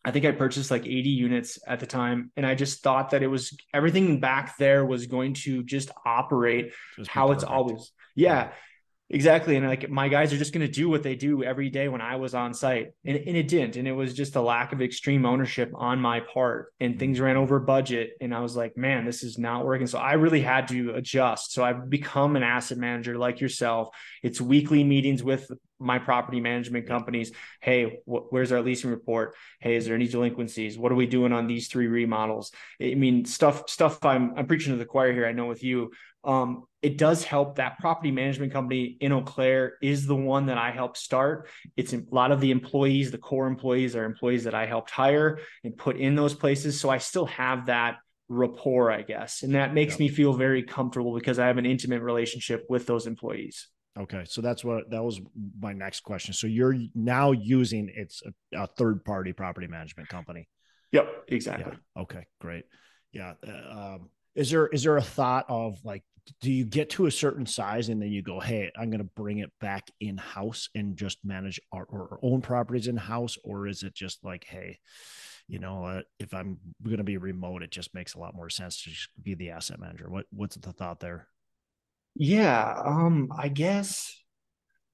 I 0.05 0.11
think 0.11 0.25
I 0.25 0.33
purchased 0.33 0.71
like 0.71 0.87
80 0.87 1.11
units 1.11 1.59
at 1.67 1.81
the 1.81 1.87
time. 1.87 2.33
And 2.35 2.47
I 2.47 2.55
just 2.55 2.83
thought 2.83 3.11
that 3.11 3.23
it 3.23 3.27
was 3.27 3.55
everything 3.75 4.21
back 4.21 4.57
there 4.57 4.87
was 4.87 5.07
going 5.07 5.35
to 5.35 5.63
just 5.63 5.91
operate 6.07 6.73
just 6.97 7.11
how 7.11 7.33
it's 7.33 7.45
always. 7.45 7.93
Yeah. 8.15 8.53
Exactly. 9.11 9.57
And 9.57 9.67
like 9.67 9.89
my 9.89 10.09
guys 10.09 10.35
are 10.35 10.37
just 10.37 10.53
going 10.53 10.67
to 10.67 10.73
do 10.73 10.91
what 10.91 11.03
they 11.03 11.15
do 11.15 11.43
every 11.43 11.71
day 11.71 11.89
when 11.89 12.03
I 12.03 12.17
was 12.17 12.35
on 12.35 12.53
site. 12.53 12.89
And, 13.07 13.17
and 13.17 13.37
it 13.39 13.49
didn't. 13.49 13.77
And 13.77 13.89
it 13.89 13.93
was 13.93 14.13
just 14.13 14.37
a 14.37 14.43
lack 14.43 14.73
of 14.73 14.83
extreme 14.83 15.25
ownership 15.25 15.73
on 15.75 15.99
my 15.99 16.21
part. 16.21 16.75
And 16.79 16.93
mm-hmm. 16.93 16.99
things 16.99 17.21
ran 17.21 17.39
over 17.39 17.59
budget. 17.59 18.11
And 18.21 18.35
I 18.35 18.41
was 18.41 18.55
like, 18.55 18.77
man, 18.77 19.07
this 19.07 19.23
is 19.23 19.39
not 19.39 19.65
working. 19.65 19.87
So 19.87 19.99
I 19.99 20.15
really 20.15 20.43
had 20.43 20.69
to 20.69 20.95
adjust. 20.95 21.53
So 21.53 21.65
I've 21.65 21.89
become 21.89 22.37
an 22.37 22.43
asset 22.43 22.77
manager 22.77 23.17
like 23.17 23.41
yourself. 23.41 23.89
It's 24.23 24.43
weekly 24.43 24.85
meetings 24.85 25.23
with 25.23 25.51
my 25.81 25.99
property 25.99 26.41
management 26.41 26.87
companies. 26.87 27.33
Hey, 27.61 28.01
wh- 28.05 28.31
where's 28.31 28.53
our 28.53 28.61
leasing 28.61 28.91
report? 28.91 29.37
Hey, 29.61 29.77
is 29.77 29.87
there 29.87 29.95
any 29.95 30.09
delinquencies? 30.09 30.77
What 30.77 30.93
are 30.93 30.97
we 30.97 31.07
doing 31.07 31.33
on 31.33 31.47
these 31.47 31.69
three 31.69 31.87
remodels? 31.87 32.53
I 32.83 32.95
mean, 32.95 33.25
stuff 33.25 33.69
stuff. 33.71 34.05
I'm 34.05 34.35
I'm 34.37 34.47
preaching 34.47 34.73
to 34.73 34.79
the 34.79 34.85
choir 34.85 35.13
here. 35.13 35.27
I 35.27 35.33
know 35.33 35.47
with 35.47 35.63
you, 35.63 35.93
um, 36.29 36.65
it 36.83 36.99
does 36.99 37.25
help 37.25 37.57
that 37.57 37.79
property 37.79 38.13
management 38.13 38.53
company 38.53 38.99
in 39.01 39.13
Eau 39.13 39.23
Claire 39.23 39.79
is 39.83 40.07
the 40.07 40.15
one 40.15 40.47
that 40.47 40.59
I 40.59 40.71
helped 40.71 40.99
start. 40.99 41.49
It's 41.77 41.95
a 41.95 42.03
lot 42.11 42.31
of 42.31 42.41
the 42.41 42.51
employees, 42.51 43.11
the 43.11 43.19
core 43.19 43.47
employees 43.47 43.97
are 43.97 44.05
employees 44.05 44.45
that 44.45 44.55
I 44.55 44.67
helped 44.67 44.91
hire 44.91 45.41
and 45.65 45.77
put 45.77 45.97
in 45.97 46.15
those 46.15 46.35
places. 46.35 46.79
So 46.79 46.91
I 46.91 46.99
still 46.99 47.25
have 47.27 47.67
that 47.67 47.97
rapport, 48.29 48.93
I 48.93 49.03
guess. 49.03 49.43
And 49.43 49.55
that 49.55 49.73
makes 49.73 49.95
yep. 49.95 50.01
me 50.01 50.09
feel 50.09 50.35
very 50.35 50.63
comfortable 50.63 51.15
because 51.15 51.39
I 51.39 51.47
have 51.47 51.57
an 51.57 51.65
intimate 51.65 52.03
relationship 52.03 52.67
with 52.69 52.87
those 52.87 53.07
employees. 53.07 53.67
Okay. 53.99 54.25
So 54.27 54.43
that's 54.43 54.63
what 54.63 54.91
that 54.91 55.03
was 55.03 55.21
my 55.59 55.73
next 55.73 56.01
question. 56.01 56.35
So 56.35 56.47
you're 56.47 56.77
now 56.95 57.33
using 57.33 57.91
it's 57.93 58.23
a, 58.53 58.65
a 58.65 58.67
third 58.67 59.03
party 59.03 59.33
property 59.33 59.67
management 59.67 60.11
company. 60.11 60.47
Yep, 60.93 61.25
exactly. 61.29 61.73
Yeah. 61.73 62.03
Okay, 62.03 62.27
great. 62.41 62.65
Yeah. 63.13 63.33
Uh, 63.47 63.95
um, 63.95 64.11
is 64.39 64.51
there 64.51 64.69
is 64.69 64.85
there 64.85 64.97
a 64.97 65.03
thought 65.03 65.47
of 65.49 65.79
like 65.85 66.05
do 66.41 66.53
you 66.53 66.65
get 66.65 66.91
to 66.91 67.07
a 67.07 67.11
certain 67.11 67.47
size 67.47 67.89
and 67.89 68.01
then 68.01 68.11
you 68.11 68.23
go 68.23 68.41
hey 68.41 68.71
i'm 68.77 68.91
going 68.91 68.99
to 68.99 69.11
bring 69.17 69.39
it 69.39 69.51
back 69.61 69.91
in 70.01 70.17
house 70.17 70.69
and 70.75 70.97
just 70.97 71.19
manage 71.25 71.61
our, 71.73 71.87
our 71.93 72.19
own 72.23 72.41
properties 72.41 72.89
in 72.89 72.97
house 72.97 73.37
or 73.45 73.67
is 73.67 73.83
it 73.83 73.95
just 73.95 74.25
like 74.25 74.45
hey 74.45 74.79
you 75.49 75.59
know 75.59 75.85
uh, 75.85 76.03
if 76.19 76.33
i'm 76.35 76.59
going 76.83 76.99
to 76.99 77.05
be 77.05 77.17
remote 77.17 77.63
it 77.63 77.71
just 77.71 77.95
makes 77.95 78.15
a 78.15 78.19
lot 78.19 78.35
more 78.35 78.51
sense 78.51 78.83
to 78.83 78.91
just 78.91 79.09
be 79.23 79.35
the 79.35 79.51
asset 79.51 79.81
manager 79.81 80.09
what 80.09 80.27
what's 80.31 80.57
the 80.57 80.73
thought 80.73 81.01
there 81.01 81.27
yeah 82.15 82.81
um 82.85 83.29
i 83.37 83.49
guess 83.49 84.15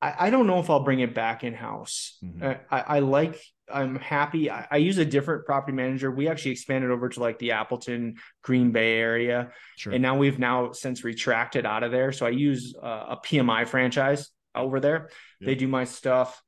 I, 0.05 0.27
I 0.27 0.31
don't 0.31 0.47
know 0.47 0.59
if 0.59 0.69
I'll 0.69 0.85
bring 0.85 1.01
it 1.01 1.15
back 1.15 1.45
in 1.45 1.55
house. 1.55 2.19
Mm-hmm. 2.23 2.45
I, 2.71 2.81
I, 2.81 2.99
like, 2.99 3.41
I'm 3.73 3.97
happy. 3.97 4.51
I, 4.51 4.67
I, 4.71 4.77
use 4.77 4.99
a 4.99 5.05
different 5.05 5.47
property 5.47 5.75
manager. 5.75 6.11
We 6.11 6.29
actually 6.29 6.53
expanded 6.53 6.91
over 6.91 7.09
to 7.09 7.21
like 7.21 7.39
the 7.39 7.53
Appleton, 7.53 8.17
Green 8.43 8.73
Bay 8.73 8.99
area. 8.99 9.53
Sure. 9.77 9.93
And 9.93 10.03
now 10.03 10.17
we've 10.17 10.39
now 10.39 10.73
since 10.73 11.03
retracted 11.03 11.65
out 11.65 11.83
of 11.83 11.91
there. 11.91 12.13
So 12.13 12.27
I 12.27 12.31
use 12.31 12.75
uh, 12.81 13.07
a 13.11 13.17
PMI 13.25 13.67
franchise 13.67 14.31
over 14.55 14.81
there. 14.81 15.09
Yep. 15.41 15.47
They 15.47 15.55
do 15.55 15.69
my 15.69 15.85
stuff. 15.85 16.43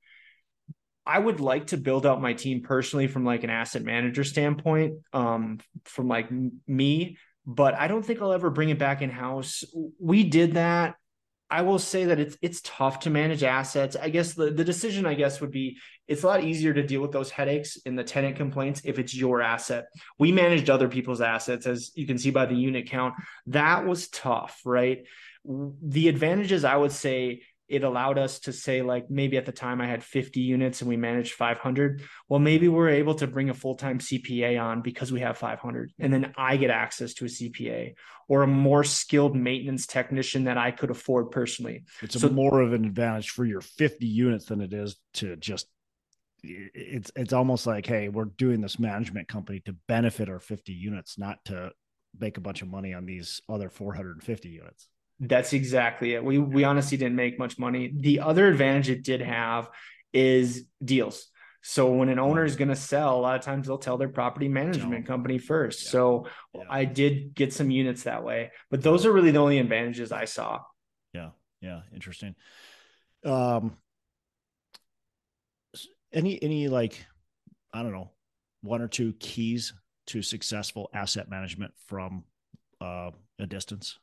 I 1.07 1.19
would 1.19 1.41
like 1.41 1.69
to 1.69 1.77
build 1.77 2.05
out 2.05 2.21
my 2.21 2.33
team 2.33 2.63
personally 2.63 3.07
from 3.07 3.25
like 3.25 3.45
an 3.45 3.51
asset 3.51 3.83
manager 3.83 4.25
standpoint, 4.25 4.95
um, 5.13 5.61
from 5.85 6.09
like 6.09 6.29
me, 6.67 7.17
but 7.47 7.75
I 7.75 7.87
don't 7.87 8.05
think 8.05 8.21
I'll 8.21 8.33
ever 8.33 8.51
bring 8.51 8.71
it 8.71 8.79
back 8.79 9.03
in 9.03 9.11
house. 9.11 9.63
We 10.01 10.25
did 10.25 10.55
that 10.55 10.97
I 11.49 11.63
will 11.63 11.79
say 11.79 12.07
that 12.07 12.19
it's 12.19 12.37
it's 12.43 12.61
tough 12.63 13.01
to 13.01 13.11
manage 13.11 13.45
assets. 13.45 13.95
I 13.95 14.09
guess 14.09 14.35
the, 14.35 14.51
the 14.51 14.65
decision, 14.65 15.07
I 15.07 15.15
guess, 15.15 15.41
would 15.41 15.53
be 15.53 15.79
it's 16.09 16.25
a 16.25 16.27
lot 16.27 16.43
easier 16.43 16.75
to 16.75 16.83
deal 16.83 17.01
with 17.01 17.13
those 17.13 17.31
headaches 17.31 17.77
in 17.87 17.95
the 17.95 18.05
tenant 18.05 18.37
complaints 18.37 18.83
if 18.85 18.99
it's 18.99 19.15
your 19.15 19.41
asset. 19.43 19.87
We 20.19 20.33
managed 20.33 20.71
other 20.71 20.89
people's 20.89 21.21
assets, 21.21 21.67
as 21.67 21.93
you 21.95 22.07
can 22.07 22.19
see 22.19 22.31
by 22.31 22.47
the 22.47 22.57
unit 22.57 22.89
count. 22.89 23.15
That 23.47 23.87
was 23.87 24.09
tough, 24.09 24.61
right? 24.65 25.05
The 25.45 26.09
advantages 26.09 26.65
I 26.65 26.77
would 26.77 26.93
say 26.93 27.43
it 27.69 27.83
allowed 27.83 28.19
us 28.19 28.39
to 28.41 28.53
say 28.53 28.83
like 28.83 29.11
maybe 29.11 29.37
at 29.37 29.47
the 29.47 29.53
time 29.53 29.81
I 29.81 29.87
had 29.87 30.05
50 30.05 30.41
units 30.41 30.81
and 30.81 30.89
we 30.89 30.97
managed 30.97 31.33
500. 31.35 32.03
Well, 32.29 32.39
maybe 32.39 32.69
we're 32.69 32.91
able 32.91 33.15
to 33.17 33.27
bring 33.27 33.51
a 33.51 33.55
full-time 33.55 33.99
CPA 33.99 34.61
on 34.63 34.83
because 34.83 35.11
we 35.11 35.21
have 35.21 35.37
500 35.39 35.93
and 35.99 36.13
then 36.13 36.33
I 36.37 36.57
get 36.57 36.71
access 36.71 37.15
to 37.15 37.25
a 37.25 37.29
CPA 37.29 37.95
or 38.29 38.43
a 38.43 38.47
more 38.47 38.85
skilled 38.85 39.37
maintenance 39.37 39.87
technician 39.87 40.45
that 40.45 40.59
I 40.59 40.71
could 40.71 40.91
afford 40.91 41.31
personally. 41.31 41.85
It's 42.03 42.21
so, 42.21 42.29
more 42.29 42.61
of 42.61 42.73
an 42.73 42.85
advantage 42.85 43.31
for 43.31 43.45
your 43.45 43.61
50 43.61 44.07
units 44.07 44.47
than 44.47 44.61
it 44.61 44.73
is 44.73 44.97
to 45.15 45.37
just 45.37 45.67
it's 46.43 47.11
it's 47.17 47.33
almost 47.33 47.67
like 47.67 47.87
hey, 47.87 48.09
we're 48.09 48.27
doing 48.27 48.61
this 48.61 48.79
management 48.79 49.27
company 49.27 49.61
to 49.61 49.75
benefit 49.89 50.29
our 50.29 50.39
50 50.39 50.73
units, 50.73 51.19
not 51.19 51.45
to 51.47 51.71
make 52.19 52.37
a 52.37 52.41
bunch 52.41 52.63
of 52.63 52.69
money 52.69 52.95
on 52.95 53.07
these 53.07 53.41
other 53.49 53.71
450 53.71 54.49
units. 54.49 54.89
That's 55.19 55.53
exactly 55.53 56.15
it. 56.15 56.23
We 56.23 56.39
we 56.39 56.65
honestly 56.65 56.99
didn't 56.99 57.17
make 57.17 57.39
much 57.39 57.59
money. 57.59 57.93
The 57.95 58.21
other 58.21 58.49
advantage 58.49 58.91
it 58.91 59.03
did 59.03 59.23
have 59.23 59.69
is 60.13 60.67
deals. 60.85 61.29
So 61.69 61.91
when 61.91 62.09
an 62.11 62.21
owner 62.21 62.45
is 62.45 62.55
going 62.55 62.69
to 62.69 62.77
sell, 62.77 63.17
a 63.17 63.21
lot 63.21 63.37
of 63.37 63.45
times 63.45 63.67
they'll 63.67 63.77
tell 63.77 63.99
their 63.99 64.09
property 64.09 64.47
management 64.47 65.05
company 65.05 65.39
first. 65.39 65.85
Yeah. 65.85 65.91
So 65.91 66.27
yeah. 66.55 66.63
I 66.71 66.85
did 66.85 67.35
get 67.35 67.53
some 67.53 67.73
units 67.73 68.05
that 68.05 68.23
way, 68.23 68.53
but 68.71 68.83
those 68.83 69.05
are 69.05 69.11
really 69.11 69.33
the 69.33 69.41
only 69.41 69.59
advantages 69.59 70.13
I 70.13 70.27
saw. 70.27 70.61
Yeah. 71.13 71.31
Yeah. 71.61 71.81
Interesting. 71.93 72.37
Um, 73.25 73.77
any, 76.13 76.41
any 76.41 76.69
like, 76.69 77.05
I 77.75 77.83
don't 77.83 77.93
know, 77.93 78.13
one 78.61 78.81
or 78.81 78.87
two 78.87 79.15
keys 79.15 79.75
to 80.07 80.23
successful 80.23 80.89
asset 80.95 81.29
management 81.29 81.75
from 81.89 82.23
uh, 82.81 83.11
a 83.41 83.47
distance? 83.49 83.99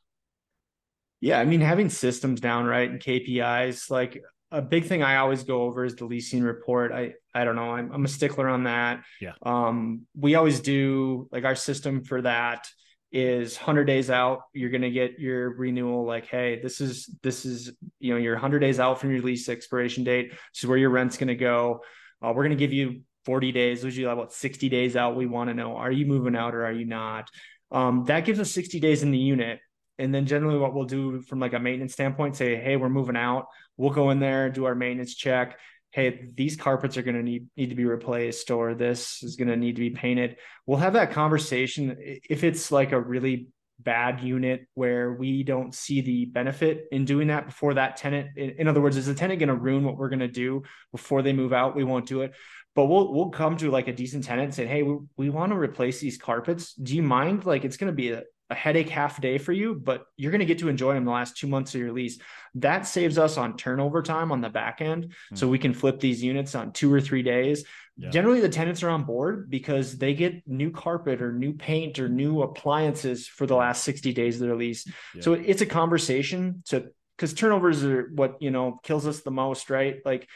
Yeah, 1.20 1.40
I 1.40 1.44
mean, 1.44 1.60
having 1.60 1.88
systems 1.88 2.40
down 2.40 2.66
right 2.66 2.90
and 2.90 3.00
KPIs, 3.00 3.90
like 3.90 4.22
a 4.50 4.62
big 4.62 4.86
thing 4.86 5.02
I 5.02 5.16
always 5.16 5.42
go 5.42 5.62
over 5.62 5.84
is 5.84 5.96
the 5.96 6.04
leasing 6.04 6.42
report. 6.42 6.92
I 6.92 7.14
I 7.34 7.44
don't 7.44 7.56
know, 7.56 7.72
I'm 7.72 7.90
I'm 7.92 8.04
a 8.04 8.08
stickler 8.08 8.48
on 8.48 8.64
that. 8.64 9.02
Yeah. 9.20 9.32
Um, 9.42 10.02
we 10.18 10.34
always 10.34 10.60
do 10.60 11.28
like 11.32 11.44
our 11.44 11.56
system 11.56 12.04
for 12.04 12.22
that 12.22 12.66
is 13.14 13.56
100 13.56 13.84
days 13.84 14.10
out 14.10 14.40
you're 14.52 14.70
going 14.70 14.82
to 14.82 14.90
get 14.90 15.20
your 15.20 15.54
renewal 15.54 16.04
like 16.04 16.26
hey 16.26 16.60
this 16.60 16.80
is 16.80 17.08
this 17.22 17.44
is 17.44 17.70
you 18.00 18.12
know 18.12 18.18
you're 18.18 18.34
100 18.34 18.58
days 18.58 18.80
out 18.80 19.00
from 19.00 19.12
your 19.12 19.22
lease 19.22 19.48
expiration 19.48 20.02
date 20.02 20.30
this 20.30 20.64
is 20.64 20.66
where 20.66 20.76
your 20.76 20.90
rent's 20.90 21.16
going 21.16 21.28
to 21.28 21.36
go 21.36 21.80
uh, 22.20 22.32
we're 22.34 22.42
going 22.42 22.50
to 22.50 22.56
give 22.56 22.72
you 22.72 23.02
40 23.24 23.52
days 23.52 23.84
which 23.84 23.94
you 23.94 24.08
have 24.08 24.18
about 24.18 24.32
60 24.32 24.68
days 24.68 24.96
out 24.96 25.14
we 25.14 25.26
want 25.26 25.48
to 25.48 25.54
know 25.54 25.76
are 25.76 25.92
you 25.92 26.06
moving 26.06 26.34
out 26.34 26.56
or 26.56 26.66
are 26.66 26.72
you 26.72 26.86
not 26.86 27.30
um, 27.70 28.02
that 28.06 28.24
gives 28.24 28.40
us 28.40 28.50
60 28.50 28.80
days 28.80 29.04
in 29.04 29.12
the 29.12 29.18
unit 29.18 29.60
and 29.98 30.14
then 30.14 30.26
generally 30.26 30.58
what 30.58 30.74
we'll 30.74 30.84
do 30.84 31.20
from 31.22 31.40
like 31.40 31.52
a 31.52 31.58
maintenance 31.58 31.92
standpoint 31.92 32.36
say 32.36 32.56
hey 32.56 32.76
we're 32.76 32.88
moving 32.88 33.16
out 33.16 33.46
we'll 33.76 33.90
go 33.90 34.10
in 34.10 34.20
there 34.20 34.50
do 34.50 34.64
our 34.64 34.74
maintenance 34.74 35.14
check. 35.14 35.58
Hey 35.90 36.28
these 36.34 36.56
carpets 36.56 36.96
are 36.96 37.02
going 37.02 37.16
to 37.16 37.22
need 37.22 37.46
need 37.56 37.70
to 37.70 37.76
be 37.76 37.84
replaced 37.84 38.50
or 38.50 38.74
this 38.74 39.22
is 39.22 39.36
going 39.36 39.48
to 39.48 39.56
need 39.56 39.76
to 39.76 39.80
be 39.80 39.90
painted. 39.90 40.36
We'll 40.66 40.78
have 40.78 40.94
that 40.94 41.12
conversation. 41.12 41.96
If 41.98 42.42
it's 42.42 42.72
like 42.72 42.92
a 42.92 43.00
really 43.00 43.48
bad 43.80 44.20
unit 44.20 44.66
where 44.74 45.12
we 45.12 45.42
don't 45.42 45.74
see 45.74 46.00
the 46.00 46.24
benefit 46.26 46.86
in 46.92 47.04
doing 47.04 47.28
that 47.28 47.46
before 47.46 47.74
that 47.74 47.96
tenant 47.96 48.30
in, 48.36 48.50
in 48.50 48.68
other 48.68 48.80
words 48.80 48.96
is 48.96 49.06
the 49.06 49.14
tenant 49.14 49.40
going 49.40 49.48
to 49.48 49.54
ruin 49.54 49.84
what 49.84 49.96
we're 49.96 50.08
going 50.08 50.20
to 50.20 50.28
do 50.28 50.62
before 50.92 51.22
they 51.22 51.32
move 51.32 51.52
out? 51.52 51.76
We 51.76 51.84
won't 51.84 52.06
do 52.06 52.22
it. 52.22 52.32
But 52.74 52.86
we'll 52.86 53.12
we'll 53.12 53.30
come 53.30 53.56
to 53.58 53.70
like 53.70 53.86
a 53.86 53.92
decent 53.92 54.24
tenant 54.24 54.46
and 54.46 54.54
say 54.54 54.66
hey 54.66 54.82
we, 54.82 54.98
we 55.16 55.30
want 55.30 55.52
to 55.52 55.58
replace 55.58 56.00
these 56.00 56.18
carpets. 56.18 56.74
Do 56.74 56.96
you 56.96 57.02
mind? 57.02 57.46
Like 57.46 57.64
it's 57.64 57.76
going 57.76 57.92
to 57.92 57.96
be 57.96 58.10
a, 58.10 58.24
a 58.50 58.54
headache 58.54 58.90
half 58.90 59.20
day 59.20 59.38
for 59.38 59.52
you, 59.52 59.74
but 59.74 60.04
you're 60.16 60.30
going 60.30 60.40
to 60.40 60.44
get 60.44 60.58
to 60.58 60.68
enjoy 60.68 60.94
them 60.94 61.04
the 61.04 61.10
last 61.10 61.36
two 61.36 61.46
months 61.46 61.74
of 61.74 61.80
your 61.80 61.92
lease. 61.92 62.18
That 62.56 62.86
saves 62.86 63.18
us 63.18 63.38
on 63.38 63.56
turnover 63.56 64.02
time 64.02 64.30
on 64.30 64.40
the 64.40 64.50
back 64.50 64.80
end. 64.80 65.06
Mm-hmm. 65.06 65.36
So 65.36 65.48
we 65.48 65.58
can 65.58 65.72
flip 65.72 65.98
these 65.98 66.22
units 66.22 66.54
on 66.54 66.72
two 66.72 66.92
or 66.92 67.00
three 67.00 67.22
days. 67.22 67.64
Yeah. 67.96 68.10
Generally, 68.10 68.40
the 68.40 68.48
tenants 68.48 68.82
are 68.82 68.90
on 68.90 69.04
board 69.04 69.48
because 69.48 69.96
they 69.96 70.14
get 70.14 70.46
new 70.46 70.70
carpet 70.70 71.22
or 71.22 71.32
new 71.32 71.54
paint 71.54 71.98
or 71.98 72.08
new 72.08 72.42
appliances 72.42 73.26
for 73.26 73.46
the 73.46 73.54
last 73.54 73.84
60 73.84 74.12
days 74.12 74.40
of 74.40 74.46
their 74.46 74.56
lease. 74.56 74.86
Yeah. 75.14 75.22
So 75.22 75.32
it's 75.34 75.62
a 75.62 75.66
conversation 75.66 76.62
to 76.66 76.88
because 77.16 77.32
turnovers 77.32 77.84
are 77.84 78.10
what 78.14 78.36
you 78.40 78.50
know 78.50 78.80
kills 78.82 79.06
us 79.06 79.20
the 79.20 79.30
most, 79.30 79.70
right? 79.70 79.98
Like 80.04 80.28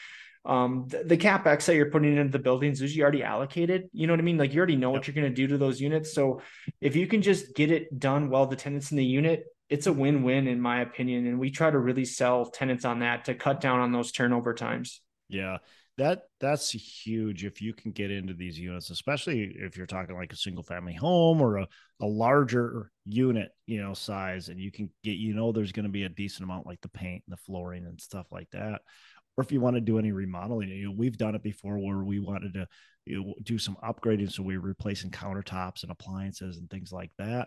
um, 0.48 0.86
the, 0.88 1.04
the, 1.04 1.16
capex 1.18 1.66
that 1.66 1.76
you're 1.76 1.90
putting 1.90 2.16
into 2.16 2.32
the 2.32 2.38
buildings 2.38 2.80
is 2.80 2.96
you 2.96 3.02
already 3.02 3.22
allocated. 3.22 3.90
You 3.92 4.06
know 4.06 4.14
what 4.14 4.20
I 4.20 4.22
mean? 4.22 4.38
Like 4.38 4.54
you 4.54 4.58
already 4.58 4.76
know 4.76 4.90
what 4.90 5.06
you're 5.06 5.14
going 5.14 5.28
to 5.28 5.34
do 5.34 5.46
to 5.48 5.58
those 5.58 5.78
units. 5.78 6.14
So 6.14 6.40
if 6.80 6.96
you 6.96 7.06
can 7.06 7.20
just 7.20 7.54
get 7.54 7.70
it 7.70 7.98
done 7.98 8.30
while 8.30 8.46
the 8.46 8.56
tenants 8.56 8.90
in 8.90 8.96
the 8.96 9.04
unit, 9.04 9.44
it's 9.68 9.86
a 9.86 9.92
win-win 9.92 10.48
in 10.48 10.58
my 10.58 10.80
opinion. 10.80 11.26
And 11.26 11.38
we 11.38 11.50
try 11.50 11.70
to 11.70 11.78
really 11.78 12.06
sell 12.06 12.46
tenants 12.46 12.86
on 12.86 13.00
that 13.00 13.26
to 13.26 13.34
cut 13.34 13.60
down 13.60 13.80
on 13.80 13.92
those 13.92 14.10
turnover 14.10 14.54
times. 14.54 15.02
Yeah. 15.28 15.58
That 15.98 16.22
that's 16.38 16.70
huge 16.70 17.44
if 17.44 17.60
you 17.60 17.74
can 17.74 17.90
get 17.90 18.12
into 18.12 18.32
these 18.32 18.56
units, 18.56 18.88
especially 18.88 19.52
if 19.58 19.76
you're 19.76 19.84
talking 19.84 20.14
like 20.14 20.32
a 20.32 20.36
single 20.36 20.62
family 20.62 20.94
home 20.94 21.42
or 21.42 21.58
a, 21.58 21.68
a 22.00 22.06
larger 22.06 22.92
unit, 23.04 23.50
you 23.66 23.82
know, 23.82 23.94
size, 23.94 24.48
and 24.48 24.60
you 24.60 24.70
can 24.70 24.90
get, 25.02 25.16
you 25.16 25.34
know, 25.34 25.50
there's 25.50 25.72
going 25.72 25.86
to 25.86 25.90
be 25.90 26.04
a 26.04 26.08
decent 26.08 26.44
amount 26.44 26.68
like 26.68 26.80
the 26.82 26.88
paint 26.88 27.24
and 27.26 27.32
the 27.32 27.42
flooring 27.42 27.84
and 27.84 28.00
stuff 28.00 28.28
like 28.30 28.48
that 28.52 28.82
or 29.38 29.42
if 29.42 29.52
you 29.52 29.60
want 29.60 29.76
to 29.76 29.80
do 29.80 30.00
any 30.00 30.10
remodeling, 30.10 30.68
you 30.68 30.86
know, 30.86 30.94
we've 30.96 31.16
done 31.16 31.36
it 31.36 31.44
before 31.44 31.78
where 31.78 32.02
we 32.02 32.18
wanted 32.18 32.54
to 32.54 32.66
you 33.06 33.22
know, 33.22 33.34
do 33.44 33.56
some 33.56 33.76
upgrading. 33.84 34.32
So 34.32 34.42
we 34.42 34.56
are 34.56 34.60
replacing 34.60 35.12
countertops 35.12 35.84
and 35.84 35.92
appliances 35.92 36.58
and 36.58 36.68
things 36.68 36.90
like 36.90 37.12
that. 37.18 37.46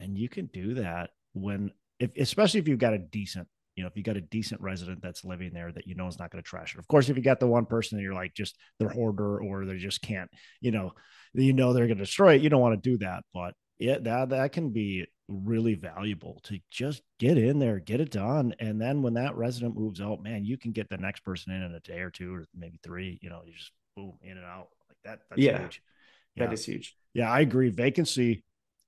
And 0.00 0.18
you 0.18 0.28
can 0.28 0.46
do 0.46 0.74
that 0.74 1.10
when, 1.34 1.70
if, 2.00 2.10
especially 2.16 2.58
if 2.58 2.66
you've 2.66 2.80
got 2.80 2.92
a 2.92 2.98
decent, 2.98 3.46
you 3.76 3.84
know, 3.84 3.88
if 3.88 3.96
you 3.96 4.02
got 4.02 4.16
a 4.16 4.20
decent 4.20 4.60
resident 4.60 5.00
that's 5.00 5.24
living 5.24 5.52
there 5.54 5.70
that 5.70 5.86
you 5.86 5.94
know 5.94 6.08
is 6.08 6.18
not 6.18 6.32
going 6.32 6.42
to 6.42 6.48
trash 6.48 6.74
it. 6.74 6.80
Of 6.80 6.88
course, 6.88 7.08
if 7.08 7.16
you 7.16 7.22
got 7.22 7.38
the 7.38 7.46
one 7.46 7.66
person 7.66 7.96
that 7.96 8.02
you're 8.02 8.14
like 8.14 8.34
just 8.34 8.56
they're 8.80 8.88
hoarder 8.88 9.40
or 9.40 9.64
they 9.64 9.76
just 9.76 10.02
can't, 10.02 10.28
you 10.60 10.72
know, 10.72 10.90
you 11.34 11.52
know 11.52 11.72
they're 11.72 11.86
going 11.86 11.98
to 11.98 12.04
destroy 12.04 12.34
it. 12.34 12.42
You 12.42 12.48
don't 12.48 12.60
want 12.60 12.82
to 12.82 12.90
do 12.90 12.98
that, 12.98 13.22
but 13.32 13.54
yeah, 13.78 13.98
that 14.00 14.30
that 14.30 14.50
can 14.50 14.70
be 14.70 15.06
really 15.28 15.74
valuable 15.74 16.40
to 16.42 16.58
just 16.70 17.02
get 17.18 17.36
in 17.36 17.58
there, 17.58 17.78
get 17.78 18.00
it 18.00 18.10
done. 18.10 18.54
And 18.58 18.80
then 18.80 19.02
when 19.02 19.14
that 19.14 19.36
resident 19.36 19.76
moves 19.76 20.00
out, 20.00 20.22
man, 20.22 20.44
you 20.44 20.56
can 20.56 20.72
get 20.72 20.88
the 20.88 20.96
next 20.96 21.20
person 21.20 21.52
in 21.52 21.62
in 21.62 21.74
a 21.74 21.80
day 21.80 22.00
or 22.00 22.10
two 22.10 22.34
or 22.34 22.46
maybe 22.56 22.80
three, 22.82 23.18
you 23.22 23.28
know, 23.28 23.42
you 23.44 23.52
just 23.52 23.72
boom 23.94 24.14
in 24.22 24.36
and 24.38 24.46
out 24.46 24.68
like 24.88 24.96
that. 25.04 25.20
That's 25.28 25.40
yeah. 25.40 25.60
huge. 25.60 25.82
Yeah. 26.34 26.46
That 26.46 26.52
is 26.54 26.64
huge. 26.64 26.96
Yeah. 27.12 27.30
I 27.30 27.40
agree. 27.40 27.68
Vacancy, 27.68 28.42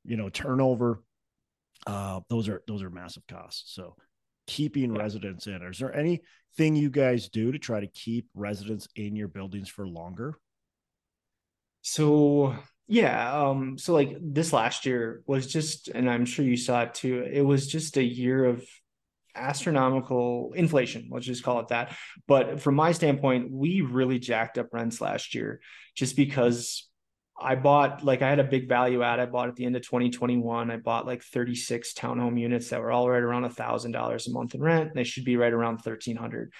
you 0.04 0.16
know, 0.16 0.30
turnover, 0.30 1.02
uh, 1.86 2.20
those 2.28 2.48
are, 2.48 2.62
those 2.66 2.82
are 2.82 2.90
massive 2.90 3.26
costs. 3.26 3.74
So 3.74 3.96
keeping 4.46 4.94
yeah. 4.94 5.02
residents 5.02 5.46
in, 5.46 5.62
is 5.62 5.78
there 5.78 5.94
anything 5.94 6.74
you 6.74 6.90
guys 6.90 7.28
do 7.28 7.52
to 7.52 7.58
try 7.58 7.80
to 7.80 7.86
keep 7.86 8.28
residents 8.34 8.88
in 8.96 9.14
your 9.14 9.28
buildings 9.28 9.68
for 9.68 9.86
longer? 9.86 10.38
So 11.82 12.54
yeah, 12.90 13.32
um, 13.32 13.78
so 13.78 13.94
like 13.94 14.16
this 14.20 14.52
last 14.52 14.84
year 14.84 15.22
was 15.24 15.46
just, 15.46 15.86
and 15.88 16.10
I'm 16.10 16.24
sure 16.24 16.44
you 16.44 16.56
saw 16.56 16.82
it 16.82 16.94
too. 16.94 17.22
It 17.22 17.42
was 17.42 17.68
just 17.68 17.96
a 17.96 18.02
year 18.02 18.44
of 18.44 18.64
astronomical 19.36 20.52
inflation, 20.56 21.08
let's 21.08 21.24
just 21.24 21.44
call 21.44 21.60
it 21.60 21.68
that. 21.68 21.96
But 22.26 22.60
from 22.60 22.74
my 22.74 22.90
standpoint, 22.90 23.52
we 23.52 23.80
really 23.80 24.18
jacked 24.18 24.58
up 24.58 24.74
rents 24.74 25.00
last 25.00 25.36
year 25.36 25.60
just 25.94 26.16
because 26.16 26.88
I 27.40 27.54
bought 27.54 28.04
like 28.04 28.22
I 28.22 28.28
had 28.28 28.40
a 28.40 28.44
big 28.44 28.68
value 28.68 29.04
add. 29.04 29.20
I 29.20 29.26
bought 29.26 29.48
at 29.48 29.54
the 29.54 29.66
end 29.66 29.76
of 29.76 29.82
2021. 29.82 30.70
I 30.72 30.76
bought 30.76 31.06
like 31.06 31.22
36 31.22 31.94
townhome 31.94 32.40
units 32.40 32.70
that 32.70 32.80
were 32.80 32.90
all 32.90 33.08
right 33.08 33.22
around 33.22 33.44
a 33.44 33.50
thousand 33.50 33.92
dollars 33.92 34.26
a 34.26 34.32
month 34.32 34.56
in 34.56 34.60
rent. 34.60 34.94
They 34.94 35.04
should 35.04 35.24
be 35.24 35.36
right 35.36 35.52
around 35.52 35.74
1300 35.74 36.52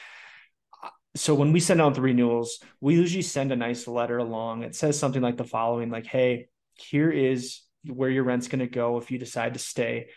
so 1.16 1.34
when 1.34 1.52
we 1.52 1.60
send 1.60 1.80
out 1.80 1.94
the 1.94 2.00
renewals, 2.00 2.60
we 2.80 2.94
usually 2.94 3.22
send 3.22 3.50
a 3.50 3.56
nice 3.56 3.88
letter 3.88 4.18
along. 4.18 4.62
It 4.62 4.74
says 4.74 4.98
something 4.98 5.22
like 5.22 5.36
the 5.36 5.44
following 5.44 5.90
like, 5.90 6.06
hey, 6.06 6.48
here 6.74 7.10
is 7.10 7.60
where 7.84 8.10
your 8.10 8.24
rent's 8.24 8.48
going 8.48 8.60
to 8.60 8.66
go 8.66 8.98
if 8.98 9.10
you 9.10 9.18
decide 9.18 9.54
to 9.54 9.60
stay. 9.60 10.08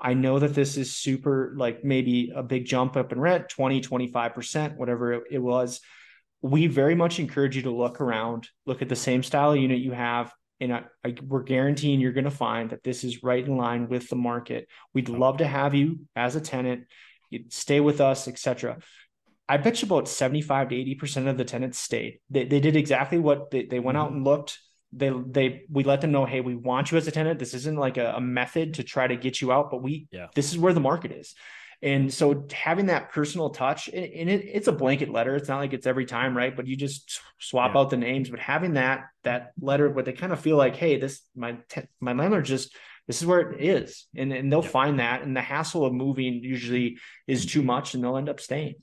I 0.00 0.14
know 0.14 0.38
that 0.38 0.54
this 0.54 0.76
is 0.76 0.96
super, 0.96 1.54
like 1.56 1.84
maybe 1.84 2.32
a 2.34 2.42
big 2.42 2.64
jump 2.64 2.96
up 2.96 3.12
in 3.12 3.20
rent, 3.20 3.48
20, 3.48 3.80
25%, 3.80 4.76
whatever 4.76 5.12
it, 5.14 5.24
it 5.32 5.38
was. 5.38 5.80
We 6.40 6.68
very 6.68 6.94
much 6.94 7.18
encourage 7.18 7.56
you 7.56 7.62
to 7.62 7.70
look 7.70 8.00
around, 8.00 8.48
look 8.64 8.80
at 8.80 8.88
the 8.88 8.96
same 8.96 9.24
style 9.24 9.56
unit 9.56 9.80
you 9.80 9.90
have, 9.90 10.32
and 10.60 10.72
I, 10.72 10.84
I, 11.04 11.14
we're 11.26 11.42
guaranteeing 11.42 12.00
you're 12.00 12.12
going 12.12 12.24
to 12.24 12.30
find 12.30 12.70
that 12.70 12.84
this 12.84 13.04
is 13.04 13.22
right 13.22 13.44
in 13.44 13.56
line 13.56 13.88
with 13.88 14.08
the 14.08 14.16
market. 14.16 14.68
We'd 14.94 15.08
love 15.08 15.38
to 15.38 15.46
have 15.46 15.74
you 15.74 16.00
as 16.16 16.36
a 16.36 16.40
tenant. 16.40 16.84
You'd 17.30 17.52
stay 17.52 17.80
with 17.80 18.00
us, 18.00 18.28
etc. 18.28 18.78
I 19.48 19.56
bet 19.56 19.80
you 19.80 19.86
about 19.86 20.08
75 20.08 20.68
to 20.68 20.74
80% 20.74 21.28
of 21.28 21.38
the 21.38 21.44
tenants 21.44 21.78
stayed. 21.78 22.20
They, 22.28 22.44
they 22.44 22.60
did 22.60 22.76
exactly 22.76 23.18
what 23.18 23.50
they, 23.50 23.64
they 23.64 23.80
went 23.80 23.96
mm-hmm. 23.96 24.06
out 24.06 24.12
and 24.12 24.24
looked. 24.24 24.58
They, 24.92 25.10
they, 25.10 25.62
we 25.70 25.84
let 25.84 26.00
them 26.00 26.12
know, 26.12 26.26
Hey, 26.26 26.40
we 26.40 26.54
want 26.54 26.90
you 26.90 26.98
as 26.98 27.06
a 27.06 27.10
tenant. 27.10 27.38
This 27.38 27.54
isn't 27.54 27.78
like 27.78 27.96
a, 27.96 28.14
a 28.16 28.20
method 28.20 28.74
to 28.74 28.84
try 28.84 29.06
to 29.06 29.16
get 29.16 29.40
you 29.40 29.52
out, 29.52 29.70
but 29.70 29.82
we, 29.82 30.06
yeah. 30.10 30.26
this 30.34 30.50
is 30.50 30.58
where 30.58 30.72
the 30.72 30.80
market 30.80 31.12
is. 31.12 31.34
And 31.80 32.12
so 32.12 32.46
having 32.52 32.86
that 32.86 33.12
personal 33.12 33.50
touch 33.50 33.88
and, 33.88 34.04
and 34.04 34.28
it, 34.28 34.44
it's 34.44 34.66
a 34.66 34.72
blanket 34.72 35.10
letter. 35.10 35.36
It's 35.36 35.48
not 35.48 35.58
like 35.58 35.72
it's 35.72 35.86
every 35.86 36.06
time, 36.06 36.36
right. 36.36 36.54
But 36.54 36.66
you 36.66 36.76
just 36.76 37.20
swap 37.38 37.74
yeah. 37.74 37.80
out 37.80 37.90
the 37.90 37.96
names, 37.96 38.28
but 38.30 38.40
having 38.40 38.74
that, 38.74 39.04
that 39.24 39.52
letter, 39.60 39.88
but 39.88 40.04
they 40.04 40.12
kind 40.12 40.32
of 40.32 40.40
feel 40.40 40.56
like, 40.56 40.76
Hey, 40.76 40.98
this, 40.98 41.22
my, 41.36 41.56
te- 41.68 41.88
my 42.00 42.12
landlord 42.12 42.44
just, 42.44 42.74
this 43.06 43.22
is 43.22 43.26
where 43.26 43.52
it 43.52 43.64
is. 43.64 44.06
And, 44.14 44.32
and 44.32 44.52
they'll 44.52 44.62
yeah. 44.62 44.68
find 44.68 45.00
that. 45.00 45.22
And 45.22 45.34
the 45.34 45.40
hassle 45.40 45.86
of 45.86 45.94
moving 45.94 46.42
usually 46.42 46.98
is 47.26 47.46
too 47.46 47.62
much 47.62 47.94
and 47.94 48.04
they'll 48.04 48.18
end 48.18 48.28
up 48.28 48.40
staying. 48.40 48.74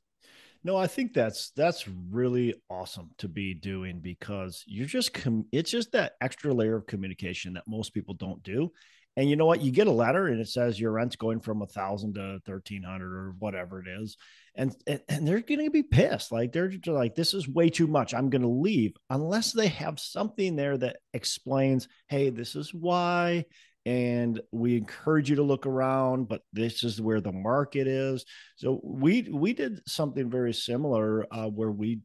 No, 0.65 0.77
I 0.77 0.87
think 0.87 1.13
that's 1.13 1.51
that's 1.51 1.87
really 1.87 2.55
awesome 2.71 3.11
to 3.19 3.27
be 3.27 3.53
doing 3.53 3.99
because 3.99 4.63
you're 4.65 4.87
just 4.87 5.13
com- 5.13 5.45
it's 5.51 5.69
just 5.69 5.91
that 5.91 6.13
extra 6.21 6.51
layer 6.51 6.75
of 6.75 6.87
communication 6.87 7.53
that 7.53 7.67
most 7.67 7.93
people 7.93 8.15
don't 8.15 8.41
do. 8.41 8.71
And 9.15 9.29
you 9.29 9.35
know 9.35 9.45
what? 9.45 9.61
You 9.61 9.71
get 9.71 9.85
a 9.85 9.91
letter 9.91 10.25
and 10.25 10.41
it 10.41 10.47
says 10.47 10.79
your 10.79 10.91
rent's 10.91 11.17
going 11.17 11.41
from 11.41 11.61
a 11.61 11.67
thousand 11.67 12.15
to 12.15 12.39
thirteen 12.47 12.81
hundred 12.81 13.13
or 13.13 13.35
whatever 13.37 13.79
it 13.79 13.87
is, 13.87 14.17
and 14.55 14.75
and, 14.87 15.01
and 15.07 15.27
they're 15.27 15.39
going 15.41 15.65
to 15.65 15.69
be 15.69 15.83
pissed. 15.83 16.31
Like 16.31 16.51
they're 16.51 16.69
just 16.69 16.87
like, 16.87 17.13
this 17.13 17.35
is 17.35 17.47
way 17.47 17.69
too 17.69 17.85
much. 17.85 18.15
I'm 18.15 18.31
going 18.31 18.41
to 18.41 18.47
leave 18.47 18.95
unless 19.11 19.51
they 19.51 19.67
have 19.67 19.99
something 19.99 20.55
there 20.55 20.79
that 20.79 20.97
explains, 21.13 21.87
hey, 22.07 22.31
this 22.31 22.55
is 22.55 22.73
why, 22.73 23.45
and 23.85 24.41
we 24.51 24.77
encourage 24.77 25.29
you 25.29 25.35
to 25.35 25.43
look 25.43 25.65
around 25.65 26.27
but 26.27 26.41
this 26.53 26.83
is 26.83 27.01
where 27.01 27.21
the 27.21 27.31
market 27.31 27.87
is. 27.87 28.25
So 28.57 28.79
we 28.83 29.23
we 29.31 29.53
did 29.53 29.87
something 29.87 30.29
very 30.29 30.53
similar 30.53 31.25
uh, 31.31 31.47
where 31.47 31.71
we 31.71 31.99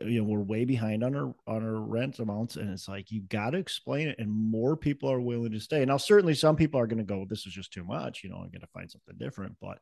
you 0.00 0.18
know 0.18 0.24
we're 0.24 0.40
way 0.40 0.64
behind 0.64 1.04
on 1.04 1.14
our 1.14 1.34
on 1.46 1.62
our 1.62 1.80
rent 1.80 2.18
amounts 2.18 2.56
and 2.56 2.70
it's 2.70 2.88
like 2.88 3.10
you 3.10 3.20
got 3.22 3.50
to 3.50 3.58
explain 3.58 4.08
it 4.08 4.18
and 4.18 4.30
more 4.30 4.76
people 4.76 5.10
are 5.10 5.20
willing 5.20 5.52
to 5.52 5.60
stay. 5.60 5.84
Now 5.84 5.98
certainly 5.98 6.34
some 6.34 6.56
people 6.56 6.80
are 6.80 6.86
going 6.86 6.98
to 6.98 7.04
go 7.04 7.26
this 7.28 7.46
is 7.46 7.52
just 7.52 7.72
too 7.72 7.84
much 7.84 8.22
you 8.24 8.30
know 8.30 8.36
i'm 8.36 8.50
going 8.50 8.60
to 8.60 8.66
find 8.68 8.90
something 8.90 9.16
different. 9.18 9.56
But 9.60 9.78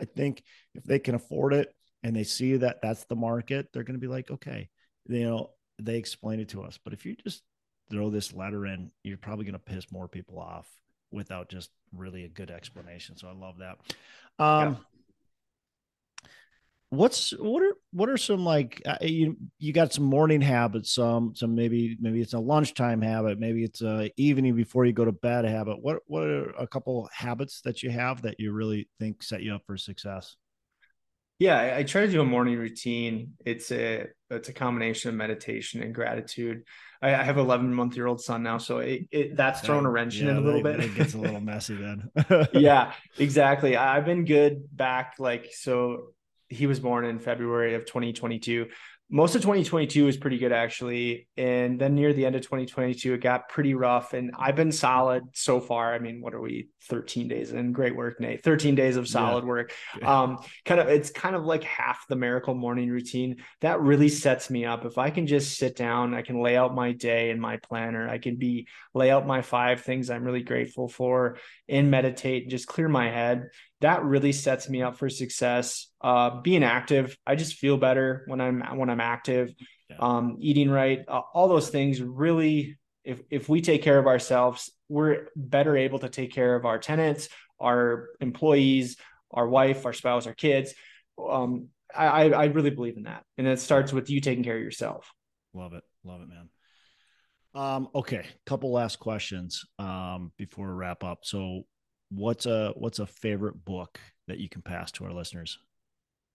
i 0.00 0.04
think 0.04 0.42
if 0.74 0.84
they 0.84 0.98
can 0.98 1.14
afford 1.14 1.54
it 1.54 1.72
and 2.02 2.16
they 2.16 2.24
see 2.24 2.56
that 2.56 2.78
that's 2.82 3.04
the 3.04 3.16
market 3.16 3.68
they're 3.72 3.84
going 3.84 3.98
to 3.98 4.06
be 4.06 4.12
like 4.12 4.30
okay 4.30 4.68
you 5.06 5.24
know 5.24 5.50
they 5.78 5.96
explain 5.96 6.40
it 6.40 6.50
to 6.50 6.62
us. 6.62 6.78
But 6.82 6.92
if 6.92 7.04
you 7.04 7.16
just 7.16 7.42
throw 7.90 8.10
this 8.10 8.32
letter 8.32 8.66
in, 8.66 8.90
you're 9.02 9.18
probably 9.18 9.44
going 9.44 9.54
to 9.54 9.58
piss 9.58 9.90
more 9.90 10.08
people 10.08 10.38
off 10.38 10.68
without 11.10 11.48
just 11.48 11.70
really 11.92 12.24
a 12.24 12.28
good 12.28 12.50
explanation. 12.50 13.16
So 13.16 13.28
I 13.28 13.32
love 13.32 13.58
that. 13.58 13.78
Um, 14.44 14.72
yeah. 14.72 14.76
What's 16.90 17.30
what 17.32 17.60
are 17.62 17.74
what 17.92 18.08
are 18.08 18.16
some 18.16 18.44
like 18.44 18.80
uh, 18.86 18.98
you 19.00 19.36
you 19.58 19.72
got 19.72 19.92
some 19.92 20.04
morning 20.04 20.40
habits 20.40 20.92
some 20.92 21.34
some 21.34 21.56
maybe 21.56 21.96
maybe 22.00 22.20
it's 22.20 22.34
a 22.34 22.38
lunchtime 22.38 23.02
habit 23.02 23.40
maybe 23.40 23.64
it's 23.64 23.82
a 23.82 24.12
evening 24.16 24.54
before 24.54 24.84
you 24.84 24.92
go 24.92 25.04
to 25.04 25.10
bed 25.10 25.44
habit 25.44 25.82
what 25.82 26.02
what 26.06 26.22
are 26.22 26.50
a 26.50 26.68
couple 26.68 27.08
habits 27.12 27.62
that 27.62 27.82
you 27.82 27.90
have 27.90 28.22
that 28.22 28.38
you 28.38 28.52
really 28.52 28.88
think 29.00 29.24
set 29.24 29.42
you 29.42 29.52
up 29.52 29.62
for 29.66 29.76
success 29.76 30.36
yeah, 31.38 31.58
I, 31.58 31.78
I, 31.78 31.82
try 31.82 32.02
to 32.02 32.10
do 32.10 32.20
a 32.20 32.24
morning 32.24 32.56
routine. 32.56 33.32
It's 33.44 33.72
a 33.72 34.06
it's 34.30 34.48
a 34.48 34.52
combination 34.52 35.10
of 35.10 35.16
meditation 35.16 35.82
and 35.82 35.94
gratitude. 35.94 36.64
I, 37.02 37.14
I 37.14 37.22
have 37.22 37.38
11 37.38 37.74
month 37.74 37.96
year 37.96 38.06
old 38.06 38.20
son 38.20 38.42
now, 38.42 38.58
so 38.58 38.78
it, 38.78 39.08
it 39.10 39.36
that's 39.36 39.60
thrown 39.60 39.84
a 39.84 39.90
wrench 39.90 40.16
yeah, 40.16 40.30
in 40.30 40.36
it 40.36 40.38
a 40.38 40.40
little 40.40 40.62
bit. 40.62 40.80
It 40.80 40.94
gets 40.94 41.14
a 41.14 41.18
little 41.18 41.40
messy 41.40 41.76
then. 41.76 42.10
yeah, 42.52 42.92
exactly. 43.18 43.76
I've 43.76 44.04
been 44.04 44.24
good 44.24 44.64
back 44.76 45.14
like 45.18 45.50
so. 45.52 46.10
He 46.48 46.66
was 46.66 46.78
born 46.78 47.04
in 47.04 47.18
February 47.18 47.74
of 47.74 47.84
2022 47.86 48.66
most 49.14 49.36
of 49.36 49.42
2022 49.42 50.06
was 50.06 50.16
pretty 50.16 50.38
good 50.38 50.50
actually 50.50 51.28
and 51.36 51.80
then 51.80 51.94
near 51.94 52.12
the 52.12 52.26
end 52.26 52.34
of 52.34 52.42
2022 52.42 53.14
it 53.14 53.20
got 53.20 53.48
pretty 53.48 53.72
rough 53.72 54.12
and 54.12 54.32
i've 54.36 54.56
been 54.56 54.72
solid 54.72 55.22
so 55.34 55.60
far. 55.60 55.94
I 55.94 56.00
mean 56.00 56.20
what 56.20 56.34
are 56.34 56.40
we 56.40 56.68
13 56.88 57.28
days 57.28 57.52
in? 57.52 57.72
Great 57.72 57.94
work 57.94 58.18
nate. 58.18 58.42
13 58.42 58.74
days 58.74 58.96
of 58.96 59.06
solid 59.06 59.44
yeah. 59.44 59.48
work 59.48 59.72
um 60.02 60.38
kind 60.64 60.80
of 60.80 60.88
it's 60.88 61.10
kind 61.10 61.36
of 61.36 61.44
like 61.44 61.62
half 61.62 62.04
the 62.08 62.16
miracle 62.16 62.54
morning 62.54 62.90
routine. 62.90 63.36
That 63.60 63.80
really 63.80 64.08
sets 64.08 64.50
me 64.50 64.64
up. 64.64 64.84
If 64.84 64.98
i 64.98 65.10
can 65.10 65.28
just 65.28 65.56
sit 65.56 65.76
down 65.76 66.12
i 66.12 66.22
can 66.22 66.42
lay 66.42 66.56
out 66.56 66.74
my 66.74 66.90
day 66.90 67.30
in 67.30 67.38
my 67.38 67.58
planner. 67.58 68.08
I 68.08 68.18
can 68.18 68.34
be 68.34 68.66
lay 68.94 69.12
out 69.12 69.28
my 69.28 69.42
five 69.42 69.82
things 69.82 70.10
i'm 70.10 70.24
really 70.24 70.42
grateful 70.42 70.88
for 70.88 71.36
and 71.68 71.88
meditate 71.88 72.42
and 72.42 72.50
just 72.50 72.66
clear 72.66 72.88
my 72.88 73.08
head 73.08 73.48
that 73.84 74.02
really 74.02 74.32
sets 74.32 74.68
me 74.70 74.80
up 74.80 74.96
for 74.96 75.10
success. 75.10 75.88
Uh, 76.00 76.40
being 76.40 76.64
active, 76.64 77.18
I 77.26 77.36
just 77.36 77.56
feel 77.56 77.76
better 77.76 78.24
when 78.26 78.40
I'm 78.40 78.60
when 78.78 78.88
I'm 78.88 79.00
active. 79.00 79.52
Yeah. 79.90 79.96
Um, 80.00 80.38
eating 80.40 80.70
right, 80.70 81.00
uh, 81.06 81.20
all 81.34 81.48
those 81.48 81.68
things 81.68 82.00
really. 82.00 82.78
If 83.04 83.20
if 83.30 83.50
we 83.50 83.60
take 83.60 83.82
care 83.82 83.98
of 83.98 84.06
ourselves, 84.06 84.72
we're 84.88 85.28
better 85.36 85.76
able 85.76 85.98
to 85.98 86.08
take 86.08 86.32
care 86.32 86.54
of 86.56 86.64
our 86.64 86.78
tenants, 86.78 87.28
our 87.60 88.08
employees, 88.20 88.96
our 89.30 89.46
wife, 89.46 89.84
our 89.84 89.92
spouse, 89.92 90.26
our 90.26 90.32
kids. 90.32 90.72
Um, 91.18 91.68
I 91.94 92.30
I 92.30 92.44
really 92.46 92.70
believe 92.70 92.96
in 92.96 93.02
that, 93.02 93.24
and 93.36 93.46
it 93.46 93.60
starts 93.60 93.92
with 93.92 94.08
you 94.08 94.22
taking 94.22 94.42
care 94.42 94.56
of 94.56 94.62
yourself. 94.62 95.12
Love 95.52 95.74
it, 95.74 95.84
love 96.02 96.22
it, 96.22 96.28
man. 96.28 96.48
Um, 97.54 97.88
okay, 97.94 98.26
couple 98.46 98.72
last 98.72 98.98
questions 98.98 99.64
um, 99.78 100.32
before 100.38 100.68
we 100.68 100.74
wrap 100.74 101.04
up. 101.04 101.20
So, 101.22 101.64
what's 102.10 102.46
a 102.46 102.72
what's 102.76 102.98
a 102.98 103.06
favorite 103.06 103.64
book 103.64 104.00
that 104.28 104.38
you 104.38 104.48
can 104.48 104.62
pass 104.62 104.92
to 104.92 105.04
our 105.04 105.12
listeners? 105.12 105.58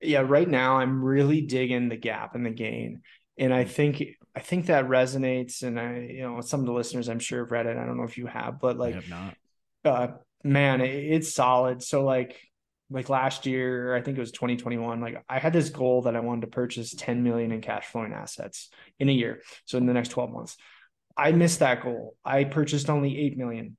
Yeah, 0.02 0.22
right 0.22 0.48
now 0.48 0.78
I'm 0.78 1.04
really 1.04 1.42
digging 1.42 1.90
the 1.90 1.98
gap 1.98 2.36
and 2.36 2.46
the 2.46 2.52
gain. 2.52 3.02
And 3.38 3.54
I 3.54 3.64
think 3.64 4.04
I 4.36 4.40
think 4.40 4.68
that 4.68 4.88
resonates. 4.88 5.64
And 5.64 5.80
I, 5.80 6.00
you 6.00 6.22
know, 6.22 6.42
some 6.42 6.62
of 6.62 6.66
the 6.66 6.74
listeners 6.74 7.10
I'm 7.10 7.20
sure 7.20 7.44
have 7.44 7.52
read 7.52 7.66
it. 7.66 7.78
I 7.78 7.86
don't 7.86 7.98
know 7.98 8.04
if 8.04 8.18
you 8.18 8.28
have, 8.28 8.60
but 8.60 8.78
like 8.78 8.96
have 8.96 9.36
uh 9.86 10.08
man, 10.44 10.82
it, 10.82 10.90
it's 10.90 11.34
solid. 11.34 11.82
So 11.82 12.04
like 12.04 12.40
like 12.90 13.10
last 13.10 13.46
year, 13.46 13.96
I 13.96 14.02
think 14.02 14.18
it 14.18 14.22
was 14.22 14.32
2021, 14.32 15.00
like 15.00 15.24
I 15.30 15.40
had 15.40 15.54
this 15.54 15.70
goal 15.70 16.04
that 16.04 16.16
I 16.16 16.22
wanted 16.22 16.42
to 16.42 16.48
purchase 16.48 16.94
10 16.96 17.24
million 17.24 17.52
in 17.52 17.62
cash 17.62 17.86
flowing 17.86 18.14
assets 18.14 18.70
in 18.98 19.10
a 19.10 19.14
year. 19.14 19.42
So 19.66 19.78
in 19.78 19.86
the 19.86 19.94
next 19.94 20.10
12 20.10 20.32
months. 20.32 20.58
I 21.16 21.34
missed 21.34 21.60
that 21.60 21.84
goal. 21.84 22.16
I 22.24 22.46
purchased 22.46 22.90
only 22.90 23.18
8 23.20 23.38
million 23.38 23.78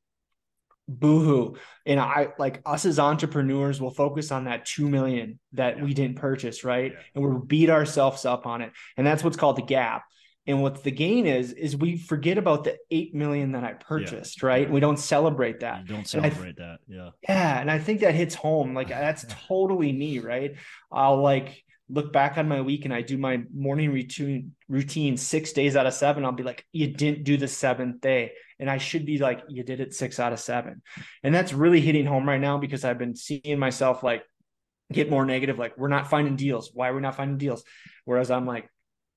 boohoo 0.98 1.54
and 1.86 2.00
i 2.00 2.28
like 2.38 2.60
us 2.66 2.84
as 2.84 2.98
entrepreneurs 2.98 3.80
will 3.80 3.90
focus 3.90 4.32
on 4.32 4.44
that 4.44 4.66
2 4.66 4.88
million 4.88 5.38
that 5.52 5.78
yeah. 5.78 5.84
we 5.84 5.94
didn't 5.94 6.16
purchase 6.16 6.64
right 6.64 6.92
yeah. 6.92 6.98
and 7.14 7.24
we'll 7.24 7.38
beat 7.38 7.70
ourselves 7.70 8.24
up 8.24 8.46
on 8.46 8.60
it 8.60 8.72
and 8.96 9.06
that's 9.06 9.22
what's 9.22 9.36
called 9.36 9.56
the 9.56 9.62
gap 9.62 10.04
And 10.46 10.62
what 10.62 10.82
the 10.82 10.90
gain 10.90 11.26
is, 11.26 11.52
is 11.52 11.76
we 11.76 11.96
forget 11.96 12.38
about 12.38 12.64
the 12.64 12.76
eight 12.90 13.14
million 13.14 13.52
that 13.52 13.62
I 13.62 13.74
purchased, 13.74 14.42
yeah. 14.42 14.48
right? 14.48 14.70
We 14.70 14.80
don't 14.80 14.98
celebrate 14.98 15.60
that. 15.60 15.82
You 15.82 15.94
don't 15.94 16.08
celebrate 16.08 16.56
th- 16.56 16.56
that. 16.56 16.78
Yeah. 16.88 17.10
Yeah. 17.28 17.60
And 17.60 17.70
I 17.70 17.78
think 17.78 18.00
that 18.00 18.14
hits 18.14 18.34
home. 18.34 18.74
Like 18.74 18.88
that's 19.06 19.26
totally 19.46 19.92
me, 19.92 20.18
right? 20.18 20.56
I'll 20.90 21.22
like 21.22 21.62
look 21.92 22.12
back 22.12 22.38
on 22.38 22.48
my 22.48 22.60
week 22.60 22.84
and 22.84 22.94
I 22.94 23.02
do 23.02 23.18
my 23.18 23.42
morning 23.52 23.92
routine 23.92 24.52
routine 24.68 25.16
six 25.16 25.52
days 25.52 25.76
out 25.76 25.86
of 25.86 25.94
seven. 25.94 26.24
I'll 26.24 26.32
be 26.32 26.42
like, 26.42 26.64
you 26.72 26.88
didn't 26.88 27.24
do 27.24 27.36
the 27.36 27.48
seventh 27.48 28.00
day. 28.00 28.32
And 28.58 28.70
I 28.70 28.78
should 28.78 29.06
be 29.06 29.18
like, 29.18 29.42
you 29.48 29.62
did 29.62 29.80
it 29.80 29.94
six 29.94 30.20
out 30.20 30.32
of 30.32 30.40
seven. 30.40 30.82
And 31.22 31.34
that's 31.34 31.52
really 31.52 31.80
hitting 31.80 32.06
home 32.06 32.28
right 32.28 32.40
now 32.40 32.58
because 32.58 32.84
I've 32.84 32.98
been 32.98 33.16
seeing 33.16 33.58
myself 33.58 34.02
like 34.02 34.22
get 34.92 35.10
more 35.10 35.24
negative. 35.24 35.58
Like, 35.58 35.76
we're 35.78 35.88
not 35.88 36.10
finding 36.10 36.36
deals. 36.36 36.70
Why 36.72 36.88
are 36.88 36.94
we 36.94 37.00
not 37.00 37.16
finding 37.16 37.38
deals? 37.38 37.64
Whereas 38.04 38.30
I'm 38.30 38.46
like, 38.46 38.68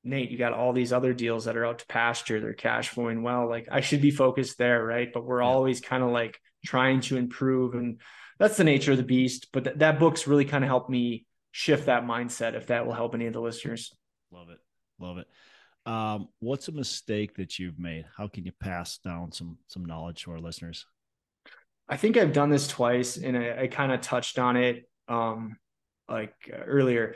Nate, 0.04 0.32
you 0.32 0.38
got 0.38 0.54
all 0.54 0.74
these 0.74 0.94
other 0.94 1.14
deals 1.14 1.46
that 1.46 1.56
are 1.56 1.66
out 1.66 1.80
to 1.80 1.86
pasture, 1.88 2.40
they're 2.40 2.54
cash 2.54 2.90
flowing 2.90 3.24
well. 3.24 3.48
Like 3.50 3.68
I 3.72 3.82
should 3.82 4.02
be 4.02 4.12
focused 4.12 4.58
there, 4.58 4.84
right? 4.84 5.10
But 5.14 5.26
we're 5.26 5.42
yeah. 5.42 5.48
always 5.48 5.82
kind 5.82 6.04
of 6.04 6.10
like 6.10 6.40
trying 6.66 7.02
to 7.02 7.18
improve. 7.18 7.74
And 7.74 8.00
that's 8.40 8.58
the 8.58 8.64
nature 8.64 8.92
of 8.92 8.98
the 8.98 9.04
beast. 9.04 9.48
But 9.54 9.64
th- 9.64 9.78
that 9.78 10.00
book's 10.00 10.28
really 10.28 10.46
kind 10.46 10.64
of 10.64 10.70
helped 10.70 10.90
me 10.90 11.26
shift 11.54 11.86
that 11.86 12.04
mindset 12.04 12.56
if 12.56 12.68
that 12.68 12.86
will 12.86 12.94
help 12.94 13.14
any 13.16 13.28
of 13.28 13.34
the 13.34 13.40
listeners. 13.40 13.96
Love 14.32 14.50
it. 14.50 14.58
Love 15.00 15.20
it. 15.20 15.28
Um, 15.86 16.28
what's 16.40 16.68
a 16.68 16.72
mistake 16.72 17.36
that 17.36 17.60
you've 17.60 17.78
made? 17.78 18.06
How 18.18 18.28
can 18.28 18.44
you 18.44 18.52
pass 18.60 18.98
down 18.98 19.32
some 19.32 19.58
some 19.68 19.86
knowledge 19.86 20.24
to 20.24 20.32
our 20.32 20.40
listeners? 20.40 20.86
I 21.88 21.98
think 21.98 22.18
I've 22.18 22.34
done 22.34 22.50
this 22.50 22.68
twice 22.68 23.18
and 23.18 23.38
I, 23.38 23.64
I 23.64 23.68
kind 23.68 23.92
of 23.92 24.02
touched 24.02 24.40
on 24.40 24.58
it 24.58 24.90
um 25.08 25.58
like 26.10 26.34
uh, 26.52 26.64
earlier. 26.66 27.16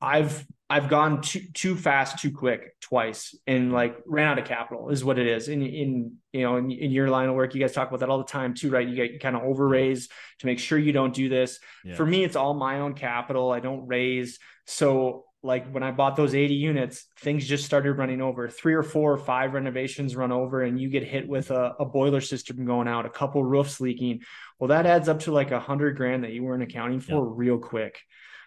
I've 0.00 0.46
I've 0.68 0.88
gone 0.88 1.20
too 1.20 1.42
too 1.52 1.76
fast, 1.76 2.20
too 2.20 2.30
quick 2.30 2.78
twice, 2.80 3.34
and 3.46 3.72
like 3.72 3.96
ran 4.06 4.28
out 4.28 4.38
of 4.38 4.44
capital 4.44 4.90
is 4.90 5.04
what 5.04 5.18
it 5.18 5.26
is. 5.26 5.48
In 5.48 5.62
in 5.62 6.12
you 6.32 6.42
know 6.42 6.56
in, 6.56 6.70
in 6.70 6.92
your 6.92 7.10
line 7.10 7.28
of 7.28 7.34
work, 7.34 7.54
you 7.54 7.60
guys 7.60 7.72
talk 7.72 7.88
about 7.88 8.00
that 8.00 8.08
all 8.08 8.18
the 8.18 8.24
time 8.24 8.54
too, 8.54 8.70
right? 8.70 8.86
You 8.86 8.94
get 8.94 9.12
you 9.12 9.18
kind 9.18 9.36
of 9.36 9.42
over 9.42 9.66
raise 9.66 10.08
to 10.38 10.46
make 10.46 10.58
sure 10.58 10.78
you 10.78 10.92
don't 10.92 11.12
do 11.12 11.28
this. 11.28 11.58
Yeah. 11.84 11.96
For 11.96 12.06
me, 12.06 12.24
it's 12.24 12.36
all 12.36 12.54
my 12.54 12.80
own 12.80 12.94
capital. 12.94 13.50
I 13.50 13.60
don't 13.60 13.86
raise. 13.86 14.38
So 14.66 15.24
like 15.42 15.70
when 15.70 15.82
I 15.82 15.90
bought 15.90 16.16
those 16.16 16.34
80 16.34 16.54
units, 16.54 17.06
things 17.18 17.46
just 17.46 17.64
started 17.64 17.94
running 17.94 18.20
over. 18.20 18.48
Three 18.48 18.74
or 18.74 18.82
four 18.82 19.12
or 19.12 19.18
five 19.18 19.54
renovations 19.54 20.14
run 20.14 20.32
over, 20.32 20.62
and 20.62 20.80
you 20.80 20.88
get 20.88 21.02
hit 21.02 21.26
with 21.26 21.50
a, 21.50 21.74
a 21.78 21.84
boiler 21.84 22.20
system 22.20 22.64
going 22.64 22.88
out, 22.88 23.06
a 23.06 23.10
couple 23.10 23.42
roofs 23.42 23.80
leaking. 23.80 24.20
Well, 24.58 24.68
that 24.68 24.86
adds 24.86 25.08
up 25.08 25.20
to 25.20 25.32
like 25.32 25.50
a 25.50 25.60
hundred 25.60 25.96
grand 25.96 26.24
that 26.24 26.32
you 26.32 26.44
weren't 26.44 26.62
accounting 26.62 27.00
for 27.00 27.26
yeah. 27.26 27.32
real 27.34 27.58
quick. 27.58 27.98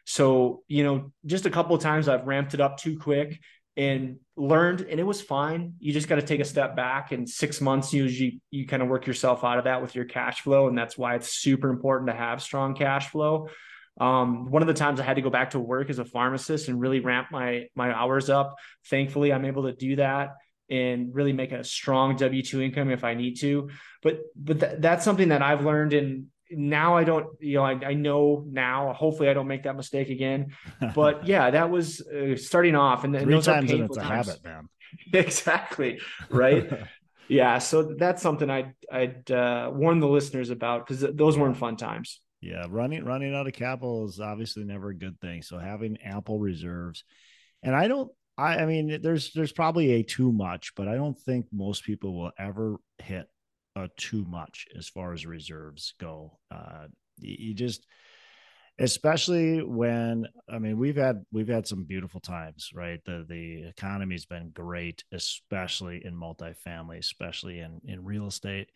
So, 0.05 0.63
you 0.67 0.83
know, 0.83 1.11
just 1.25 1.45
a 1.45 1.49
couple 1.49 1.75
of 1.75 1.81
times 1.81 2.07
I've 2.07 2.25
ramped 2.27 2.53
it 2.53 2.61
up 2.61 2.77
too 2.77 2.99
quick 2.99 3.39
and 3.75 4.17
learned 4.35 4.81
and 4.81 4.99
it 4.99 5.03
was 5.03 5.21
fine. 5.21 5.73
You 5.79 5.93
just 5.93 6.07
got 6.07 6.15
to 6.15 6.21
take 6.21 6.39
a 6.39 6.45
step 6.45 6.75
back 6.75 7.11
and 7.11 7.27
6 7.27 7.61
months 7.61 7.93
usually 7.93 8.41
you 8.51 8.67
kind 8.67 8.83
of 8.83 8.89
work 8.89 9.07
yourself 9.07 9.43
out 9.43 9.57
of 9.57 9.63
that 9.63 9.81
with 9.81 9.95
your 9.95 10.05
cash 10.05 10.41
flow 10.41 10.67
and 10.67 10.77
that's 10.77 10.97
why 10.97 11.15
it's 11.15 11.33
super 11.33 11.69
important 11.69 12.09
to 12.09 12.15
have 12.15 12.41
strong 12.41 12.75
cash 12.75 13.09
flow. 13.09 13.47
Um, 13.99 14.49
one 14.49 14.61
of 14.61 14.67
the 14.67 14.73
times 14.73 14.99
I 14.99 15.03
had 15.03 15.15
to 15.15 15.21
go 15.21 15.29
back 15.29 15.51
to 15.51 15.59
work 15.59 15.89
as 15.89 15.99
a 15.99 16.05
pharmacist 16.05 16.67
and 16.67 16.79
really 16.79 16.99
ramp 16.99 17.27
my 17.31 17.67
my 17.75 17.93
hours 17.93 18.29
up. 18.29 18.55
Thankfully, 18.89 19.31
I'm 19.31 19.45
able 19.45 19.63
to 19.63 19.73
do 19.73 19.97
that 19.97 20.29
and 20.69 21.13
really 21.13 21.33
make 21.33 21.51
a 21.51 21.63
strong 21.63 22.15
W 22.15 22.41
two 22.41 22.61
income 22.61 22.89
if 22.89 23.03
I 23.03 23.13
need 23.13 23.39
to. 23.41 23.69
But 24.01 24.21
but 24.35 24.59
th- 24.59 24.75
that's 24.79 25.05
something 25.05 25.29
that 25.29 25.43
I've 25.43 25.63
learned 25.63 25.93
in 25.93 26.27
now 26.51 26.95
I 26.95 27.03
don't, 27.03 27.27
you 27.39 27.55
know, 27.55 27.63
I, 27.63 27.71
I, 27.71 27.93
know 27.93 28.45
now. 28.47 28.93
Hopefully, 28.93 29.29
I 29.29 29.33
don't 29.33 29.47
make 29.47 29.63
that 29.63 29.75
mistake 29.75 30.09
again. 30.09 30.53
But 30.95 31.27
yeah, 31.27 31.49
that 31.49 31.69
was 31.69 32.01
uh, 32.01 32.35
starting 32.35 32.75
off, 32.75 33.03
and, 33.03 33.15
and 33.15 33.31
those 33.31 33.45
times 33.45 33.71
are 33.71 33.77
painful 33.77 33.97
it's 33.97 34.05
times. 34.05 34.27
a 34.27 34.31
habit, 34.31 34.43
man. 34.43 34.69
exactly 35.13 35.99
right. 36.29 36.71
yeah, 37.27 37.57
so 37.57 37.95
that's 37.97 38.21
something 38.21 38.49
I'd 38.49 38.73
I'd 38.91 39.31
uh, 39.31 39.71
warn 39.73 39.99
the 39.99 40.07
listeners 40.07 40.49
about 40.49 40.85
because 40.85 41.05
those 41.15 41.37
weren't 41.37 41.57
fun 41.57 41.77
times. 41.77 42.21
Yeah, 42.41 42.65
running 42.69 43.05
running 43.05 43.33
out 43.33 43.47
of 43.47 43.53
capital 43.53 44.05
is 44.05 44.19
obviously 44.19 44.65
never 44.65 44.89
a 44.89 44.97
good 44.97 45.19
thing. 45.21 45.41
So 45.41 45.57
having 45.57 45.97
ample 46.03 46.39
reserves, 46.39 47.03
and 47.61 47.75
I 47.75 47.87
don't. 47.87 48.11
I, 48.37 48.57
I 48.57 48.65
mean, 48.65 48.99
there's 49.01 49.31
there's 49.33 49.51
probably 49.51 49.93
a 49.93 50.03
too 50.03 50.31
much, 50.31 50.73
but 50.75 50.87
I 50.87 50.95
don't 50.95 51.17
think 51.19 51.45
most 51.51 51.83
people 51.83 52.19
will 52.19 52.31
ever 52.37 52.77
hit 52.97 53.27
uh, 53.75 53.87
too 53.97 54.25
much 54.25 54.67
as 54.77 54.87
far 54.87 55.13
as 55.13 55.25
reserves 55.25 55.93
go. 55.99 56.37
Uh, 56.51 56.87
you 57.19 57.53
just, 57.53 57.85
especially 58.79 59.63
when 59.63 60.27
I 60.49 60.59
mean 60.59 60.77
we've 60.77 60.95
had 60.95 61.23
we've 61.31 61.47
had 61.47 61.67
some 61.67 61.83
beautiful 61.83 62.19
times, 62.19 62.71
right? 62.73 62.99
The 63.05 63.25
the 63.27 63.63
economy's 63.67 64.25
been 64.25 64.49
great, 64.49 65.03
especially 65.11 66.01
in 66.05 66.15
multifamily, 66.15 66.99
especially 66.99 67.59
in 67.59 67.81
in 67.85 68.03
real 68.03 68.27
estate. 68.27 68.69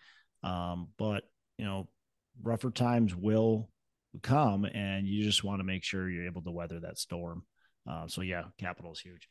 Um, 0.44 0.90
but 0.98 1.24
you 1.58 1.66
know, 1.66 1.88
rougher 2.42 2.72
times 2.72 3.16
will 3.16 3.70
come, 4.22 4.66
and 4.66 5.08
you 5.08 5.24
just 5.24 5.44
want 5.44 5.60
to 5.60 5.66
make 5.66 5.84
sure 5.84 6.10
you're 6.10 6.28
able 6.28 6.44
to 6.44 6.52
weather 6.52 6.80
that 6.82 6.98
storm. 6.98 7.44
Uh, 7.90 8.08
so 8.08 8.22
yeah, 8.22 8.44
capital 8.60 8.92
is 8.92 9.00
huge. 9.00 9.28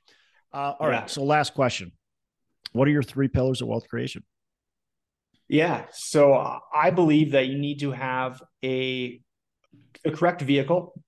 Uh, 0.53 0.75
all 0.79 0.89
yeah. 0.91 1.01
right. 1.01 1.11
So 1.11 1.25
last 1.25 1.55
question: 1.55 1.93
What 2.73 2.89
are 2.89 2.93
your 2.93 3.03
three 3.03 3.29
pillars 3.29 3.63
of 3.63 3.69
wealth 3.69 3.89
creation? 3.89 4.25
Yeah. 5.49 5.85
So 5.93 6.35
uh, 6.35 6.59
I 6.75 6.91
believe 6.91 7.33
that 7.33 7.47
you 7.47 7.59
need 7.59 7.81
to 7.81 7.93
have 7.93 8.43
a, 8.65 9.21
a 10.05 10.11
correct 10.11 10.43
vehicle 10.43 11.01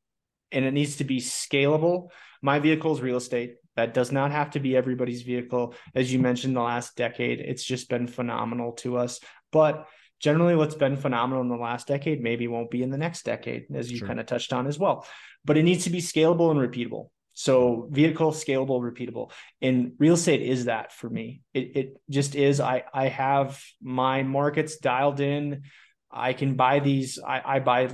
and 0.53 0.65
it 0.65 0.73
needs 0.73 0.97
to 0.97 1.05
be 1.05 1.19
scalable. 1.21 2.09
My 2.43 2.59
vehicle 2.59 2.93
is 2.93 3.01
real 3.01 3.17
estate. 3.17 3.57
That 3.77 3.95
does 3.95 4.11
not 4.11 4.33
have 4.33 4.51
to 4.53 4.61
be 4.61 4.77
everybody's 4.77 5.23
vehicle. 5.23 5.75
As 5.95 6.13
you 6.13 6.19
mentioned, 6.19 6.57
the 6.57 6.61
last 6.61 6.97
decade, 6.97 7.41
it's 7.41 7.65
just 7.65 7.89
been 7.89 8.07
phenomenal 8.07 8.73
to 8.73 8.97
us. 8.97 9.21
But 9.53 9.87
generally, 10.21 10.57
what's 10.57 10.75
been 10.75 10.97
phenomenal 10.97 11.43
in 11.43 11.49
the 11.49 11.57
last 11.57 11.87
decade 11.87 12.21
maybe 12.21 12.49
won't 12.49 12.71
be 12.71 12.83
in 12.83 12.91
the 12.91 12.99
next 12.99 13.25
decade, 13.25 13.67
as 13.73 13.91
you 13.91 13.99
sure. 13.99 14.09
kind 14.09 14.19
of 14.19 14.27
touched 14.27 14.53
on 14.53 14.67
as 14.67 14.79
well. 14.79 15.07
But 15.45 15.59
it 15.59 15.63
needs 15.63 15.85
to 15.85 15.91
be 15.91 16.01
scalable 16.01 16.51
and 16.51 16.59
repeatable. 16.59 17.11
So 17.39 17.87
vehicle 17.93 18.33
scalable, 18.33 18.81
repeatable. 18.81 19.31
And 19.63 19.93
real 20.01 20.15
estate 20.15 20.43
is 20.43 20.65
that 20.65 20.93
for 20.93 21.09
me. 21.09 21.43
It 21.55 21.77
it 21.77 21.97
just 22.11 22.35
is. 22.35 22.59
I 22.59 22.83
I 22.93 23.07
have 23.07 23.63
my 23.81 24.25
markets 24.25 24.79
dialed 24.79 25.21
in. 25.21 25.63
I 26.11 26.33
can 26.33 26.57
buy 26.57 26.81
these. 26.81 27.21
I, 27.25 27.41
I 27.45 27.59
buy 27.61 27.91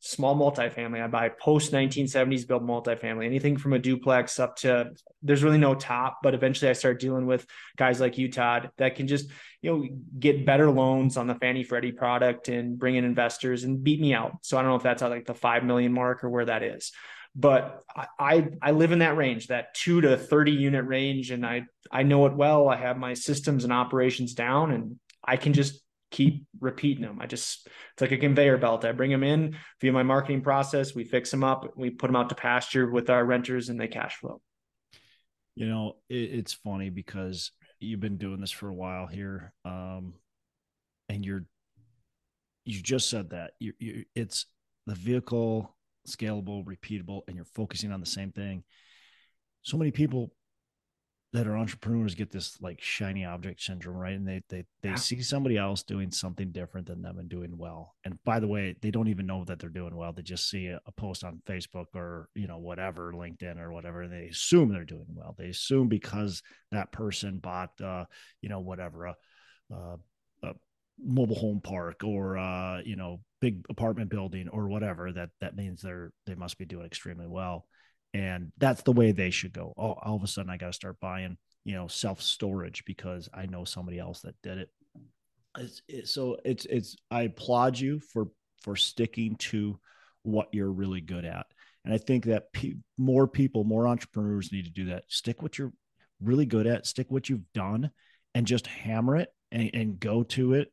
small 0.00 0.34
multifamily. 0.34 1.00
I 1.00 1.06
buy 1.06 1.28
post 1.28 1.70
1970s 1.70 2.48
built 2.48 2.64
multifamily, 2.64 3.24
anything 3.24 3.56
from 3.56 3.72
a 3.72 3.78
duplex 3.78 4.40
up 4.40 4.56
to 4.56 4.90
there's 5.22 5.44
really 5.44 5.58
no 5.58 5.76
top, 5.76 6.18
but 6.20 6.34
eventually 6.34 6.68
I 6.68 6.72
start 6.72 6.98
dealing 6.98 7.26
with 7.26 7.46
guys 7.76 8.00
like 8.00 8.18
you, 8.18 8.32
Todd, 8.32 8.70
that 8.78 8.96
can 8.96 9.06
just, 9.06 9.30
you 9.62 9.70
know, 9.70 9.88
get 10.18 10.44
better 10.44 10.72
loans 10.72 11.16
on 11.16 11.28
the 11.28 11.36
Fannie 11.36 11.62
Freddie 11.62 11.92
product 11.92 12.48
and 12.48 12.76
bring 12.76 12.96
in 12.96 13.04
investors 13.04 13.62
and 13.62 13.84
beat 13.84 14.00
me 14.00 14.12
out. 14.12 14.38
So 14.42 14.58
I 14.58 14.62
don't 14.62 14.70
know 14.72 14.76
if 14.76 14.82
that's 14.82 15.02
at 15.02 15.10
like 15.10 15.26
the 15.26 15.34
5 15.34 15.62
million 15.62 15.92
mark 15.92 16.24
or 16.24 16.30
where 16.30 16.46
that 16.46 16.64
is 16.64 16.90
but 17.38 17.84
I 18.18 18.48
I 18.60 18.72
live 18.72 18.90
in 18.90 18.98
that 18.98 19.16
range, 19.16 19.46
that 19.46 19.72
two 19.72 20.00
to 20.00 20.16
thirty 20.16 20.50
unit 20.50 20.84
range, 20.86 21.30
and 21.30 21.46
I 21.46 21.66
I 21.90 22.02
know 22.02 22.26
it 22.26 22.34
well. 22.34 22.68
I 22.68 22.76
have 22.76 22.98
my 22.98 23.14
systems 23.14 23.62
and 23.62 23.72
operations 23.72 24.34
down, 24.34 24.72
and 24.72 24.98
I 25.24 25.36
can 25.36 25.52
just 25.52 25.80
keep 26.10 26.44
repeating 26.58 27.04
them. 27.04 27.18
I 27.20 27.26
just 27.26 27.68
it's 27.92 28.00
like 28.00 28.10
a 28.10 28.18
conveyor 28.18 28.58
belt. 28.58 28.84
I 28.84 28.90
bring 28.90 29.12
them 29.12 29.22
in 29.22 29.56
via 29.80 29.92
my 29.92 30.02
marketing 30.02 30.42
process. 30.42 30.96
We 30.96 31.04
fix 31.04 31.30
them 31.30 31.44
up. 31.44 31.74
We 31.76 31.90
put 31.90 32.08
them 32.08 32.16
out 32.16 32.30
to 32.30 32.34
pasture 32.34 32.90
with 32.90 33.08
our 33.08 33.24
renters, 33.24 33.68
and 33.68 33.80
they 33.80 33.88
cash 33.88 34.16
flow. 34.16 34.40
You 35.54 35.68
know, 35.68 35.96
it, 36.08 36.14
it's 36.16 36.54
funny 36.54 36.90
because 36.90 37.52
you've 37.78 38.00
been 38.00 38.16
doing 38.16 38.40
this 38.40 38.50
for 38.50 38.68
a 38.68 38.74
while 38.74 39.06
here, 39.06 39.52
um, 39.64 40.14
and 41.08 41.24
you're 41.24 41.44
you 42.64 42.82
just 42.82 43.08
said 43.08 43.30
that 43.30 43.52
you 43.60 43.74
you 43.78 44.04
it's 44.16 44.46
the 44.86 44.96
vehicle 44.96 45.76
scalable, 46.16 46.64
repeatable, 46.64 47.22
and 47.26 47.36
you're 47.36 47.44
focusing 47.44 47.92
on 47.92 48.00
the 48.00 48.06
same 48.06 48.32
thing. 48.32 48.64
So 49.62 49.76
many 49.76 49.90
people 49.90 50.32
that 51.34 51.46
are 51.46 51.58
entrepreneurs 51.58 52.14
get 52.14 52.30
this 52.30 52.58
like 52.62 52.80
shiny 52.80 53.24
object 53.24 53.60
syndrome, 53.60 53.96
right? 53.96 54.14
And 54.14 54.26
they 54.26 54.42
they 54.48 54.64
they 54.82 54.90
yeah. 54.90 54.94
see 54.94 55.20
somebody 55.20 55.58
else 55.58 55.82
doing 55.82 56.10
something 56.10 56.52
different 56.52 56.86
than 56.86 57.02
them 57.02 57.18
and 57.18 57.28
doing 57.28 57.56
well. 57.56 57.94
And 58.04 58.18
by 58.24 58.40
the 58.40 58.48
way, 58.48 58.76
they 58.80 58.90
don't 58.90 59.08
even 59.08 59.26
know 59.26 59.44
that 59.44 59.58
they're 59.58 59.68
doing 59.68 59.94
well. 59.94 60.12
They 60.12 60.22
just 60.22 60.48
see 60.48 60.68
a, 60.68 60.80
a 60.86 60.92
post 60.92 61.24
on 61.24 61.42
Facebook 61.46 61.86
or 61.94 62.28
you 62.34 62.46
know 62.46 62.58
whatever, 62.58 63.12
LinkedIn 63.12 63.58
or 63.58 63.72
whatever, 63.72 64.02
and 64.02 64.12
they 64.12 64.28
assume 64.28 64.72
they're 64.72 64.84
doing 64.84 65.06
well. 65.08 65.34
They 65.38 65.48
assume 65.48 65.88
because 65.88 66.42
that 66.72 66.92
person 66.92 67.40
bought 67.40 67.78
uh, 67.80 68.06
you 68.40 68.48
know 68.48 68.60
whatever 68.60 69.06
a, 69.06 69.16
a, 69.70 69.96
a 70.44 70.52
mobile 70.98 71.36
home 71.36 71.60
park 71.62 72.04
or 72.04 72.38
uh, 72.38 72.80
you 72.82 72.96
know 72.96 73.20
big 73.40 73.64
apartment 73.70 74.10
building 74.10 74.48
or 74.48 74.68
whatever 74.68 75.12
that 75.12 75.30
that 75.40 75.56
means 75.56 75.82
they're 75.82 76.12
they 76.26 76.34
must 76.34 76.58
be 76.58 76.64
doing 76.64 76.86
extremely 76.86 77.26
well. 77.26 77.66
And 78.14 78.52
that's 78.56 78.82
the 78.82 78.92
way 78.92 79.12
they 79.12 79.30
should 79.30 79.52
go. 79.52 79.74
All 79.76 80.16
of 80.16 80.22
a 80.22 80.26
sudden 80.26 80.50
i 80.50 80.56
got 80.56 80.68
to 80.68 80.72
start 80.72 81.00
buying 81.00 81.36
you 81.64 81.74
know 81.74 81.88
self 81.88 82.22
storage 82.22 82.84
because 82.84 83.28
i 83.34 83.46
know 83.46 83.64
somebody 83.64 83.98
else 83.98 84.20
that 84.22 84.34
did 84.42 84.58
it. 84.58 84.70
It's, 85.56 85.82
it, 85.88 86.08
so 86.08 86.38
it's 86.44 86.64
it's 86.66 86.96
i 87.10 87.22
applaud 87.22 87.78
you 87.78 88.00
for 88.00 88.28
for 88.62 88.76
sticking 88.76 89.36
to 89.36 89.78
what 90.22 90.48
you're 90.52 90.72
really 90.72 91.00
good 91.00 91.24
at. 91.24 91.46
And 91.84 91.94
i 91.94 91.98
think 91.98 92.24
that 92.26 92.52
pe- 92.52 92.74
more 92.96 93.28
people 93.28 93.64
more 93.64 93.86
entrepreneurs 93.86 94.52
need 94.52 94.64
to 94.64 94.72
do 94.72 94.86
that. 94.86 95.04
Stick 95.08 95.42
what 95.42 95.58
you're 95.58 95.72
really 96.20 96.46
good 96.46 96.66
at, 96.66 96.86
stick 96.86 97.06
what 97.10 97.28
you've 97.28 97.52
done 97.54 97.90
and 98.34 98.46
just 98.46 98.66
hammer 98.66 99.16
it 99.16 99.28
and, 99.50 99.70
and 99.74 100.00
go 100.00 100.22
to 100.22 100.54
it. 100.54 100.72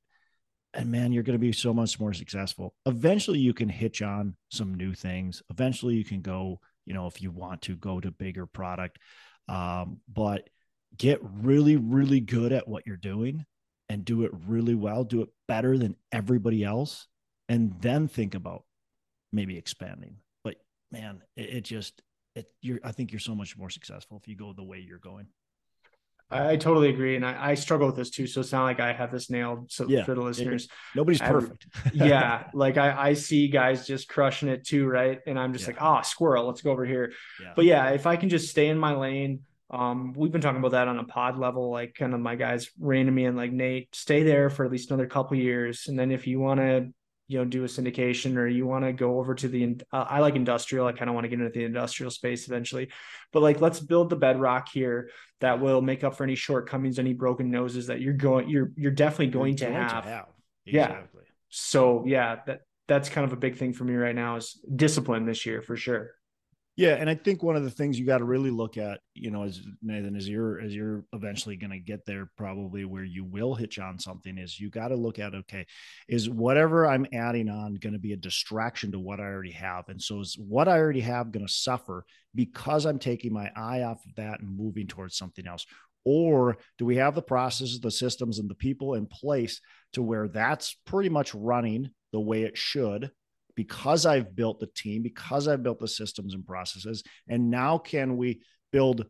And 0.76 0.92
man, 0.92 1.12
you're 1.12 1.24
going 1.24 1.40
to 1.40 1.40
be 1.40 1.54
so 1.54 1.74
much 1.74 2.00
more 2.00 2.14
successful. 2.14 2.76
Eventually, 2.86 3.40
you 3.40 3.54
can 3.54 3.70
hitch 3.70 4.02
on 4.02 4.36
some 4.52 4.76
new 4.76 4.94
things. 4.94 5.42
Eventually, 5.50 5.96
you 5.96 6.04
can 6.04 6.22
go, 6.22 6.60
you 6.86 6.94
know, 6.94 7.08
if 7.08 7.22
you 7.22 7.32
want 7.32 7.62
to 7.64 7.76
go 7.76 8.00
to 8.00 8.12
bigger 8.12 8.46
product. 8.46 9.00
Um, 9.48 10.02
but 10.12 10.50
get 10.98 11.20
really, 11.22 11.78
really 11.78 12.20
good 12.20 12.52
at 12.52 12.68
what 12.68 12.86
you're 12.86 12.98
doing 12.98 13.46
and 13.90 14.04
do 14.04 14.24
it 14.24 14.32
really 14.48 14.76
well, 14.76 15.04
do 15.04 15.22
it 15.22 15.30
better 15.48 15.78
than 15.78 15.96
everybody 16.12 16.64
else, 16.64 17.08
and 17.48 17.76
then 17.82 18.08
think 18.08 18.34
about 18.34 18.64
maybe 19.32 19.58
expanding. 19.58 20.18
But 20.44 20.56
man, 20.92 21.22
it, 21.36 21.50
it 21.50 21.62
just 21.62 22.02
it 22.36 22.48
you're 22.62 22.80
I 22.84 22.92
think 22.92 23.12
you're 23.12 23.20
so 23.20 23.36
much 23.36 23.58
more 23.58 23.70
successful 23.70 24.18
if 24.18 24.28
you 24.28 24.36
go 24.36 24.54
the 24.54 24.64
way 24.64 24.80
you're 24.80 25.00
going. 25.00 25.28
I 26.32 26.56
totally 26.56 26.90
agree, 26.90 27.16
and 27.16 27.26
I, 27.26 27.52
I, 27.52 27.54
struggle 27.54 27.86
with 27.86 27.96
this 27.96 28.10
too. 28.10 28.26
So 28.26 28.42
it's 28.42 28.52
not 28.52 28.64
like 28.64 28.80
I 28.80 28.94
have 28.94 29.12
this 29.12 29.30
nailed. 29.30 29.72
So 29.72 29.88
yeah, 29.88 30.04
for 30.04 30.16
the 30.16 30.22
listeners, 30.22 30.68
nobody's 30.96 31.22
perfect. 31.22 31.68
yeah, 31.94 32.46
like 32.54 32.78
I, 32.78 33.10
I 33.10 33.14
see 33.14 33.48
guys 33.48 33.86
just 33.86 34.10
crushing 34.10 34.50
it 34.50 34.66
too, 34.66 34.88
right? 34.88 35.20
And 35.28 35.38
I'm 35.38 35.54
just 35.54 35.66
yeah. 35.66 35.74
like, 35.74 35.82
ah, 35.82 36.00
oh, 36.00 36.02
squirrel, 36.02 36.48
let's 36.48 36.62
go 36.62 36.72
over 36.72 36.84
here. 36.84 37.14
Yeah. 37.40 37.54
But 37.56 37.66
yeah, 37.66 37.90
if 37.90 38.08
I 38.08 38.16
can 38.16 38.30
just 38.30 38.50
stay 38.50 38.70
in 38.70 38.78
my 38.80 38.96
lane, 38.96 39.42
um, 39.70 40.14
we've 40.14 40.32
been 40.32 40.42
talking 40.42 40.60
about 40.60 40.72
that 40.72 40.88
on 40.88 40.98
a 40.98 41.04
pod 41.04 41.38
level, 41.38 41.70
like 41.70 41.94
kind 41.94 42.14
of 42.14 42.20
my 42.20 42.36
guys 42.36 42.72
reining 42.80 43.14
me 43.14 43.26
in, 43.26 43.36
like 43.36 43.52
Nate, 43.52 43.96
stay 43.96 44.24
there 44.24 44.50
for 44.50 44.66
at 44.66 44.72
least 44.72 44.90
another 44.90 45.08
couple 45.08 45.38
years, 45.38 45.88
and 45.88 45.98
then 45.98 46.12
if 46.12 46.26
you 46.26 46.40
want 46.40 46.60
to 46.60 46.92
you 47.28 47.38
know 47.40 47.46
do 47.46 47.64
a 47.64 47.68
syndication 47.68 48.36
or 48.38 48.48
you 48.48 48.66
want 48.66 48.86
to 48.86 48.94
go 48.94 49.20
over 49.20 49.34
to 49.34 49.48
the 49.48 49.78
uh, 49.92 50.06
i 50.10 50.20
like 50.20 50.36
industrial 50.36 50.86
i 50.86 50.92
kind 50.92 51.10
of 51.10 51.16
want 51.16 51.26
to 51.26 51.30
get 51.30 51.40
into 51.40 51.52
the 51.52 51.64
industrial 51.64 52.12
space 52.12 52.48
eventually 52.48 52.90
but 53.34 53.42
like 53.42 53.62
let's 53.62 53.80
build 53.80 54.10
the 54.10 54.16
bedrock 54.16 54.70
here 54.70 55.10
that 55.42 55.60
will 55.60 55.82
make 55.82 56.04
up 56.04 56.16
for 56.16 56.24
any 56.24 56.36
shortcomings 56.36 57.00
any 57.00 57.14
broken 57.14 57.50
noses 57.50 57.88
that 57.88 58.02
you're 58.02 58.14
going 58.14 58.48
you're 58.50 58.72
you're 58.76 58.92
definitely 58.92 59.28
going, 59.28 59.58
you're 59.58 59.70
to, 59.70 59.74
going 59.74 59.90
have. 59.90 60.04
to, 60.04 60.10
have. 60.10 60.26
Exactly. 60.66 61.22
yeah 61.26 61.34
so 61.50 62.04
yeah 62.06 62.38
that 62.46 62.62
that's 62.88 63.10
kind 63.10 63.26
of 63.26 63.34
a 63.34 63.38
big 63.38 63.58
thing 63.58 63.74
for 63.74 63.84
me 63.84 63.96
right 63.96 64.16
now 64.16 64.36
is 64.36 64.60
discipline 64.76 65.26
this 65.26 65.46
year 65.46 65.62
for 65.62 65.76
sure 65.76 66.12
yeah, 66.78 66.96
and 66.96 67.10
I 67.10 67.16
think 67.16 67.42
one 67.42 67.56
of 67.56 67.64
the 67.64 67.72
things 67.72 67.98
you 67.98 68.06
got 68.06 68.18
to 68.18 68.26
really 68.26 68.50
look 68.50 68.78
at, 68.78 69.00
you 69.14 69.32
know, 69.32 69.44
as 69.44 69.62
Nathan, 69.82 70.18
as 70.18 70.28
you're 70.28 70.60
as 70.60 70.76
you're 70.76 71.06
eventually 71.14 71.56
going 71.56 71.72
to 71.72 71.80
get 71.80 72.06
there, 72.06 72.30
probably 72.36 72.84
where 72.84 73.06
you 73.06 73.24
will 73.24 73.56
hitch 73.56 73.80
on 73.80 73.98
something 73.98 74.38
is 74.38 74.60
you 74.60 74.70
got 74.70 74.90
to 74.90 74.96
look 74.96 75.18
at 75.18 75.34
okay, 75.34 75.66
is 76.10 76.30
whatever 76.30 76.86
I'm 76.86 77.08
adding 77.14 77.48
on 77.48 77.76
going 77.76 77.94
to 77.94 78.00
be 78.00 78.12
a 78.12 78.18
distraction 78.18 78.92
to 78.92 79.00
what 79.00 79.22
I 79.22 79.24
already 79.24 79.52
have, 79.52 79.88
and 79.88 80.02
so 80.02 80.20
is 80.20 80.38
what 80.38 80.68
I 80.68 80.78
already 80.78 81.00
have 81.02 81.32
going 81.32 81.48
to 81.48 81.54
suffer 81.54 82.06
because 82.34 82.86
I'm 82.86 83.00
taking 83.00 83.32
my 83.32 83.50
eye 83.56 83.84
off 83.84 84.06
of 84.06 84.16
that 84.16 84.42
and 84.42 84.58
moving 84.58 84.88
towards 84.88 85.16
something 85.16 85.48
else, 85.48 85.66
or 86.04 86.58
do 86.78 86.84
we 86.84 86.98
have 86.98 87.16
the 87.16 87.22
processes, 87.22 87.80
the 87.80 87.90
systems, 87.90 88.40
and 88.40 88.50
the 88.50 88.56
people 88.56 88.96
in 88.96 89.06
place 89.06 89.62
to 89.94 90.04
where 90.04 90.28
that's 90.28 90.76
pretty 90.86 91.10
much 91.10 91.34
running 91.34 91.92
the 92.12 92.20
way 92.20 92.44
it 92.44 92.58
should 92.58 93.12
because 93.56 94.06
I've 94.06 94.36
built 94.36 94.60
the 94.60 94.68
team, 94.68 95.02
because 95.02 95.48
I've 95.48 95.64
built 95.64 95.80
the 95.80 95.88
systems 95.88 96.34
and 96.34 96.46
processes. 96.46 97.04
And 97.28 97.50
now 97.50 97.78
can 97.78 98.18
we 98.18 98.42
build 98.72 99.06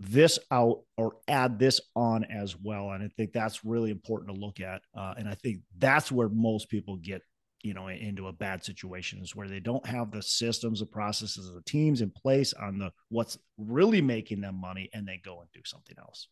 this 0.00 0.38
out 0.50 0.82
or 0.96 1.16
add 1.28 1.58
this 1.58 1.80
on 1.94 2.24
as 2.24 2.56
well? 2.56 2.90
And 2.90 3.02
I 3.02 3.08
think 3.08 3.32
that's 3.32 3.64
really 3.64 3.90
important 3.90 4.34
to 4.34 4.40
look 4.40 4.60
at. 4.60 4.82
Uh, 4.96 5.14
and 5.16 5.28
I 5.28 5.34
think 5.34 5.60
that's 5.78 6.10
where 6.10 6.28
most 6.28 6.68
people 6.68 6.96
get 6.96 7.22
you 7.62 7.74
know 7.74 7.88
into 7.88 8.28
a 8.28 8.32
bad 8.32 8.64
situation 8.64 9.20
is 9.22 9.36
where 9.36 9.48
they 9.48 9.60
don't 9.60 9.86
have 9.86 10.10
the 10.10 10.22
systems 10.22 10.80
the 10.80 10.86
processes 10.86 11.52
the 11.52 11.60
teams 11.62 12.00
in 12.00 12.10
place 12.10 12.52
on 12.54 12.78
the 12.78 12.90
what's 13.10 13.36
really 13.58 14.00
making 14.00 14.40
them 14.40 14.58
money 14.58 14.88
and 14.94 15.06
they 15.06 15.20
go 15.22 15.40
and 15.40 15.48
do 15.52 15.60
something 15.64 15.96
else 15.98 16.28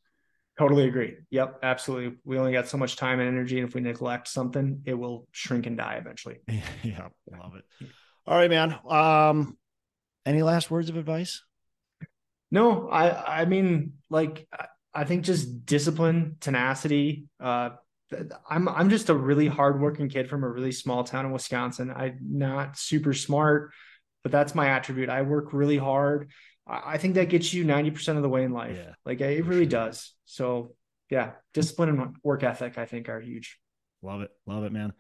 Totally 0.59 0.89
agree. 0.89 1.17
Yep, 1.31 1.61
absolutely. 1.63 2.19
We 2.25 2.37
only 2.37 2.53
got 2.53 2.67
so 2.67 2.77
much 2.77 2.97
time 2.97 3.21
and 3.21 3.29
energy, 3.29 3.61
and 3.61 3.69
if 3.69 3.75
we 3.75 3.81
neglect 3.81 4.27
something, 4.27 4.83
it 4.85 4.95
will 4.95 5.29
shrink 5.31 5.67
and 5.67 5.77
die 5.77 5.95
eventually. 5.95 6.39
yeah, 6.83 7.09
love 7.31 7.55
it. 7.55 7.87
All 8.27 8.37
right, 8.37 8.51
man. 8.51 8.77
Um, 8.89 9.57
any 10.27 10.43
last 10.43 10.69
words 10.69 10.91
of 10.91 10.97
advice? 10.97 11.43
No, 12.51 12.89
I 12.89 13.43
I 13.43 13.45
mean, 13.45 13.95
like 14.11 14.49
I 14.93 15.05
think 15.05 15.25
just 15.25 15.65
discipline, 15.65 16.37
tenacity. 16.41 17.27
Uh, 17.39 17.71
I'm 18.51 18.69
I'm 18.69 18.91
just 18.91 19.11
a 19.11 19.15
really 19.15 19.47
hardworking 19.47 20.09
kid 20.09 20.29
from 20.29 20.43
a 20.43 20.49
really 20.49 20.73
small 20.73 21.05
town 21.05 21.27
in 21.27 21.31
Wisconsin. 21.31 21.93
I'm 21.95 22.19
not 22.21 22.77
super 22.77 23.15
smart, 23.15 23.73
but 24.25 24.33
that's 24.33 24.57
my 24.57 24.71
attribute. 24.71 25.09
I 25.09 25.23
work 25.23 25.53
really 25.53 25.79
hard. 25.79 26.31
I 26.69 26.99
think 26.99 27.15
that 27.15 27.31
gets 27.31 27.55
you 27.55 27.65
90% 27.65 28.17
of 28.17 28.23
the 28.23 28.29
way 28.29 28.45
in 28.45 28.53
life. 28.53 28.77
Yeah, 28.77 28.93
like 29.07 29.21
it 29.21 29.45
really 29.45 29.63
sure. 29.63 29.71
does. 29.71 30.13
So 30.27 30.75
yeah, 31.11 31.33
discipline 31.55 31.89
and 31.89 32.17
work 32.23 32.43
ethic, 32.43 32.79
I 32.79 32.85
think 32.85 33.09
are 33.09 33.21
huge. 33.21 33.59
Love 34.03 34.21
it. 34.21 34.31
Love 34.47 34.65
it, 34.65 34.73
man. 34.73 34.93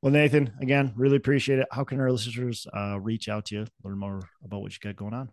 Well, 0.00 0.12
Nathan, 0.12 0.52
again, 0.60 0.92
really 0.94 1.16
appreciate 1.16 1.58
it. 1.58 1.66
How 1.72 1.82
can 1.82 1.98
our 2.00 2.12
listeners 2.12 2.66
uh, 2.74 3.00
reach 3.00 3.28
out 3.28 3.46
to 3.46 3.56
you, 3.56 3.66
learn 3.82 3.98
more 3.98 4.20
about 4.44 4.62
what 4.62 4.72
you 4.72 4.78
got 4.80 4.94
going 4.94 5.12
on? 5.12 5.30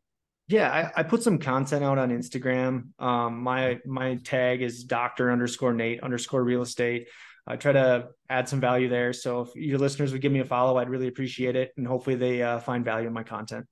Yeah, 0.47 0.71
I, 0.71 0.99
I 0.99 1.03
put 1.03 1.23
some 1.23 1.38
content 1.38 1.83
out 1.83 1.97
on 1.97 2.09
Instagram. 2.09 2.89
Um, 2.99 3.41
my 3.41 3.79
my 3.86 4.15
tag 4.15 4.61
is 4.61 4.83
doctor 4.83 5.31
underscore 5.31 5.73
Nate 5.73 6.01
underscore 6.03 6.43
real 6.43 6.61
estate. 6.61 7.07
I 7.47 7.57
try 7.57 7.73
to 7.73 8.09
add 8.27 8.49
some 8.49 8.59
value 8.59 8.89
there. 8.89 9.13
So 9.13 9.41
if 9.41 9.55
your 9.55 9.77
listeners 9.77 10.11
would 10.11 10.21
give 10.21 10.31
me 10.31 10.39
a 10.39 10.45
follow, 10.45 10.77
I'd 10.77 10.89
really 10.89 11.07
appreciate 11.07 11.55
it. 11.55 11.71
And 11.77 11.86
hopefully 11.86 12.15
they 12.15 12.41
uh, 12.41 12.59
find 12.59 12.83
value 12.83 13.07
in 13.07 13.13
my 13.13 13.23
content. 13.23 13.67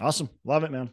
Awesome. 0.00 0.30
Love 0.44 0.64
it, 0.64 0.70
man. 0.70 0.90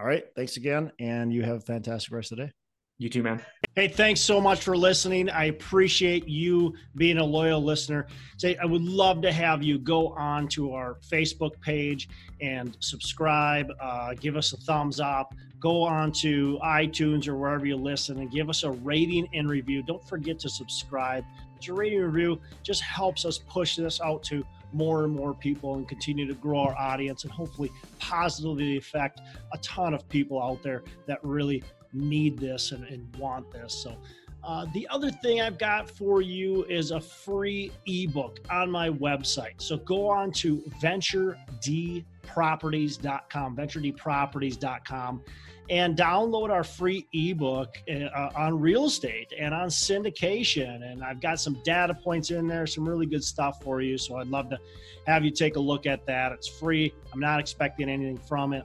All 0.00 0.06
right. 0.06 0.24
Thanks 0.34 0.56
again. 0.56 0.90
And 0.98 1.30
you 1.30 1.42
have 1.42 1.56
a 1.56 1.60
fantastic 1.60 2.10
rest 2.10 2.32
of 2.32 2.38
the 2.38 2.46
day. 2.46 2.52
You 2.96 3.10
too, 3.10 3.22
man. 3.22 3.42
Hey, 3.76 3.88
thanks 3.88 4.20
so 4.20 4.40
much 4.40 4.62
for 4.62 4.76
listening. 4.76 5.28
I 5.28 5.46
appreciate 5.46 6.26
you 6.26 6.74
being 6.96 7.18
a 7.18 7.24
loyal 7.24 7.62
listener. 7.62 8.06
Say, 8.38 8.56
I 8.56 8.64
would 8.64 8.82
love 8.82 9.20
to 9.22 9.32
have 9.32 9.62
you 9.62 9.78
go 9.78 10.08
on 10.08 10.48
to 10.48 10.72
our 10.72 10.96
Facebook 11.10 11.60
page 11.60 12.08
and 12.40 12.76
subscribe. 12.80 13.70
Uh, 13.78 14.14
give 14.14 14.36
us 14.36 14.52
a 14.54 14.56
thumbs 14.58 15.00
up. 15.00 15.34
Go 15.60 15.82
on 15.82 16.12
to 16.12 16.58
iTunes 16.64 17.28
or 17.28 17.36
wherever 17.36 17.66
you 17.66 17.76
listen 17.76 18.20
and 18.20 18.30
give 18.30 18.48
us 18.48 18.64
a 18.64 18.70
rating 18.70 19.28
and 19.34 19.50
review. 19.50 19.82
Don't 19.82 20.06
forget 20.08 20.38
to 20.40 20.48
subscribe. 20.48 21.24
Your 21.62 21.76
rating 21.76 22.00
review 22.00 22.40
just 22.62 22.82
helps 22.82 23.26
us 23.26 23.38
push 23.38 23.76
this 23.76 24.00
out 24.00 24.22
to 24.24 24.44
more 24.72 25.04
and 25.04 25.12
more 25.12 25.34
people 25.34 25.74
and 25.74 25.88
continue 25.88 26.26
to 26.26 26.34
grow 26.34 26.60
our 26.60 26.76
audience 26.76 27.24
and 27.24 27.32
hopefully 27.32 27.70
positively 27.98 28.76
affect 28.76 29.20
a 29.52 29.58
ton 29.58 29.94
of 29.94 30.08
people 30.08 30.42
out 30.42 30.62
there 30.62 30.82
that 31.06 31.18
really 31.22 31.62
need 31.92 32.38
this 32.38 32.72
and, 32.72 32.84
and 32.84 33.14
want 33.16 33.50
this. 33.50 33.74
So, 33.74 33.96
uh, 34.42 34.64
the 34.72 34.88
other 34.88 35.10
thing 35.10 35.42
I've 35.42 35.58
got 35.58 35.90
for 35.90 36.22
you 36.22 36.64
is 36.64 36.92
a 36.92 37.00
free 37.00 37.70
ebook 37.86 38.38
on 38.50 38.70
my 38.70 38.88
website. 38.88 39.60
So 39.60 39.76
go 39.76 40.08
on 40.08 40.32
to 40.32 40.62
venturedproperties.com, 40.80 43.56
venturedproperties.com 43.56 45.22
and 45.70 45.96
download 45.96 46.50
our 46.50 46.64
free 46.64 47.06
ebook 47.12 47.80
uh, 47.88 48.30
on 48.34 48.58
real 48.60 48.86
estate 48.86 49.32
and 49.38 49.54
on 49.54 49.68
syndication. 49.68 50.82
And 50.90 51.02
I've 51.02 51.20
got 51.20 51.40
some 51.40 51.62
data 51.64 51.94
points 51.94 52.32
in 52.32 52.48
there, 52.48 52.66
some 52.66 52.86
really 52.86 53.06
good 53.06 53.22
stuff 53.22 53.62
for 53.62 53.80
you. 53.80 53.96
So 53.96 54.16
I'd 54.16 54.26
love 54.26 54.50
to 54.50 54.58
have 55.06 55.24
you 55.24 55.30
take 55.30 55.54
a 55.54 55.60
look 55.60 55.86
at 55.86 56.04
that. 56.06 56.32
It's 56.32 56.48
free. 56.48 56.92
I'm 57.12 57.20
not 57.20 57.38
expecting 57.38 57.88
anything 57.88 58.18
from 58.18 58.52
it. 58.52 58.64